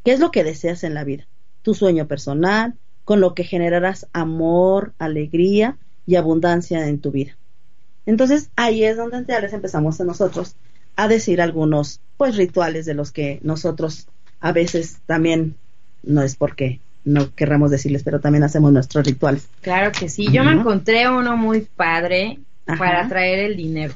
¿Qué 0.05 0.12
es 0.12 0.20
lo 0.20 0.30
que 0.30 0.44
deseas 0.44 0.84
en 0.84 0.94
la 0.94 1.05
vida? 1.05 1.26
Tu 1.62 1.74
sueño 1.74 2.07
personal, 2.07 2.76
con 3.07 3.21
lo 3.21 3.35
que 3.35 3.45
generarás 3.45 4.09
amor, 4.13 4.93
alegría 4.99 5.79
y 6.07 6.17
abundancia 6.17 6.89
en 6.89 6.99
tu 6.99 7.13
vida. 7.13 7.37
Entonces 8.05 8.51
ahí 8.57 8.83
es 8.83 8.97
donde 8.97 9.25
ya 9.27 9.41
les 9.41 9.53
empezamos 9.53 10.01
a 10.01 10.05
nosotros 10.05 10.57
a 10.97 11.07
decir 11.07 11.41
algunos 11.41 12.01
pues 12.17 12.37
rituales 12.37 12.85
de 12.85 12.95
los 12.95 13.13
que 13.13 13.39
nosotros 13.43 14.09
a 14.41 14.51
veces 14.51 14.99
también 15.07 15.55
no 16.03 16.21
es 16.21 16.35
porque 16.35 16.81
no 17.05 17.33
querramos 17.33 17.71
decirles, 17.71 18.03
pero 18.03 18.19
también 18.19 18.43
hacemos 18.43 18.73
nuestros 18.73 19.07
rituales. 19.07 19.49
Claro 19.61 19.93
que 19.93 20.09
sí. 20.09 20.27
Yo 20.33 20.43
me 20.43 20.51
encontré 20.51 21.09
uno 21.09 21.37
muy 21.37 21.61
padre 21.61 22.41
para 22.65 23.07
traer 23.09 23.39
el 23.39 23.57
dinero. 23.57 23.95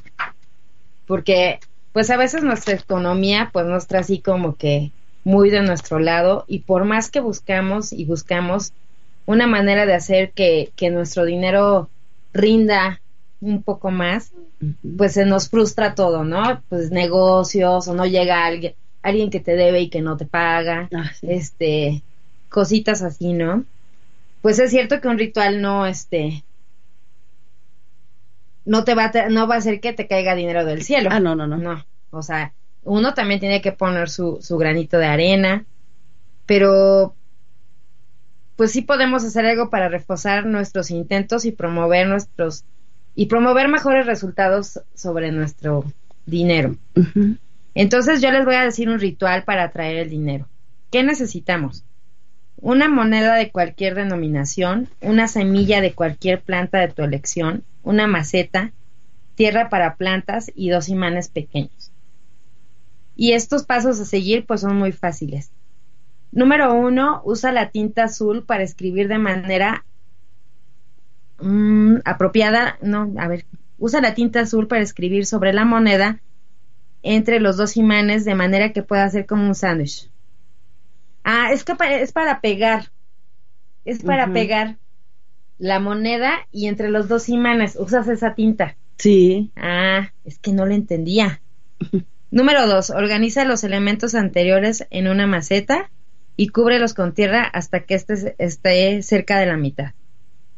Porque, 1.08 1.58
pues 1.92 2.10
a 2.10 2.16
veces 2.16 2.44
nuestra 2.44 2.74
economía, 2.74 3.50
pues 3.52 3.66
no 3.66 3.76
está 3.76 3.98
así 3.98 4.20
como 4.20 4.54
que 4.54 4.92
muy 5.24 5.50
de 5.50 5.62
nuestro 5.62 5.98
lado 5.98 6.44
y 6.46 6.60
por 6.60 6.84
más 6.84 7.10
que 7.10 7.18
buscamos 7.18 7.92
y 7.92 8.04
buscamos 8.04 8.72
una 9.26 9.46
manera 9.46 9.86
de 9.86 9.94
hacer 9.94 10.32
que, 10.32 10.72
que 10.76 10.90
nuestro 10.90 11.24
dinero 11.24 11.88
rinda 12.32 13.00
un 13.40 13.62
poco 13.62 13.90
más, 13.90 14.32
pues 14.96 15.14
se 15.14 15.24
nos 15.24 15.48
frustra 15.48 15.94
todo, 15.94 16.24
¿no? 16.24 16.62
Pues 16.68 16.90
negocios 16.90 17.88
o 17.88 17.94
no 17.94 18.06
llega 18.06 18.44
alguien, 18.44 18.74
alguien 19.02 19.30
que 19.30 19.40
te 19.40 19.56
debe 19.56 19.80
y 19.80 19.90
que 19.90 20.02
no 20.02 20.16
te 20.16 20.26
paga, 20.26 20.88
ah, 20.94 21.10
este, 21.22 22.02
cositas 22.48 23.02
así, 23.02 23.32
¿no? 23.32 23.64
Pues 24.42 24.58
es 24.58 24.70
cierto 24.70 25.00
que 25.00 25.08
un 25.08 25.18
ritual 25.18 25.62
no, 25.62 25.86
este, 25.86 26.44
no 28.64 28.84
te 28.84 28.94
va 28.94 29.10
a, 29.12 29.28
no 29.28 29.46
va 29.46 29.56
a 29.56 29.58
hacer 29.58 29.80
que 29.80 29.92
te 29.92 30.06
caiga 30.06 30.34
dinero 30.34 30.64
del 30.64 30.82
cielo. 30.82 31.10
Ah, 31.12 31.20
no, 31.20 31.34
no, 31.34 31.46
no. 31.46 31.56
No, 31.56 31.84
o 32.10 32.22
sea, 32.22 32.52
uno 32.82 33.14
también 33.14 33.40
tiene 33.40 33.60
que 33.60 33.72
poner 33.72 34.08
su, 34.08 34.38
su 34.40 34.56
granito 34.58 34.98
de 34.98 35.06
arena, 35.06 35.64
pero 36.46 37.14
pues 38.60 38.72
sí 38.72 38.82
podemos 38.82 39.24
hacer 39.24 39.46
algo 39.46 39.70
para 39.70 39.88
reforzar 39.88 40.44
nuestros 40.44 40.90
intentos 40.90 41.46
y 41.46 41.50
promover 41.50 42.06
nuestros 42.06 42.64
y 43.14 43.24
promover 43.24 43.68
mejores 43.68 44.04
resultados 44.04 44.82
sobre 44.94 45.32
nuestro 45.32 45.90
dinero. 46.26 46.76
Entonces 47.74 48.20
yo 48.20 48.30
les 48.30 48.44
voy 48.44 48.56
a 48.56 48.64
decir 48.64 48.90
un 48.90 49.00
ritual 49.00 49.44
para 49.44 49.62
atraer 49.64 49.96
el 49.96 50.10
dinero. 50.10 50.46
¿Qué 50.90 51.02
necesitamos? 51.02 51.84
Una 52.58 52.90
moneda 52.90 53.34
de 53.36 53.50
cualquier 53.50 53.94
denominación, 53.94 54.90
una 55.00 55.26
semilla 55.26 55.80
de 55.80 55.94
cualquier 55.94 56.42
planta 56.42 56.80
de 56.80 56.88
tu 56.88 57.02
elección, 57.02 57.64
una 57.82 58.06
maceta, 58.08 58.72
tierra 59.36 59.70
para 59.70 59.94
plantas 59.94 60.52
y 60.54 60.68
dos 60.68 60.90
imanes 60.90 61.30
pequeños. 61.30 61.92
Y 63.16 63.32
estos 63.32 63.64
pasos 63.64 63.98
a 64.00 64.04
seguir 64.04 64.44
pues 64.44 64.60
son 64.60 64.76
muy 64.76 64.92
fáciles. 64.92 65.50
Número 66.32 66.74
uno, 66.74 67.22
usa 67.24 67.52
la 67.52 67.70
tinta 67.70 68.04
azul 68.04 68.44
para 68.44 68.62
escribir 68.62 69.08
de 69.08 69.18
manera 69.18 69.84
Mm, 71.40 72.00
apropiada, 72.04 72.78
no, 72.82 73.12
a 73.16 73.28
ver, 73.28 73.46
usa 73.78 74.00
la 74.00 74.14
tinta 74.14 74.40
azul 74.40 74.66
para 74.68 74.82
escribir 74.82 75.24
sobre 75.24 75.52
la 75.52 75.64
moneda 75.64 76.20
entre 77.02 77.40
los 77.40 77.56
dos 77.56 77.76
imanes 77.76 78.24
de 78.24 78.34
manera 78.34 78.72
que 78.72 78.82
pueda 78.82 79.08
ser 79.08 79.26
como 79.26 79.46
un 79.46 79.54
sándwich. 79.54 80.10
Ah, 81.24 81.50
es, 81.52 81.64
que 81.64 81.74
es 82.00 82.12
para 82.12 82.40
pegar, 82.40 82.92
es 83.84 84.02
para 84.02 84.32
pegar 84.32 84.76
la 85.58 85.80
moneda 85.80 86.46
y 86.52 86.66
entre 86.66 86.90
los 86.90 87.08
dos 87.08 87.28
imanes 87.28 87.76
usas 87.76 88.08
esa 88.08 88.34
tinta. 88.34 88.76
Sí. 88.98 89.50
Ah, 89.56 90.12
es 90.24 90.38
que 90.38 90.52
no 90.52 90.66
lo 90.66 90.74
entendía. 90.74 91.40
Número 92.30 92.66
dos, 92.66 92.90
organiza 92.90 93.44
los 93.44 93.64
elementos 93.64 94.14
anteriores 94.14 94.86
en 94.90 95.08
una 95.08 95.26
maceta 95.26 95.90
y 96.40 96.48
cúbrelos 96.48 96.94
con 96.94 97.12
tierra 97.12 97.42
hasta 97.42 97.80
que 97.80 97.94
este 97.94 98.34
esté 98.38 99.02
cerca 99.02 99.38
de 99.38 99.44
la 99.44 99.58
mitad. 99.58 99.92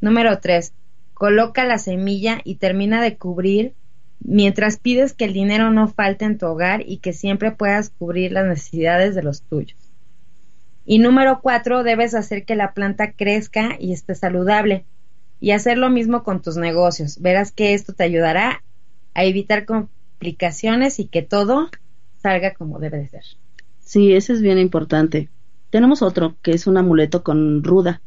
Número 0.00 0.38
3. 0.38 0.72
Coloca 1.12 1.64
la 1.64 1.76
semilla 1.78 2.40
y 2.44 2.54
termina 2.54 3.02
de 3.02 3.16
cubrir 3.16 3.74
mientras 4.20 4.76
pides 4.76 5.12
que 5.12 5.24
el 5.24 5.32
dinero 5.32 5.72
no 5.72 5.88
falte 5.88 6.24
en 6.24 6.38
tu 6.38 6.46
hogar 6.46 6.84
y 6.86 6.98
que 6.98 7.12
siempre 7.12 7.50
puedas 7.50 7.90
cubrir 7.90 8.30
las 8.30 8.46
necesidades 8.46 9.16
de 9.16 9.24
los 9.24 9.42
tuyos. 9.42 9.76
Y 10.84 11.00
número 11.00 11.40
4. 11.42 11.82
Debes 11.82 12.14
hacer 12.14 12.44
que 12.44 12.54
la 12.54 12.74
planta 12.74 13.14
crezca 13.14 13.76
y 13.80 13.92
esté 13.92 14.14
saludable. 14.14 14.84
Y 15.40 15.50
hacer 15.50 15.78
lo 15.78 15.90
mismo 15.90 16.22
con 16.22 16.42
tus 16.42 16.56
negocios. 16.56 17.20
Verás 17.20 17.50
que 17.50 17.74
esto 17.74 17.92
te 17.92 18.04
ayudará 18.04 18.62
a 19.14 19.24
evitar 19.24 19.64
complicaciones 19.64 21.00
y 21.00 21.08
que 21.08 21.22
todo 21.22 21.70
salga 22.18 22.54
como 22.54 22.78
debe 22.78 22.98
de 22.98 23.08
ser. 23.08 23.24
Sí, 23.80 24.12
eso 24.14 24.32
es 24.32 24.42
bien 24.42 24.58
importante. 24.58 25.28
Tenemos 25.72 26.02
otro 26.02 26.36
que 26.42 26.52
es 26.52 26.66
un 26.66 26.76
amuleto 26.76 27.24
con 27.24 27.64
ruda, 27.64 28.02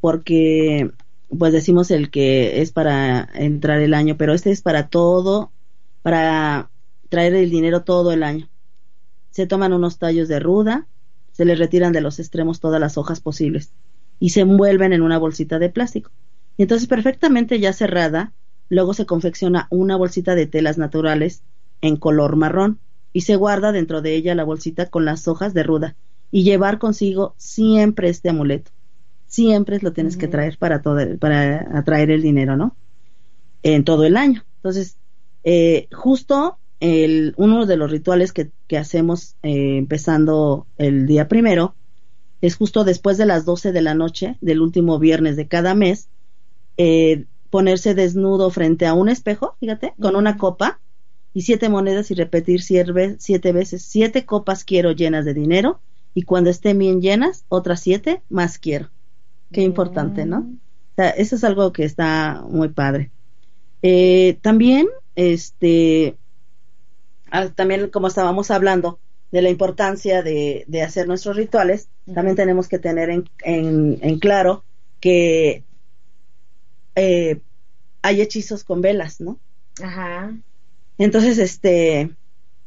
porque 0.00 0.90
pues 1.28 1.52
decimos 1.52 1.90
el 1.90 2.10
que 2.10 2.62
es 2.62 2.72
para 2.72 3.28
entrar 3.34 3.80
el 3.80 3.92
año, 3.92 4.16
pero 4.16 4.32
este 4.32 4.50
es 4.50 4.62
para 4.62 4.88
todo, 4.88 5.52
para 6.00 6.70
traer 7.10 7.34
el 7.34 7.50
dinero 7.50 7.82
todo 7.82 8.12
el 8.12 8.22
año. 8.22 8.48
Se 9.32 9.46
toman 9.46 9.74
unos 9.74 9.98
tallos 9.98 10.28
de 10.28 10.40
ruda, 10.40 10.86
se 11.32 11.44
les 11.44 11.58
retiran 11.58 11.92
de 11.92 12.00
los 12.00 12.18
extremos 12.20 12.58
todas 12.58 12.80
las 12.80 12.96
hojas 12.96 13.20
posibles 13.20 13.74
y 14.18 14.30
se 14.30 14.40
envuelven 14.40 14.94
en 14.94 15.02
una 15.02 15.18
bolsita 15.18 15.58
de 15.58 15.68
plástico. 15.68 16.10
Y 16.56 16.62
entonces 16.62 16.88
perfectamente 16.88 17.60
ya 17.60 17.74
cerrada, 17.74 18.32
luego 18.70 18.94
se 18.94 19.04
confecciona 19.04 19.66
una 19.68 19.94
bolsita 19.94 20.34
de 20.34 20.46
telas 20.46 20.78
naturales 20.78 21.42
en 21.82 21.98
color 21.98 22.36
marrón 22.36 22.78
y 23.12 23.20
se 23.20 23.36
guarda 23.36 23.72
dentro 23.72 24.00
de 24.00 24.14
ella 24.14 24.34
la 24.34 24.44
bolsita 24.44 24.86
con 24.86 25.04
las 25.04 25.28
hojas 25.28 25.52
de 25.52 25.64
ruda 25.64 25.96
y 26.30 26.44
llevar 26.44 26.78
consigo 26.78 27.34
siempre 27.38 28.08
este 28.08 28.28
amuleto 28.28 28.70
siempre 29.30 29.78
lo 29.80 29.92
tienes 29.92 30.16
que 30.16 30.26
traer 30.26 30.58
para, 30.58 30.82
todo, 30.82 31.16
para 31.18 31.78
atraer 31.78 32.10
el 32.10 32.20
dinero, 32.20 32.56
¿no? 32.56 32.76
En 33.62 33.84
todo 33.84 34.04
el 34.04 34.16
año. 34.16 34.44
Entonces, 34.56 34.96
eh, 35.44 35.86
justo 35.92 36.58
el, 36.80 37.34
uno 37.36 37.64
de 37.64 37.76
los 37.76 37.92
rituales 37.92 38.32
que, 38.32 38.50
que 38.66 38.76
hacemos 38.76 39.36
eh, 39.44 39.78
empezando 39.78 40.66
el 40.78 41.06
día 41.06 41.28
primero 41.28 41.76
es 42.40 42.56
justo 42.56 42.82
después 42.82 43.18
de 43.18 43.26
las 43.26 43.44
12 43.44 43.70
de 43.70 43.82
la 43.82 43.94
noche 43.94 44.36
del 44.40 44.60
último 44.60 44.98
viernes 44.98 45.36
de 45.36 45.46
cada 45.46 45.76
mes, 45.76 46.08
eh, 46.76 47.26
ponerse 47.50 47.94
desnudo 47.94 48.50
frente 48.50 48.86
a 48.86 48.94
un 48.94 49.08
espejo, 49.08 49.56
fíjate, 49.60 49.94
con 50.00 50.16
una 50.16 50.38
copa 50.38 50.80
y 51.34 51.42
siete 51.42 51.68
monedas 51.68 52.10
y 52.10 52.14
repetir 52.14 52.62
siete, 52.62 53.14
siete 53.20 53.52
veces, 53.52 53.82
siete 53.82 54.26
copas 54.26 54.64
quiero 54.64 54.90
llenas 54.90 55.24
de 55.24 55.34
dinero 55.34 55.80
y 56.14 56.22
cuando 56.22 56.50
estén 56.50 56.78
bien 56.78 57.00
llenas, 57.00 57.44
otras 57.48 57.80
siete 57.80 58.22
más 58.28 58.58
quiero. 58.58 58.90
Qué 59.52 59.62
importante, 59.62 60.26
¿no? 60.26 60.38
O 60.38 60.94
sea, 60.96 61.10
eso 61.10 61.36
es 61.36 61.44
algo 61.44 61.72
que 61.72 61.84
está 61.84 62.44
muy 62.48 62.68
padre. 62.68 63.10
Eh, 63.82 64.38
también, 64.42 64.88
este, 65.16 66.16
ah, 67.30 67.48
también 67.48 67.88
como 67.90 68.08
estábamos 68.08 68.50
hablando 68.50 68.98
de 69.32 69.42
la 69.42 69.50
importancia 69.50 70.22
de, 70.22 70.64
de 70.66 70.82
hacer 70.82 71.06
nuestros 71.06 71.36
rituales, 71.36 71.88
también 72.12 72.36
tenemos 72.36 72.68
que 72.68 72.78
tener 72.78 73.10
en, 73.10 73.28
en, 73.44 74.18
claro 74.18 74.64
que 74.98 75.64
eh, 76.96 77.40
hay 78.02 78.20
hechizos 78.20 78.64
con 78.64 78.80
velas, 78.80 79.20
¿no? 79.20 79.38
Ajá. 79.82 80.34
Entonces, 80.98 81.38
este, 81.38 82.10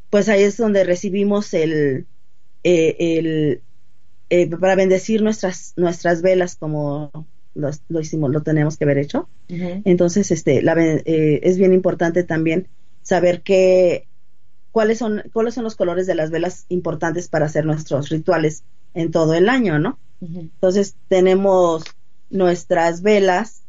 pues 0.10 0.30
ahí 0.30 0.44
es 0.44 0.58
donde 0.58 0.84
recibimos 0.86 1.54
el, 1.54 2.08
eh, 2.64 2.96
el, 3.00 3.62
eh, 4.30 4.48
para 4.58 4.76
bendecir 4.76 5.22
nuestras, 5.22 5.74
nuestras 5.76 6.22
velas 6.22 6.56
como 6.56 7.12
lo, 7.56 8.00
hicimos, 8.00 8.32
lo 8.32 8.42
tenemos 8.42 8.78
que 8.78 8.86
haber 8.86 8.98
hecho. 8.98 9.30
Entonces, 9.48 10.32
este, 10.32 10.62
la, 10.62 10.74
eh, 10.82 11.40
es 11.44 11.58
bien 11.58 11.74
importante 11.74 12.24
también 12.24 12.68
saber 13.04 13.42
que, 13.44 14.08
cuáles 14.72 14.98
son, 14.98 15.24
cuáles 15.34 15.54
son 15.54 15.64
los 15.64 15.76
colores 15.76 16.08
de 16.08 16.16
las 16.16 16.32
velas 16.32 16.66
importantes 16.70 17.28
para 17.28 17.46
hacer 17.46 17.66
nuestros 17.66 18.10
rituales 18.10 18.64
en 18.94 19.12
todo 19.12 19.34
el 19.34 19.50
año, 19.50 19.78
¿no? 19.78 20.00
Entonces, 20.22 20.96
tenemos 21.10 21.84
nuestras 22.30 23.02
velas. 23.02 23.64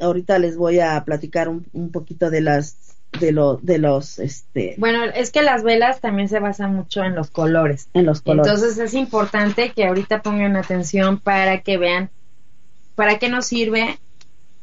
Ahorita 0.00 0.38
les 0.38 0.56
voy 0.56 0.80
a 0.80 1.04
platicar 1.04 1.48
un 1.48 1.92
poquito 1.92 2.30
de 2.30 2.40
las 2.40 2.81
de, 3.18 3.32
lo, 3.32 3.56
de 3.62 3.78
los... 3.78 4.18
Este... 4.18 4.74
Bueno, 4.78 5.04
es 5.04 5.30
que 5.30 5.42
las 5.42 5.62
velas 5.62 6.00
también 6.00 6.28
se 6.28 6.40
basan 6.40 6.74
mucho 6.74 7.02
en 7.04 7.14
los 7.14 7.30
colores. 7.30 7.88
En 7.94 8.06
los 8.06 8.20
colores. 8.20 8.50
Entonces 8.50 8.78
es 8.78 8.94
importante 8.94 9.72
que 9.72 9.86
ahorita 9.86 10.22
pongan 10.22 10.56
atención 10.56 11.18
para 11.18 11.62
que 11.62 11.78
vean 11.78 12.10
para 12.94 13.18
qué 13.18 13.28
nos 13.28 13.46
sirve 13.46 13.98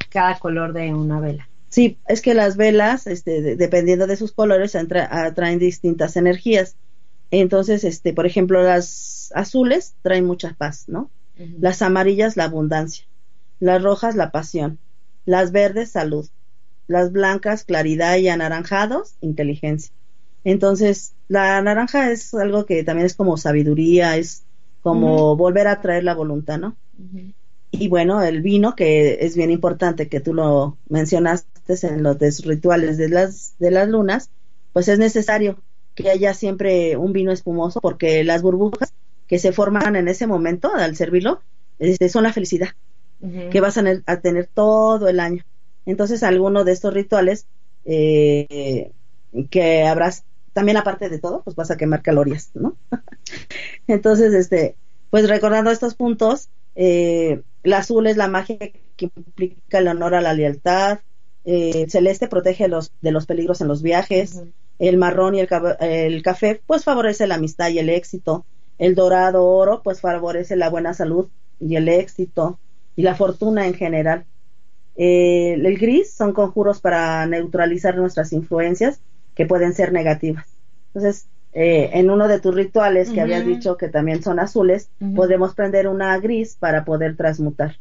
cada 0.10 0.38
color 0.40 0.74
de 0.74 0.94
una 0.94 1.20
vela. 1.20 1.48
Sí, 1.70 1.98
es 2.08 2.22
que 2.22 2.34
las 2.34 2.58
velas, 2.58 3.06
este, 3.06 3.56
dependiendo 3.56 4.08
de 4.08 4.18
sus 4.18 4.32
colores, 4.32 4.76
atraen 4.76 5.60
distintas 5.60 6.16
energías. 6.16 6.76
Entonces, 7.32 7.84
este, 7.84 8.12
por 8.14 8.26
ejemplo, 8.26 8.64
las 8.64 9.32
azules 9.36 9.94
traen 10.02 10.26
mucha 10.26 10.56
paz, 10.58 10.86
¿no? 10.88 11.12
Las 11.60 11.82
amarillas, 11.82 12.36
la 12.36 12.46
abundancia. 12.46 13.06
Las 13.60 13.84
rojas, 13.84 14.16
la 14.16 14.32
pasión. 14.32 14.80
Las 15.26 15.52
verdes, 15.52 15.92
salud 15.92 16.28
las 16.90 17.12
blancas 17.12 17.64
claridad 17.64 18.18
y 18.18 18.28
anaranjados 18.28 19.16
inteligencia. 19.22 19.94
Entonces, 20.44 21.14
la 21.28 21.62
naranja 21.62 22.12
es 22.12 22.34
algo 22.34 22.66
que 22.66 22.84
también 22.84 23.06
es 23.06 23.16
como 23.16 23.38
sabiduría, 23.38 24.18
es 24.18 24.44
como 24.82 25.36
volver 25.36 25.68
a 25.68 25.82
traer 25.82 26.04
la 26.04 26.16
voluntad, 26.16 26.58
¿no? 26.58 26.76
Y 27.72 27.88
bueno, 27.88 28.24
el 28.24 28.42
vino, 28.42 28.76
que 28.76 29.20
es 29.22 29.36
bien 29.36 29.52
importante 29.52 30.10
que 30.10 30.20
tú 30.20 30.34
lo 30.34 30.78
mencionaste 30.90 31.48
en 31.84 32.02
los 32.02 32.18
rituales 32.44 32.98
de 32.98 33.10
las, 33.10 33.54
de 33.60 33.70
las 33.70 33.88
lunas, 33.88 34.32
pues 34.74 34.88
es 34.88 34.98
necesario 34.98 35.60
que 35.94 36.10
haya 36.10 36.34
siempre 36.34 36.98
un 36.98 37.14
vino 37.14 37.32
espumoso 37.32 37.82
porque 37.82 38.24
las 38.24 38.42
burbujas 38.42 38.94
que 39.28 39.38
se 39.38 39.52
forman 39.52 39.96
en 39.96 40.08
ese 40.08 40.26
momento 40.26 40.74
al 40.74 40.96
servirlo 40.96 41.42
este, 41.78 42.10
son 42.10 42.24
la 42.24 42.34
felicidad 42.34 42.70
que 43.52 43.60
vas 43.60 43.78
a, 43.78 44.22
tener 44.22 44.48
todo 44.48 45.08
el 45.10 45.20
año. 45.20 45.44
Entonces, 45.86 46.24
alguno 46.24 46.64
de 46.64 46.72
estos 46.72 46.94
rituales 46.94 47.48
eh, 47.86 48.92
que 49.50 49.84
habrás, 49.84 50.24
también 50.54 50.78
aparte 50.78 51.10
de 51.10 51.20
todo, 51.20 51.42
pues 51.44 51.56
vas 51.56 51.72
a 51.72 51.78
quemar 51.78 52.02
calorías, 52.02 52.52
¿no? 52.54 52.76
Entonces, 53.88 54.34
este, 54.34 54.76
pues 55.10 55.28
recordando 55.28 55.72
estos 55.72 55.96
puntos, 55.96 56.50
eh, 56.76 57.42
el 57.64 57.74
azul 57.74 58.08
es 58.08 58.18
la 58.18 58.28
magia 58.28 58.58
que 58.58 59.10
implica 59.16 59.80
el 59.80 59.88
honor 59.88 60.16
a 60.16 60.22
la 60.22 60.34
lealtad, 60.34 61.00
eh, 61.46 61.84
el 61.84 61.92
celeste 61.92 62.28
protege 62.28 62.68
los, 62.68 62.92
de 63.02 63.12
los 63.12 63.26
peligros 63.26 63.62
en 63.62 63.68
los 63.68 63.82
viajes, 63.82 64.44
el 64.78 64.98
marrón 64.98 65.36
y 65.36 65.40
el, 65.40 65.50
el, 65.80 66.22
café 66.22 66.62
pues 66.66 66.84
favorece 66.84 67.28
la 67.28 67.36
amistad 67.36 67.70
y 67.70 67.80
el 67.80 67.90
éxito, 67.90 68.46
el 68.78 68.96
dorado 68.96 69.46
oro 69.46 69.82
pues 69.84 70.02
favorece 70.02 70.56
la 70.56 70.70
buena 70.70 70.94
salud 70.94 71.30
y 71.60 71.76
el 71.76 71.90
éxito 71.90 72.60
y 72.96 73.02
la 73.02 73.16
fortuna 73.16 73.68
en 73.68 73.74
general. 73.74 74.26
Eh, 75.02 75.54
el 75.54 75.78
gris 75.78 76.12
son 76.12 76.34
conjuros 76.34 76.82
para 76.82 77.26
neutralizar 77.26 77.96
nuestras 77.96 78.34
influencias 78.34 79.00
que 79.34 79.46
pueden 79.46 79.74
ser 79.74 79.94
negativas. 79.94 80.46
Entonces, 80.88 81.26
eh, 81.54 81.92
en 81.94 82.12
uno 82.12 82.28
de 82.28 82.42
tus 82.42 82.54
rituales 82.54 83.10
que 83.10 83.22
habías 83.22 83.46
dicho 83.46 83.78
que 83.78 83.88
también 83.88 84.22
son 84.22 84.42
azules, 84.42 84.90
podemos 85.16 85.56
prender 85.56 85.88
una 85.88 86.20
gris 86.20 86.58
para 86.60 86.84
poder 86.84 87.16
transmutar. 87.16 87.78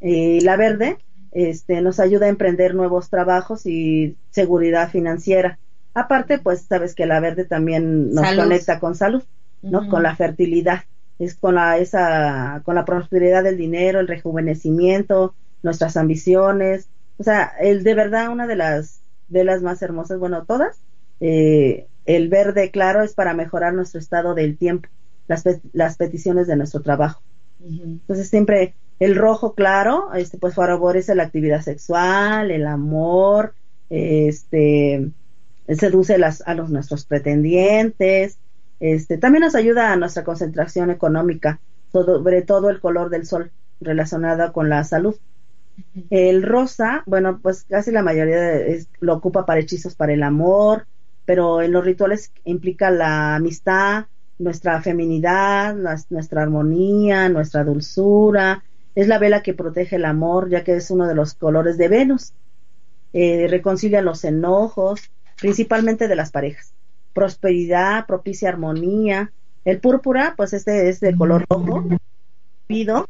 Y 0.00 0.40
la 0.40 0.56
verde 0.56 0.96
este, 1.32 1.82
nos 1.82 2.00
ayuda 2.00 2.24
a 2.24 2.30
emprender 2.30 2.74
nuevos 2.74 3.10
trabajos 3.10 3.66
y 3.66 4.16
seguridad 4.30 4.90
financiera. 4.90 5.58
Aparte, 5.92 6.38
pues 6.38 6.62
sabes 6.62 6.94
que 6.94 7.04
la 7.04 7.20
verde 7.20 7.44
también 7.44 8.14
nos 8.14 8.32
conecta 8.34 8.80
con 8.80 8.94
salud, 8.94 9.22
¿no? 9.60 9.90
Con 9.90 10.02
la 10.02 10.16
fertilidad, 10.16 10.84
es 11.18 11.34
con 11.34 11.56
la, 11.56 11.76
esa, 11.76 12.62
con 12.64 12.76
la 12.76 12.86
prosperidad 12.86 13.44
del 13.44 13.58
dinero, 13.58 14.00
el 14.00 14.08
rejuvenecimiento, 14.08 15.34
nuestras 15.62 15.96
ambiciones. 15.96 16.88
O 17.18 17.24
sea, 17.24 17.52
el 17.60 17.84
de 17.84 17.94
verdad 17.94 18.30
una 18.30 18.46
de 18.46 18.56
las, 18.56 19.00
de 19.28 19.44
las 19.44 19.62
más 19.62 19.82
hermosas, 19.82 20.18
bueno, 20.18 20.44
todas, 20.44 20.78
eh, 21.20 21.86
el 22.04 22.28
verde 22.28 22.70
claro 22.70 23.02
es 23.02 23.14
para 23.14 23.34
mejorar 23.34 23.74
nuestro 23.74 24.00
estado 24.00 24.34
del 24.34 24.56
tiempo, 24.56 24.88
las, 25.28 25.44
las 25.72 25.96
peticiones 25.96 26.46
de 26.46 26.56
nuestro 26.56 26.80
trabajo. 26.82 27.22
Entonces 27.64 28.28
siempre 28.28 28.74
el 28.98 29.16
rojo 29.16 29.54
claro, 29.54 30.12
este, 30.14 30.38
pues 30.38 30.54
favorece 30.54 31.14
la 31.14 31.24
actividad 31.24 31.60
sexual, 31.60 32.50
el 32.50 32.66
amor, 32.66 33.54
este, 33.90 35.10
seduce 35.68 36.18
las, 36.18 36.42
a 36.46 36.54
los 36.54 36.70
nuestros 36.70 37.04
pretendientes, 37.04 38.38
este, 38.80 39.18
también 39.18 39.42
nos 39.42 39.54
ayuda 39.54 39.92
a 39.92 39.96
nuestra 39.96 40.24
concentración 40.24 40.90
económica, 40.90 41.60
sobre 41.92 42.42
todo 42.42 42.70
el 42.70 42.80
color 42.80 43.10
del 43.10 43.26
sol 43.26 43.50
relacionado 43.80 44.52
con 44.52 44.68
la 44.68 44.84
salud. 44.84 45.16
El 46.10 46.42
rosa, 46.42 47.02
bueno, 47.06 47.40
pues 47.42 47.64
casi 47.68 47.90
la 47.90 48.02
mayoría 48.02 48.60
lo 49.00 49.14
ocupa 49.14 49.46
para 49.46 49.60
hechizos 49.60 49.94
para 49.94 50.12
el 50.12 50.22
amor, 50.22 50.86
pero 51.24 51.62
en 51.62 51.72
los 51.72 51.84
rituales 51.84 52.32
implica 52.44 52.90
la 52.90 53.36
amistad, 53.36 54.06
nuestra 54.38 54.80
feminidad, 54.82 55.74
nuestra 56.10 56.42
armonía, 56.42 57.28
nuestra 57.28 57.64
dulzura. 57.64 58.62
Es 58.94 59.08
la 59.08 59.18
vela 59.18 59.42
que 59.42 59.54
protege 59.54 59.96
el 59.96 60.04
amor, 60.04 60.50
ya 60.50 60.64
que 60.64 60.76
es 60.76 60.90
uno 60.90 61.06
de 61.06 61.14
los 61.14 61.34
colores 61.34 61.78
de 61.78 61.88
Venus. 61.88 62.32
Eh, 63.12 63.46
reconcilia 63.48 64.02
los 64.02 64.24
enojos, 64.24 65.10
principalmente 65.40 66.08
de 66.08 66.16
las 66.16 66.30
parejas. 66.30 66.72
Prosperidad, 67.14 68.06
propicia 68.06 68.48
armonía. 68.48 69.32
El 69.64 69.80
púrpura, 69.80 70.34
pues 70.36 70.52
este 70.52 70.88
es 70.88 71.00
de 71.00 71.14
color 71.14 71.44
rojo, 71.48 71.84
subido, 72.66 73.06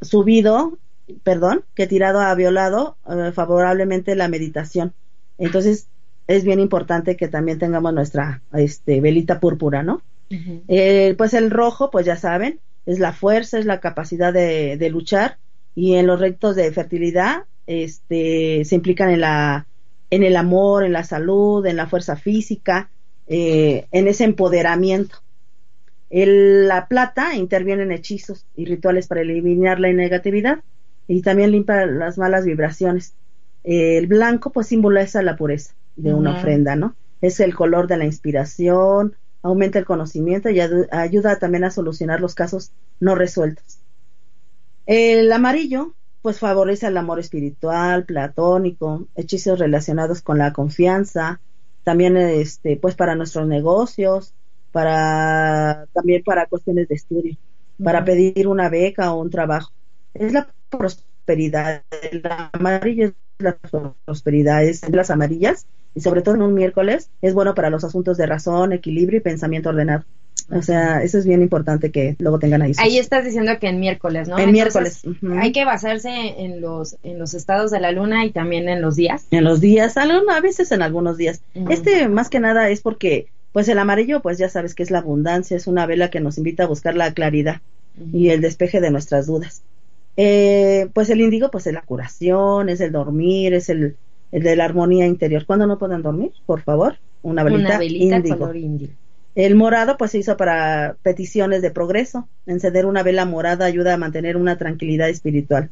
subido, 0.00 0.78
perdón, 1.22 1.64
que 1.74 1.86
tirado 1.86 2.20
a 2.20 2.34
violado 2.34 2.96
eh, 3.08 3.32
favorablemente 3.32 4.14
la 4.14 4.28
meditación. 4.28 4.92
Entonces, 5.38 5.88
es 6.26 6.44
bien 6.44 6.60
importante 6.60 7.16
que 7.16 7.28
también 7.28 7.58
tengamos 7.58 7.94
nuestra 7.94 8.42
este, 8.52 9.00
velita 9.00 9.40
púrpura, 9.40 9.82
¿no? 9.82 10.02
Eh, 10.30 11.14
pues 11.16 11.32
el 11.32 11.50
rojo, 11.50 11.90
pues 11.90 12.04
ya 12.04 12.16
saben, 12.16 12.60
es 12.84 12.98
la 12.98 13.14
fuerza, 13.14 13.58
es 13.58 13.64
la 13.64 13.80
capacidad 13.80 14.30
de, 14.30 14.76
de 14.76 14.90
luchar 14.90 15.38
y 15.74 15.94
en 15.94 16.06
los 16.06 16.20
retos 16.20 16.54
de 16.54 16.70
fertilidad 16.70 17.44
este, 17.66 18.64
se 18.66 18.74
implican 18.74 19.10
en 19.10 19.22
la 19.22 19.66
en 20.10 20.22
el 20.22 20.36
amor, 20.36 20.84
en 20.84 20.92
la 20.92 21.04
salud, 21.04 21.64
en 21.66 21.76
la 21.76 21.86
fuerza 21.86 22.16
física, 22.16 22.90
eh, 23.26 23.86
en 23.92 24.08
ese 24.08 24.24
empoderamiento. 24.24 25.18
El, 26.10 26.68
la 26.68 26.88
plata 26.88 27.34
interviene 27.34 27.82
en 27.82 27.92
hechizos 27.92 28.46
y 28.56 28.64
rituales 28.64 29.06
para 29.06 29.20
eliminar 29.20 29.78
la 29.78 29.92
negatividad 29.92 30.60
y 31.06 31.22
también 31.22 31.50
limpia 31.50 31.86
las 31.86 32.18
malas 32.18 32.44
vibraciones. 32.44 33.14
el 33.64 34.06
blanco 34.06 34.50
pues 34.50 34.68
simboliza 34.68 35.22
la 35.22 35.36
pureza 35.36 35.74
de 35.96 36.14
una 36.14 36.36
ofrenda, 36.36 36.76
¿no? 36.76 36.94
Es 37.20 37.40
el 37.40 37.54
color 37.54 37.88
de 37.88 37.96
la 37.96 38.04
inspiración, 38.04 39.16
aumenta 39.42 39.78
el 39.78 39.84
conocimiento 39.84 40.50
y 40.50 40.60
ayuda 40.60 41.38
también 41.38 41.64
a 41.64 41.70
solucionar 41.70 42.20
los 42.20 42.34
casos 42.34 42.72
no 43.00 43.14
resueltos. 43.14 43.78
El 44.86 45.30
amarillo 45.32 45.94
pues 46.22 46.40
favorece 46.40 46.86
el 46.86 46.96
amor 46.96 47.20
espiritual, 47.20 48.04
platónico, 48.04 49.06
hechizos 49.14 49.58
relacionados 49.58 50.20
con 50.20 50.38
la 50.38 50.52
confianza, 50.52 51.40
también 51.84 52.16
este, 52.16 52.76
pues 52.76 52.94
para 52.94 53.14
nuestros 53.14 53.46
negocios, 53.46 54.34
para 54.72 55.86
también 55.92 56.22
para 56.24 56.46
cuestiones 56.46 56.88
de 56.88 56.94
estudio, 56.94 57.36
para 57.82 58.04
pedir 58.04 58.48
una 58.48 58.68
beca 58.68 59.12
o 59.12 59.20
un 59.20 59.30
trabajo. 59.30 59.72
Es 60.14 60.32
la 60.32 60.48
prosperidad, 60.70 61.82
el 62.10 62.22
amarillo 62.52 63.06
es 63.06 63.14
la 63.38 63.56
prosperidad, 64.04 64.64
es 64.64 64.88
las 64.88 65.10
amarillas 65.10 65.66
y 65.94 66.00
sobre 66.00 66.22
todo 66.22 66.34
en 66.34 66.42
un 66.42 66.54
miércoles 66.54 67.10
es 67.22 67.34
bueno 67.34 67.54
para 67.54 67.70
los 67.70 67.84
asuntos 67.84 68.16
de 68.16 68.26
razón, 68.26 68.72
equilibrio 68.72 69.18
y 69.18 69.22
pensamiento 69.22 69.70
ordenado. 69.70 70.04
O 70.50 70.62
sea, 70.62 71.02
eso 71.02 71.18
es 71.18 71.26
bien 71.26 71.42
importante 71.42 71.90
que 71.90 72.16
luego 72.18 72.38
tengan 72.38 72.62
ahí. 72.62 72.72
Ahí 72.78 72.98
estás 72.98 73.24
diciendo 73.24 73.52
que 73.60 73.68
en 73.68 73.80
miércoles, 73.80 74.28
¿no? 74.28 74.38
En 74.38 74.50
miércoles. 74.50 75.02
Hay 75.38 75.52
que 75.52 75.64
basarse 75.64 76.10
en 76.10 76.60
los 76.60 76.96
en 77.02 77.18
los 77.18 77.34
estados 77.34 77.70
de 77.70 77.80
la 77.80 77.92
luna 77.92 78.24
y 78.24 78.30
también 78.30 78.68
en 78.68 78.80
los 78.80 78.96
días. 78.96 79.26
En 79.30 79.44
los 79.44 79.60
días, 79.60 79.96
a 79.96 80.40
veces 80.40 80.72
en 80.72 80.82
algunos 80.82 81.16
días. 81.18 81.42
Este 81.68 82.08
más 82.08 82.30
que 82.30 82.40
nada 82.40 82.70
es 82.70 82.80
porque 82.80 83.28
pues 83.52 83.68
el 83.68 83.78
amarillo, 83.78 84.20
pues 84.20 84.38
ya 84.38 84.48
sabes 84.48 84.74
que 84.74 84.82
es 84.82 84.90
la 84.90 84.98
abundancia, 84.98 85.56
es 85.56 85.66
una 85.66 85.86
vela 85.86 86.10
que 86.10 86.20
nos 86.20 86.38
invita 86.38 86.64
a 86.64 86.68
buscar 86.68 86.94
la 86.94 87.12
claridad 87.12 87.60
y 88.12 88.30
el 88.30 88.40
despeje 88.40 88.80
de 88.80 88.90
nuestras 88.90 89.26
dudas. 89.26 89.62
Eh, 90.16 90.88
pues 90.94 91.10
el 91.10 91.20
índigo, 91.20 91.50
pues 91.50 91.66
es 91.66 91.72
la 91.72 91.82
curación, 91.82 92.68
es 92.68 92.80
el 92.80 92.92
dormir, 92.92 93.54
es 93.54 93.68
el, 93.68 93.96
de 94.32 94.56
la 94.56 94.64
armonía 94.64 95.06
interior. 95.06 95.46
¿Cuándo 95.46 95.66
no 95.66 95.78
pueden 95.78 96.02
dormir? 96.02 96.32
Por 96.44 96.60
favor, 96.62 96.98
una 97.22 97.42
velita, 97.42 97.68
una 97.68 97.78
velita 97.78 98.36
color 98.36 98.56
índigo. 98.56 98.92
El 99.34 99.54
morado 99.54 99.96
pues 99.96 100.10
se 100.10 100.18
hizo 100.18 100.36
para 100.36 100.96
peticiones 101.02 101.62
de 101.62 101.70
progreso. 101.70 102.28
Encender 102.46 102.86
una 102.86 103.04
vela 103.04 103.24
morada 103.24 103.66
ayuda 103.66 103.94
a 103.94 103.96
mantener 103.96 104.36
una 104.36 104.58
tranquilidad 104.58 105.08
espiritual. 105.08 105.70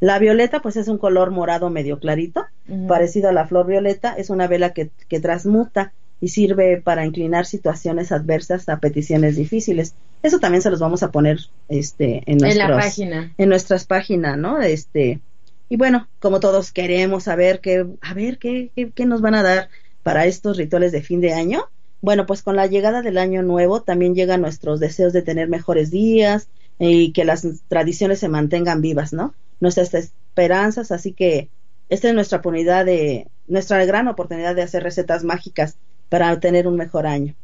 La 0.00 0.18
violeta 0.18 0.60
pues 0.60 0.76
es 0.76 0.88
un 0.88 0.98
color 0.98 1.30
morado 1.30 1.70
medio 1.70 1.98
clarito, 1.98 2.44
parecido 2.86 3.30
a 3.30 3.32
la 3.32 3.46
flor 3.46 3.66
violeta, 3.66 4.12
es 4.12 4.30
una 4.30 4.46
vela 4.46 4.72
que, 4.72 4.90
que, 5.08 5.18
transmuta 5.18 5.92
y 6.20 6.28
sirve 6.28 6.80
para 6.82 7.04
inclinar 7.04 7.46
situaciones 7.46 8.12
adversas 8.12 8.68
a 8.68 8.78
peticiones 8.78 9.36
difíciles. 9.36 9.94
Eso 10.22 10.38
también 10.40 10.62
se 10.62 10.70
los 10.70 10.80
vamos 10.80 11.02
a 11.02 11.10
poner 11.10 11.38
este 11.68 12.22
en, 12.26 12.38
la 12.38 12.68
página. 12.68 13.32
en 13.38 13.48
nuestras 13.48 13.84
páginas, 13.84 14.36
¿no? 14.36 14.60
Este 14.60 15.20
y 15.68 15.76
bueno, 15.76 16.08
como 16.18 16.40
todos 16.40 16.72
queremos 16.72 17.24
saber 17.24 17.60
qué 17.60 17.86
a 18.00 18.14
ver 18.14 18.38
qué, 18.38 18.70
qué, 18.74 18.90
qué 18.90 19.06
nos 19.06 19.20
van 19.20 19.34
a 19.34 19.42
dar 19.42 19.68
para 20.02 20.26
estos 20.26 20.56
rituales 20.56 20.92
de 20.92 21.02
fin 21.02 21.20
de 21.20 21.34
año, 21.34 21.66
bueno, 22.00 22.26
pues 22.26 22.42
con 22.42 22.56
la 22.56 22.66
llegada 22.66 23.02
del 23.02 23.18
año 23.18 23.42
nuevo 23.42 23.82
también 23.82 24.14
llegan 24.14 24.40
nuestros 24.40 24.80
deseos 24.80 25.12
de 25.12 25.22
tener 25.22 25.48
mejores 25.48 25.90
días 25.90 26.48
y 26.78 27.12
que 27.12 27.24
las 27.24 27.46
tradiciones 27.68 28.18
se 28.20 28.28
mantengan 28.28 28.80
vivas, 28.80 29.12
¿no? 29.12 29.34
Nuestras 29.60 29.92
esperanzas, 29.94 30.92
así 30.92 31.12
que 31.12 31.48
esta 31.88 32.08
es 32.08 32.14
nuestra 32.14 32.38
oportunidad 32.38 32.84
de, 32.84 33.26
nuestra 33.48 33.84
gran 33.84 34.08
oportunidad 34.08 34.54
de 34.54 34.62
hacer 34.62 34.82
recetas 34.82 35.24
mágicas 35.24 35.76
para 36.08 36.38
tener 36.40 36.66
un 36.66 36.76
mejor 36.76 37.06
año. 37.06 37.34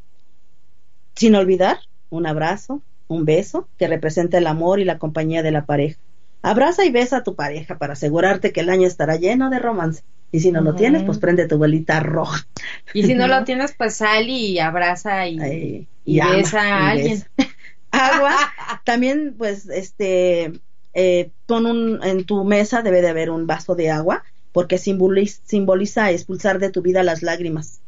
Sin 1.15 1.35
olvidar 1.35 1.79
un 2.11 2.27
abrazo, 2.27 2.83
un 3.09 3.25
beso 3.25 3.69
que 3.79 3.89
representa 3.89 4.39
el 4.39 4.47
amor 4.47 4.81
y 4.81 4.85
la 4.85 4.99
compañía 4.99 5.43
de 5.43 5.51
la 5.51 5.65
pareja. 5.65 5.99
Abraza 6.43 6.85
y 6.85 6.91
besa 6.91 7.19
a 7.19 7.23
tu 7.23 7.35
pareja 7.35 7.79
para 7.79 7.95
asegurarte 7.95 8.53
que 8.53 8.61
el 8.61 8.71
año 8.71 8.87
estará 8.87 9.17
lleno 9.17 9.51
de 9.51 9.59
romance. 9.59 10.03
Y 10.31 10.41
si 10.41 10.51
no 10.51 10.61
lo 10.61 10.75
tienes, 10.75 11.05
pues 11.05 11.19
prende 11.19 11.47
tu 11.47 11.59
velita 11.59 12.01
roja. 12.01 12.47
Y 12.93 13.05
si 13.05 13.15
no 13.15 13.29
lo 13.29 13.45
tienes, 13.45 13.73
pues 13.79 13.95
sal 13.95 14.29
y 14.29 14.59
abraza 14.59 15.29
y, 15.29 15.87
y, 16.05 16.21
besa 16.21 16.61
a 16.61 16.91
alguien. 16.91 17.25
Agua. 17.93 18.35
También, 18.85 19.37
pues, 19.39 19.69
este, 19.69 20.53
eh, 20.93 21.31
pon 21.47 21.67
un, 21.67 22.03
en 22.03 22.25
tu 22.25 22.45
mesa 22.45 22.83
debe 22.83 23.01
de 23.01 23.09
haber 23.09 23.31
un 23.31 23.47
vaso 23.47 23.75
de 23.75 23.91
agua, 23.91 24.25
porque 24.53 24.79
simboliza, 24.79 25.41
simboliza 25.45 26.11
expulsar 26.11 26.59
de 26.59 26.71
tu 26.71 26.83
vida 26.83 27.03
las 27.03 27.23
lágrimas, 27.23 27.81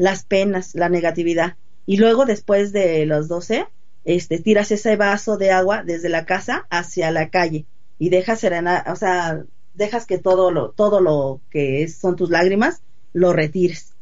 las 0.00 0.24
penas, 0.24 0.74
la 0.74 0.88
negatividad 0.88 1.56
y 1.84 1.98
luego 1.98 2.24
después 2.24 2.72
de 2.72 3.04
los 3.04 3.28
12, 3.28 3.66
este, 4.06 4.38
tiras 4.38 4.72
ese 4.72 4.96
vaso 4.96 5.36
de 5.36 5.50
agua 5.50 5.82
desde 5.84 6.08
la 6.08 6.24
casa 6.24 6.66
hacia 6.70 7.10
la 7.10 7.28
calle 7.28 7.66
y 7.98 8.08
dejas 8.08 8.40
serenar, 8.40 8.88
o 8.90 8.96
sea, 8.96 9.44
dejas 9.74 10.06
que 10.06 10.16
todo 10.16 10.50
lo, 10.50 10.70
todo 10.70 11.02
lo 11.02 11.42
que 11.50 11.86
son 11.88 12.16
tus 12.16 12.30
lágrimas 12.30 12.80
lo 13.12 13.34
retires. 13.34 13.92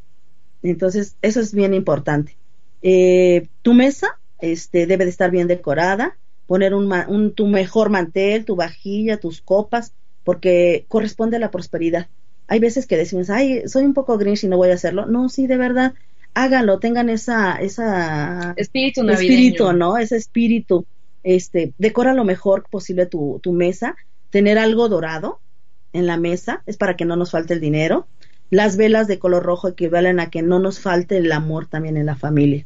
Entonces, 0.63 1.17
eso 1.21 1.41
es 1.41 1.53
bien 1.53 1.75
importante. 1.75 2.37
Eh, 2.81 3.49
tu 3.63 3.75
mesa 3.75 4.21
este, 4.41 4.87
debe 4.87 5.03
de 5.03 5.11
estar 5.11 5.33
bien 5.33 5.49
decorada, 5.49 6.17
poner 6.47 6.75
un, 6.75 6.93
un, 7.09 7.35
tu 7.35 7.49
mejor 7.49 7.91
mantel, 7.91 8.45
tu 8.45 8.55
vajilla, 8.55 9.19
tus 9.19 9.43
copas, 9.43 9.95
porque 10.23 10.85
corresponde 10.87 11.39
a 11.39 11.41
la 11.41 11.51
prosperidad. 11.51 12.07
Hay 12.49 12.61
veces 12.61 12.87
que 12.87 12.97
decimos, 12.97 13.29
ay, 13.29 13.69
soy 13.69 13.85
un 13.85 13.95
poco 13.95 14.17
grinch 14.17 14.45
y 14.45 14.49
no 14.49 14.57
voy 14.57 14.71
a 14.71 14.75
hacerlo. 14.75 15.05
No, 15.07 15.29
sí, 15.29 15.47
de 15.47 15.59
verdad, 15.59 15.95
háganlo, 16.33 16.79
tengan 16.79 17.11
esa, 17.11 17.57
esa 17.57 18.55
espíritu 18.57 19.09
espíritu, 19.09 19.73
¿no? 19.75 19.99
Ese 19.99 20.17
espíritu, 20.17 20.87
este, 21.23 21.75
decora 21.77 22.15
lo 22.15 22.25
mejor 22.25 22.65
posible 22.71 23.05
tu, 23.05 23.39
tu 23.43 23.53
mesa, 23.53 23.97
tener 24.31 24.59
algo 24.59 24.89
dorado 24.89 25.41
en 25.93 26.07
la 26.07 26.17
mesa, 26.17 26.63
es 26.65 26.79
para 26.79 26.97
que 26.97 27.05
no 27.05 27.17
nos 27.17 27.33
falte 27.33 27.53
el 27.53 27.61
dinero. 27.61 28.07
Las 28.51 28.79
velas 28.79 29.09
de 29.09 29.19
color 29.19 29.43
rojo 29.43 29.69
equivalen 29.69 30.19
a 30.19 30.31
que 30.31 30.41
no 30.41 30.59
nos 30.59 30.81
falte 30.81 31.19
el 31.19 31.31
amor 31.33 31.67
también 31.67 31.99
en 31.99 32.07
la 32.07 32.17
familia. 32.17 32.65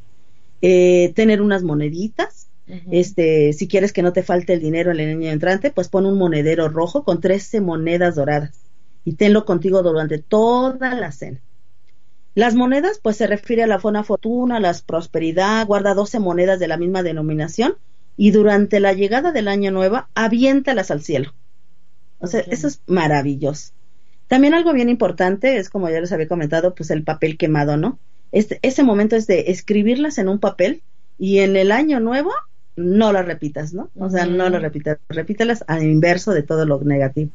Eh, 0.61 1.13
tener 1.17 1.43
unas 1.43 1.65
moneditas, 1.65 2.49
este, 2.91 3.53
si 3.53 3.69
quieres 3.69 3.93
que 3.93 4.03
no 4.03 4.13
te 4.15 4.23
falte 4.23 4.55
el 4.55 4.61
dinero 4.61 4.93
en 4.93 5.01
el 5.01 5.17
año 5.17 5.31
entrante, 5.31 5.71
pues 5.73 5.89
pon 5.89 6.07
un 6.07 6.17
monedero 6.17 6.69
rojo 6.69 7.03
con 7.03 7.21
13 7.21 7.61
monedas 7.61 8.15
doradas 8.15 8.72
y 9.05 9.15
tenlo 9.15 9.45
contigo 9.45 9.83
durante 9.83 10.19
toda 10.19 10.95
la 10.95 11.13
cena. 11.13 11.41
Las 12.35 12.55
monedas, 12.55 12.99
pues 13.03 13.17
se 13.17 13.27
refiere 13.27 13.63
a 13.63 13.67
la 13.67 13.79
buena 13.79 14.05
fortuna, 14.05 14.59
la 14.59 14.75
prosperidad, 14.87 15.67
guarda 15.67 15.95
12 15.95 16.19
monedas 16.19 16.59
de 16.59 16.69
la 16.69 16.79
misma 16.79 17.03
denominación 17.03 17.77
y 18.17 18.31
durante 18.31 18.81
la 18.81 18.93
llegada 18.93 19.33
del 19.33 19.49
año 19.49 19.71
nuevo 19.71 20.05
aviéntalas 20.15 20.91
al 20.91 21.03
cielo. 21.03 21.35
O 22.21 22.27
sea, 22.27 22.41
eso 22.41 22.69
es 22.69 22.81
maravilloso. 22.87 23.73
También 24.29 24.55
algo 24.55 24.73
bien 24.73 24.89
importante 24.89 25.59
es, 25.59 25.69
como 25.69 25.91
ya 25.91 26.01
les 26.01 26.13
había 26.13 26.29
comentado, 26.29 26.75
pues 26.75 26.91
el 26.91 27.03
papel 27.03 27.37
quemado, 27.37 27.77
¿no? 27.77 27.99
Este, 28.31 28.59
ese 28.63 28.83
momento 28.83 29.17
es 29.17 29.27
de 29.27 29.51
escribirlas 29.51 30.17
en 30.17 30.29
un 30.29 30.39
papel 30.39 30.83
y 31.19 31.41
en 31.41 31.57
el 31.57 31.71
año 31.71 32.01
nuevo 32.01 32.31
no 32.77 33.13
las 33.13 33.27
repitas, 33.27 33.75
¿no? 33.75 33.91
O 33.99 34.09
sea, 34.09 34.25
no 34.25 34.49
las 34.49 34.63
repitas, 34.63 34.99
repítelas 35.09 35.65
al 35.67 35.83
inverso 35.83 36.33
de 36.33 36.43
todo 36.43 36.65
lo 36.65 36.81
negativo. 36.81 37.31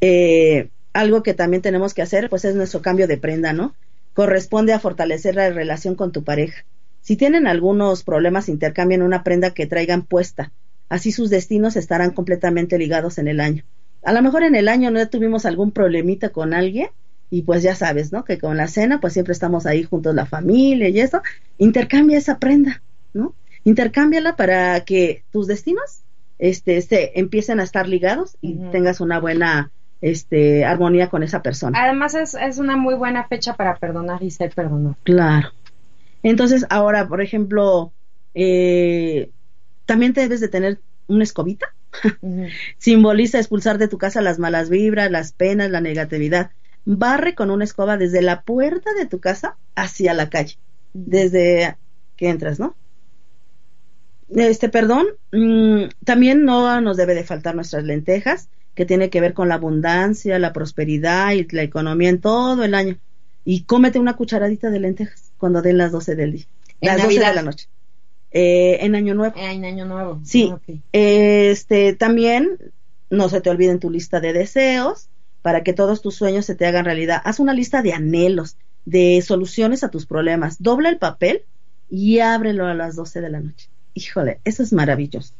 eh, 0.00 0.70
algo 0.94 1.22
que 1.22 1.34
también 1.34 1.60
tenemos 1.60 1.92
que 1.92 2.00
hacer, 2.00 2.30
pues 2.30 2.46
es 2.46 2.54
nuestro 2.54 2.80
cambio 2.80 3.06
de 3.06 3.18
prenda, 3.18 3.52
¿no? 3.52 3.74
corresponde 4.14 4.72
a 4.72 4.78
fortalecer 4.78 5.34
la 5.34 5.50
relación 5.50 5.96
con 5.96 6.12
tu 6.12 6.24
pareja. 6.24 6.64
Si 7.02 7.16
tienen 7.16 7.46
algunos 7.46 8.02
problemas, 8.04 8.48
intercambien 8.48 9.02
una 9.02 9.22
prenda 9.22 9.50
que 9.50 9.66
traigan 9.66 10.02
puesta. 10.02 10.52
Así 10.88 11.12
sus 11.12 11.28
destinos 11.28 11.76
estarán 11.76 12.12
completamente 12.12 12.78
ligados 12.78 13.18
en 13.18 13.28
el 13.28 13.40
año. 13.40 13.64
A 14.02 14.12
lo 14.12 14.22
mejor 14.22 14.44
en 14.44 14.54
el 14.54 14.68
año 14.68 14.90
no 14.90 15.06
tuvimos 15.08 15.44
algún 15.44 15.72
problemita 15.72 16.30
con 16.30 16.54
alguien 16.54 16.88
y 17.30 17.42
pues 17.42 17.62
ya 17.62 17.74
sabes, 17.74 18.12
¿no? 18.12 18.24
Que 18.24 18.38
con 18.38 18.56
la 18.56 18.68
cena 18.68 19.00
pues 19.00 19.12
siempre 19.12 19.32
estamos 19.32 19.66
ahí 19.66 19.82
juntos 19.82 20.14
la 20.14 20.26
familia 20.26 20.88
y 20.88 21.00
eso. 21.00 21.20
Intercambia 21.58 22.18
esa 22.18 22.38
prenda, 22.38 22.82
¿no? 23.12 23.34
Intercámbiala 23.64 24.36
para 24.36 24.80
que 24.84 25.24
tus 25.32 25.46
destinos 25.46 26.02
este, 26.38 26.80
se 26.80 27.12
empiecen 27.18 27.60
a 27.60 27.64
estar 27.64 27.88
ligados 27.88 28.36
y 28.40 28.54
tengas 28.70 29.00
una 29.00 29.18
buena 29.18 29.72
este, 30.04 30.66
armonía 30.66 31.08
con 31.08 31.22
esa 31.22 31.40
persona. 31.40 31.82
Además 31.82 32.14
es, 32.14 32.34
es 32.34 32.58
una 32.58 32.76
muy 32.76 32.94
buena 32.94 33.26
fecha 33.26 33.56
para 33.56 33.76
perdonar 33.76 34.22
y 34.22 34.30
ser 34.30 34.54
perdonado. 34.54 34.98
Claro. 35.02 35.48
Entonces, 36.22 36.66
ahora, 36.68 37.08
por 37.08 37.22
ejemplo, 37.22 37.90
eh, 38.34 39.30
también 39.86 40.12
debes 40.12 40.42
de 40.42 40.48
tener 40.48 40.78
una 41.06 41.24
escobita. 41.24 41.68
Simboliza 42.76 43.38
expulsar 43.38 43.78
de 43.78 43.88
tu 43.88 43.96
casa 43.96 44.20
las 44.20 44.38
malas 44.38 44.68
vibras, 44.68 45.10
las 45.10 45.32
penas, 45.32 45.70
la 45.70 45.80
negatividad. 45.80 46.50
Barre 46.84 47.34
con 47.34 47.50
una 47.50 47.64
escoba 47.64 47.96
desde 47.96 48.20
la 48.20 48.42
puerta 48.42 48.92
de 48.92 49.06
tu 49.06 49.20
casa 49.20 49.56
hacia 49.74 50.12
la 50.12 50.28
calle, 50.28 50.58
desde 50.92 51.78
que 52.18 52.28
entras, 52.28 52.60
¿no? 52.60 52.76
Este, 54.28 54.68
perdón, 54.68 55.06
mm, 55.32 55.84
también 56.04 56.44
no 56.44 56.78
nos 56.82 56.98
debe 56.98 57.14
de 57.14 57.24
faltar 57.24 57.54
nuestras 57.54 57.84
lentejas 57.84 58.50
que 58.74 58.86
tiene 58.86 59.10
que 59.10 59.20
ver 59.20 59.34
con 59.34 59.48
la 59.48 59.54
abundancia, 59.54 60.38
la 60.38 60.52
prosperidad 60.52 61.32
y 61.32 61.46
la 61.50 61.62
economía 61.62 62.08
en 62.10 62.20
todo 62.20 62.64
el 62.64 62.74
año. 62.74 62.98
Y 63.44 63.62
cómete 63.62 63.98
una 63.98 64.16
cucharadita 64.16 64.70
de 64.70 64.80
lentejas 64.80 65.32
cuando 65.38 65.62
den 65.62 65.78
las 65.78 65.92
12 65.92 66.16
del 66.16 66.32
día. 66.32 66.44
las 66.80 67.02
12 67.02 67.20
de 67.20 67.34
la 67.34 67.42
noche. 67.42 67.68
Eh, 68.30 68.78
en 68.80 68.96
Año 68.96 69.14
Nuevo. 69.14 69.34
en 69.38 69.64
Año 69.64 69.84
Nuevo. 69.84 70.20
Sí. 70.24 70.52
Ah, 70.52 70.58
este, 70.92 71.94
también, 71.94 72.58
no 73.10 73.28
se 73.28 73.40
te 73.40 73.50
olviden 73.50 73.78
tu 73.78 73.90
lista 73.90 74.20
de 74.20 74.32
deseos 74.32 75.08
para 75.40 75.62
que 75.62 75.72
todos 75.72 76.02
tus 76.02 76.16
sueños 76.16 76.46
se 76.46 76.54
te 76.54 76.66
hagan 76.66 76.84
realidad. 76.84 77.20
Haz 77.24 77.38
una 77.38 77.52
lista 77.52 77.82
de 77.82 77.92
anhelos, 77.92 78.56
de 78.86 79.22
soluciones 79.22 79.84
a 79.84 79.90
tus 79.90 80.06
problemas. 80.06 80.62
Dobla 80.62 80.88
el 80.88 80.98
papel 80.98 81.44
y 81.90 82.18
ábrelo 82.18 82.66
a 82.66 82.74
las 82.74 82.96
12 82.96 83.20
de 83.20 83.30
la 83.30 83.40
noche. 83.40 83.68
Híjole, 83.92 84.40
eso 84.44 84.62
es 84.62 84.72
maravilloso. 84.72 85.34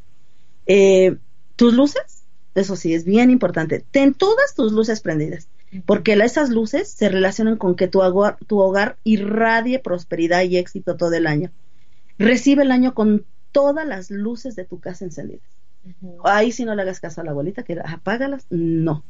Eh, 0.67 1.17
tus 1.57 1.75
luces, 1.75 2.24
eso 2.55 2.77
sí, 2.77 2.95
es 2.95 3.05
bien 3.05 3.31
importante. 3.31 3.85
Ten 3.91 4.15
todas 4.15 4.55
tus 4.55 4.73
luces 4.73 5.01
prendidas, 5.01 5.49
porque 5.87 6.13
esas 6.13 6.51
luces 6.51 6.89
se 6.89 7.09
relacionan 7.09 7.57
con 7.57 7.75
que 7.75 7.89
tu 7.89 8.01
hogar, 8.01 8.39
tu 8.47 8.61
hogar 8.61 8.97
irradie 9.03 9.81
prosperidad 9.81 10.43
y 10.43 10.57
éxito 10.57 10.97
todo 10.97 11.15
el 11.15 11.27
año. 11.27 11.51
Recibe 12.17 12.63
el 12.63 12.71
año 12.71 12.95
con 12.95 13.27
todas 13.51 13.87
las 13.87 14.11
luces 14.11 14.55
de 14.55 14.65
tu 14.65 14.79
casa 14.79 15.05
encendidas. 15.05 15.43
Ahí 16.25 16.53
si 16.53 16.65
no 16.65 16.75
le 16.75 16.83
hagas 16.83 17.01
caso 17.01 17.21
a 17.21 17.25
la 17.25 17.33
abuelita, 17.33 17.65
que 17.65 17.79
apágalas, 17.85 18.47
no. 18.51 19.05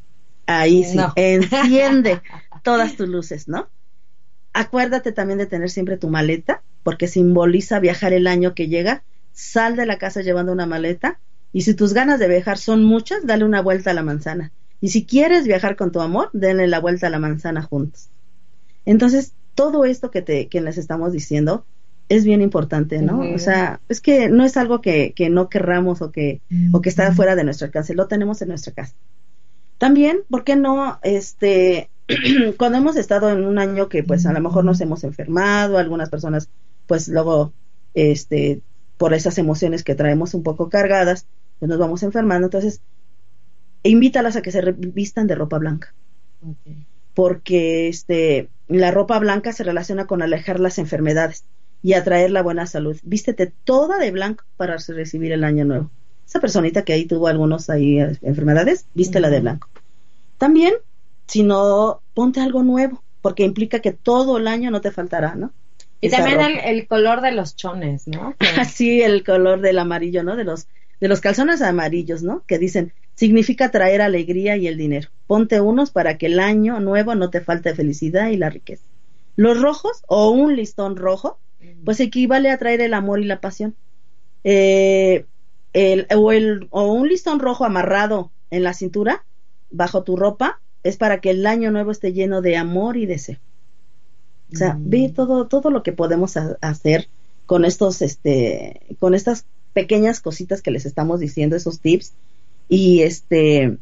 Ahí 0.47 0.85
sí, 0.85 0.99
enciende 1.17 2.23
todas 2.63 2.97
tus 2.97 3.09
luces, 3.09 3.47
¿no? 3.47 3.69
Acuérdate 4.53 5.13
también 5.13 5.39
de 5.39 5.47
tener 5.47 5.69
siempre 5.69 5.99
tu 5.99 6.09
maleta, 6.09 6.63
porque 6.83 7.09
simboliza 7.09 7.79
viajar 7.79 8.13
el 8.13 8.27
año 8.27 8.55
que 8.55 8.69
llega. 8.69 9.03
Sal 9.33 9.77
de 9.77 9.85
la 9.85 9.99
casa 9.99 10.23
llevando 10.23 10.53
una 10.53 10.67
maleta 10.67 11.19
y 11.55 11.63
si 11.63 11.75
tus 11.75 11.95
ganas 11.95 12.19
de 12.19 12.27
viajar 12.27 12.59
son 12.59 12.83
muchas, 12.83 13.25
dale 13.25 13.45
una 13.45 13.63
vuelta 13.63 13.93
a 13.93 13.95
la 13.95 14.03
manzana. 14.03 14.51
Y 14.81 14.89
si 14.89 15.07
quieres 15.07 15.47
viajar 15.47 15.77
con 15.77 15.93
tu 15.93 16.01
amor, 16.01 16.29
denle 16.33 16.67
la 16.67 16.81
vuelta 16.81 17.07
a 17.07 17.11
la 17.11 17.21
manzana 17.21 17.63
juntos. 17.63 18.09
Entonces, 18.85 19.33
todo 19.55 19.85
esto 19.85 20.11
que, 20.11 20.21
te, 20.21 20.49
que 20.49 20.61
les 20.61 20.79
estamos 20.79 21.13
diciendo 21.13 21.65
es 22.09 22.25
bien 22.25 22.43
importante, 22.43 23.01
¿no? 23.01 23.21
O 23.35 23.39
sea, 23.39 23.81
es 23.89 24.01
que 24.01 24.29
no 24.29 24.45
es 24.45 24.57
algo 24.57 24.81
que, 24.81 25.13
que 25.15 25.31
no 25.31 25.49
querramos 25.49 26.03
o 26.03 26.11
que, 26.11 26.41
o 26.73 26.81
que 26.81 26.89
está 26.89 27.13
fuera 27.13 27.37
de 27.37 27.45
nuestro 27.45 27.67
alcance, 27.67 27.95
lo 27.95 28.09
tenemos 28.09 28.43
en 28.43 28.49
nuestra 28.49 28.73
casa. 28.73 28.95
También, 29.79 30.23
¿por 30.29 30.43
qué 30.43 30.57
no? 30.57 30.99
Este, 31.05 31.89
cuando 32.59 32.79
hemos 32.79 32.97
estado 32.97 33.31
en 33.31 33.45
un 33.45 33.61
año 33.61 33.89
que 33.89 34.03
pues 34.03 34.27
a 34.27 34.33
lo 34.33 34.41
mejor 34.41 34.65
nos 34.65 34.81
hemos 34.81 35.05
enfermado, 35.05 35.79
algunas 35.79 36.11
personas 36.11 36.49
pues 36.89 37.07
luego, 37.07 37.53
este, 37.95 38.61
por 38.99 39.15
esas 39.15 39.39
emociones 39.39 39.85
que 39.85 39.95
traemos 39.95 40.35
un 40.35 40.43
poco 40.43 40.69
cargadas, 40.69 41.27
pues 41.65 41.71
nos 41.71 41.79
vamos 41.79 42.03
enfermando. 42.03 42.49
Entonces, 42.49 42.83
invítalas 43.83 44.37
a 44.37 44.43
que 44.43 44.53
se 44.53 44.61
vistan 44.73 45.27
de 45.27 45.35
ropa 45.35 45.57
blanca. 45.57 45.95
Porque 47.15 47.89
este, 47.89 48.51
la 48.69 48.91
ropa 48.91 49.19
blanca 49.19 49.51
se 49.55 49.65
relaciona 49.65 50.07
con 50.07 50.21
alejar 50.21 50.61
las 50.61 50.77
enfermedades 50.77 51.45
y 51.83 51.95
atraer 51.95 52.33
la 52.33 52.43
buena 52.43 52.67
salud. 52.67 52.99
Vístete 53.03 53.51
toda 53.65 53.97
de 53.97 54.11
blanco 54.11 54.45
para 54.59 54.77
recibir 54.77 55.33
el 55.33 55.43
año 55.43 55.65
nuevo. 55.65 55.91
Esa 56.29 56.39
personita 56.39 56.83
que 56.83 56.93
ahí 56.93 57.07
tuvo 57.07 57.29
algunos 57.29 57.71
ahí 57.71 57.99
eh, 57.99 58.19
enfermedades, 58.21 58.85
vístela 58.93 59.31
de 59.31 59.41
blanco. 59.41 59.69
También, 60.37 60.75
si 61.27 61.45
no, 61.45 62.03
ponte 62.13 62.43
algo 62.43 62.63
nuevo, 62.63 63.03
porque 63.23 63.45
implica 63.45 63.79
que 63.79 63.93
todo 63.93 64.37
el 64.37 64.49
año 64.49 64.71
no 64.71 64.83
te 64.83 64.91
faltará, 64.91 65.35
¿no? 65.35 65.51
Y 66.03 66.11
también 66.11 66.41
el, 66.63 66.87
color 66.87 67.23
de 67.23 67.33
los 67.33 67.57
chones, 67.57 68.07
¿no? 68.07 68.35
Sí, 68.71 69.01
el 69.01 69.25
color 69.25 69.63
del 69.63 69.79
amarillo, 69.79 70.23
¿no? 70.23 70.37
De 70.37 70.45
los 70.45 70.67
de 71.05 71.09
los 71.09 71.21
calzones 71.21 71.61
amarillos, 71.61 72.23
¿no? 72.23 72.45
Que 72.47 72.59
dicen, 72.59 72.95
significa 73.15 73.71
traer 73.71 74.01
alegría 74.01 74.57
y 74.57 74.69
el 74.69 74.79
dinero. 74.79 75.11
Ponte 75.27 75.61
unos 75.61 75.91
para 75.91 76.17
que 76.17 76.25
el 76.25 76.41
año 76.41 76.81
nuevo 76.81 77.15
no 77.15 77.29
te 77.29 77.43
falte 77.43 77.75
felicidad 77.75 78.31
y 78.31 78.39
la 78.39 78.49
riqueza. 78.49 78.87
Los 79.37 79.61
rojos 79.61 80.03
o 80.07 80.31
un 80.31 80.57
listón 80.57 80.97
rojo, 80.97 81.39
pues 81.85 82.01
equivale 82.01 82.51
a 82.51 82.57
traer 82.57 82.81
el 82.81 82.95
amor 82.95 83.21
y 83.21 83.27
la 83.27 83.43
pasión. 83.43 83.75
Eh, 84.45 85.27
el, 85.75 86.07
o, 86.17 86.33
el, 86.33 86.69
o 86.71 86.91
un 86.91 87.07
listón 87.07 87.39
rojo 87.39 87.67
amarrado 87.67 88.31
en 88.51 88.63
la 88.63 88.73
cintura, 88.73 89.27
bajo 89.71 90.05
tu 90.05 90.17
ropa, 90.17 90.63
es 90.85 90.97
para 90.97 91.21
que 91.21 91.29
el 91.29 91.47
año 91.47 91.71
nuevo 91.71 91.91
esté 91.91 92.15
lleno 92.15 92.41
de 92.41 92.57
amor 92.57 92.97
y 92.97 93.05
deseo. 93.05 93.37
O 94.55 94.57
sea, 94.57 94.75
ve 94.81 95.09
mm. 95.09 95.13
todo, 95.13 95.49
todo 95.49 95.69
lo 95.69 95.83
que 95.83 95.93
podemos 95.93 96.39
hacer 96.63 97.09
con 97.45 97.67
estos, 97.67 98.01
este, 98.01 98.97
con 98.99 99.15
estas 99.15 99.45
pequeñas 99.75 100.21
cositas 100.21 100.63
que 100.63 100.71
les 100.71 100.87
estamos 100.87 101.21
diciendo, 101.21 101.57
esos 101.57 101.81
tips, 101.81 102.15
y 102.69 103.03
este, 103.03 103.77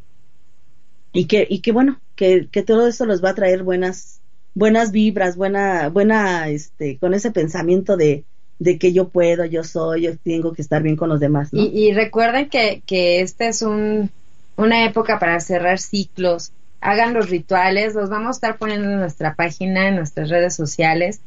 y 1.13 1.27
que, 1.27 1.47
y 1.49 1.61
que 1.61 1.71
bueno, 1.71 2.01
que, 2.17 2.49
que 2.51 2.63
todo 2.63 2.89
eso 2.89 3.07
les 3.07 3.23
va 3.23 3.31
a 3.31 3.35
traer 3.35 3.63
buenas, 3.63 4.21
buenas 4.55 4.91
vibras, 4.91 5.37
buena, 5.37 5.89
buena, 5.89 6.49
este, 6.49 6.99
con 6.99 7.15
ese 7.15 7.31
pensamiento 7.31 7.97
de, 7.97 8.25
de 8.59 8.79
que 8.79 8.93
yo 8.93 9.09
puedo, 9.09 9.45
yo 9.45 9.65
soy, 9.65 10.03
yo 10.03 10.17
tengo 10.19 10.53
que 10.53 10.63
estar 10.63 10.83
bien 10.83 10.97
con 10.97 11.09
los 11.09 11.21
demás. 11.21 11.51
Y, 11.53 11.93
recuerden 11.93 12.49
que, 12.49 12.83
que 12.87 13.21
esta 13.21 13.47
es 13.47 13.63
un, 13.63 14.11
una 14.57 14.85
época 14.85 15.19
para 15.19 15.39
cerrar 15.41 15.79
ciclos. 15.79 16.53
Hagan 16.81 17.15
los 17.15 17.31
rituales, 17.31 17.95
los 17.95 18.09
vamos 18.09 18.29
a 18.29 18.39
estar 18.39 18.59
poniendo 18.59 18.89
en 18.91 18.99
nuestra 18.99 19.35
página, 19.35 19.89
en 19.89 19.97
nuestras 19.97 20.31
redes 20.31 20.55
sociales. 20.55 21.21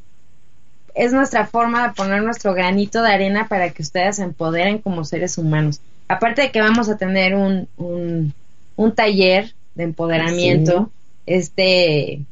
Es 0.95 1.13
nuestra 1.13 1.45
forma 1.45 1.87
de 1.87 1.93
poner 1.93 2.23
nuestro 2.23 2.53
granito 2.53 3.03
de 3.03 3.11
arena 3.11 3.47
para 3.47 3.69
que 3.69 3.83
ustedes 3.83 4.15
se 4.15 4.23
empoderen 4.23 4.79
como 4.79 5.03
seres 5.05 5.37
humanos. 5.37 5.81
Aparte 6.07 6.41
de 6.43 6.51
que 6.51 6.61
vamos 6.61 6.89
a 6.89 6.97
tener 6.97 7.35
un, 7.35 7.67
un, 7.77 8.33
un 8.75 8.95
taller 8.95 9.53
de 9.75 9.83
empoderamiento, 9.83 10.89
este 11.25 12.25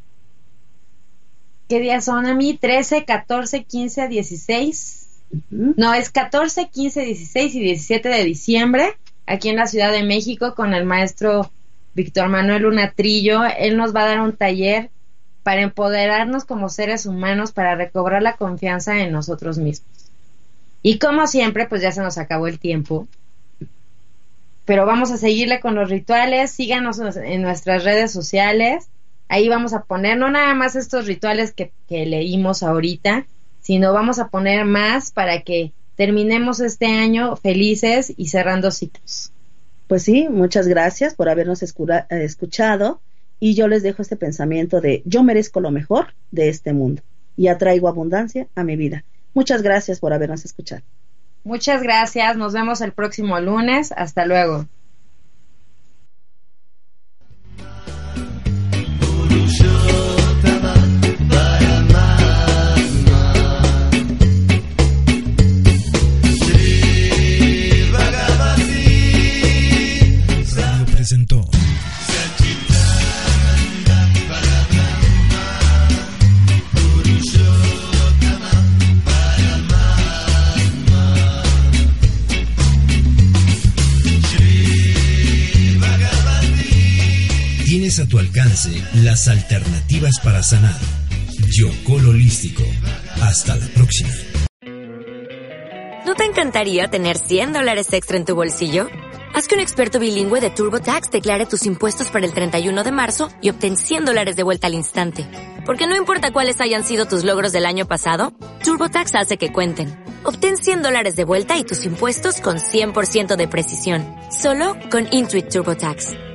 ¿Qué 1.67 1.79
días 1.79 2.05
son 2.05 2.25
a 2.25 2.35
mí? 2.35 2.57
13, 2.57 3.05
14, 3.05 3.63
15, 3.63 4.07
16. 4.07 5.07
No, 5.49 5.93
es 5.93 6.11
14, 6.11 6.69
15, 6.69 7.01
16 7.05 7.55
y 7.55 7.59
17 7.61 8.09
de 8.09 8.23
diciembre, 8.23 8.95
aquí 9.25 9.49
en 9.49 9.55
la 9.55 9.65
Ciudad 9.65 9.91
de 9.91 10.03
México, 10.03 10.53
con 10.53 10.73
el 10.73 10.85
maestro 10.85 11.49
Víctor 11.95 12.29
Manuel 12.29 12.65
Unatrillo. 12.65 13.43
Él 13.45 13.77
nos 13.77 13.95
va 13.95 14.03
a 14.03 14.07
dar 14.07 14.21
un 14.21 14.33
taller 14.33 14.91
para 15.43 15.61
empoderarnos 15.61 16.45
como 16.45 16.69
seres 16.69 17.05
humanos, 17.05 17.51
para 17.51 17.75
recobrar 17.75 18.21
la 18.21 18.37
confianza 18.37 18.99
en 18.99 19.11
nosotros 19.11 19.57
mismos. 19.57 19.89
Y 20.81 20.99
como 20.99 21.27
siempre, 21.27 21.67
pues 21.67 21.81
ya 21.81 21.91
se 21.91 22.01
nos 22.01 22.17
acabó 22.17 22.47
el 22.47 22.59
tiempo. 22.59 23.07
Pero 24.65 24.85
vamos 24.85 25.11
a 25.11 25.17
seguirle 25.17 25.59
con 25.59 25.75
los 25.75 25.89
rituales. 25.89 26.51
Síganos 26.51 26.99
en 26.99 27.41
nuestras 27.41 27.83
redes 27.83 28.11
sociales 28.11 28.87
ahí 29.33 29.49
vamos 29.49 29.73
a 29.73 29.83
poner 29.83 30.17
no 30.17 30.29
nada 30.29 30.53
más 30.53 30.75
estos 30.75 31.07
rituales 31.07 31.53
que, 31.53 31.71
leímos 31.89 32.61
ahorita, 32.61 33.25
sino 33.61 33.91
vamos 33.91 34.19
a 34.19 34.27
poner 34.27 34.63
más 34.63 35.09
para 35.09 35.41
que 35.41 35.71
terminemos 35.95 36.59
este 36.59 36.85
año 36.85 37.35
felices 37.35 38.13
y 38.15 38.27
cerrando 38.27 38.69
ciclos. 38.69 39.31
Pues 39.87 40.03
sí, 40.03 40.27
muchas 40.29 40.67
gracias 40.67 41.15
por 41.15 41.29
habernos 41.29 41.63
escuchado 41.63 42.99
y 43.43 43.55
yo 43.55 43.67
les 43.67 43.83
dejo 43.83 44.01
este 44.01 44.15
pensamiento 44.15 44.79
de 44.79 45.01
yo 45.03 45.21
merezco 45.21 45.59
lo 45.59 45.69
mejor 45.69 46.13
de 46.31 46.47
este 46.47 46.71
mundo 46.71 47.01
y 47.35 47.49
atraigo 47.49 47.89
abundancia 47.89 48.47
a 48.55 48.63
mi 48.63 48.77
vida. 48.77 49.03
Muchas 49.33 49.61
gracias 49.61 49.99
por 49.99 50.13
habernos 50.13 50.45
escuchado. 50.45 50.81
Muchas 51.43 51.83
gracias, 51.83 52.37
nos 52.37 52.53
vemos 52.53 52.79
el 52.79 52.93
próximo 52.93 53.37
lunes, 53.41 53.91
hasta 53.97 54.25
luego. 54.25 54.65
A 87.99 88.07
tu 88.07 88.17
alcance 88.17 88.71
las 89.03 89.27
alternativas 89.27 90.19
para 90.23 90.41
sanar. 90.41 90.75
Yocol 91.51 92.09
Holístico. 92.09 92.63
Hasta 93.21 93.55
la 93.55 93.67
próxima. 93.67 94.09
¿No 96.03 96.15
te 96.15 96.23
encantaría 96.23 96.87
tener 96.87 97.19
100 97.19 97.53
dólares 97.53 97.93
extra 97.93 98.17
en 98.17 98.25
tu 98.25 98.33
bolsillo? 98.33 98.87
Haz 99.35 99.47
que 99.47 99.53
un 99.53 99.61
experto 99.61 99.99
bilingüe 99.99 100.41
de 100.41 100.49
TurboTax 100.49 101.11
declare 101.11 101.45
tus 101.45 101.67
impuestos 101.67 102.09
para 102.09 102.25
el 102.25 102.33
31 102.33 102.83
de 102.83 102.91
marzo 102.91 103.29
y 103.41 103.51
obtén 103.51 103.77
100 103.77 104.05
dólares 104.05 104.35
de 104.37 104.43
vuelta 104.43 104.67
al 104.67 104.73
instante. 104.73 105.27
Porque 105.63 105.85
no 105.85 105.95
importa 105.95 106.33
cuáles 106.33 106.61
hayan 106.61 106.83
sido 106.83 107.05
tus 107.05 107.23
logros 107.23 107.51
del 107.51 107.65
año 107.65 107.85
pasado, 107.85 108.33
TurboTax 108.63 109.13
hace 109.13 109.37
que 109.37 109.53
cuenten. 109.53 110.03
Obtén 110.23 110.57
100 110.57 110.81
dólares 110.81 111.15
de 111.15 111.25
vuelta 111.25 111.59
y 111.59 111.63
tus 111.63 111.85
impuestos 111.85 112.41
con 112.41 112.57
100% 112.57 113.35
de 113.35 113.47
precisión. 113.47 114.03
Solo 114.31 114.75
con 114.89 115.07
Intuit 115.11 115.49
TurboTax. 115.49 116.32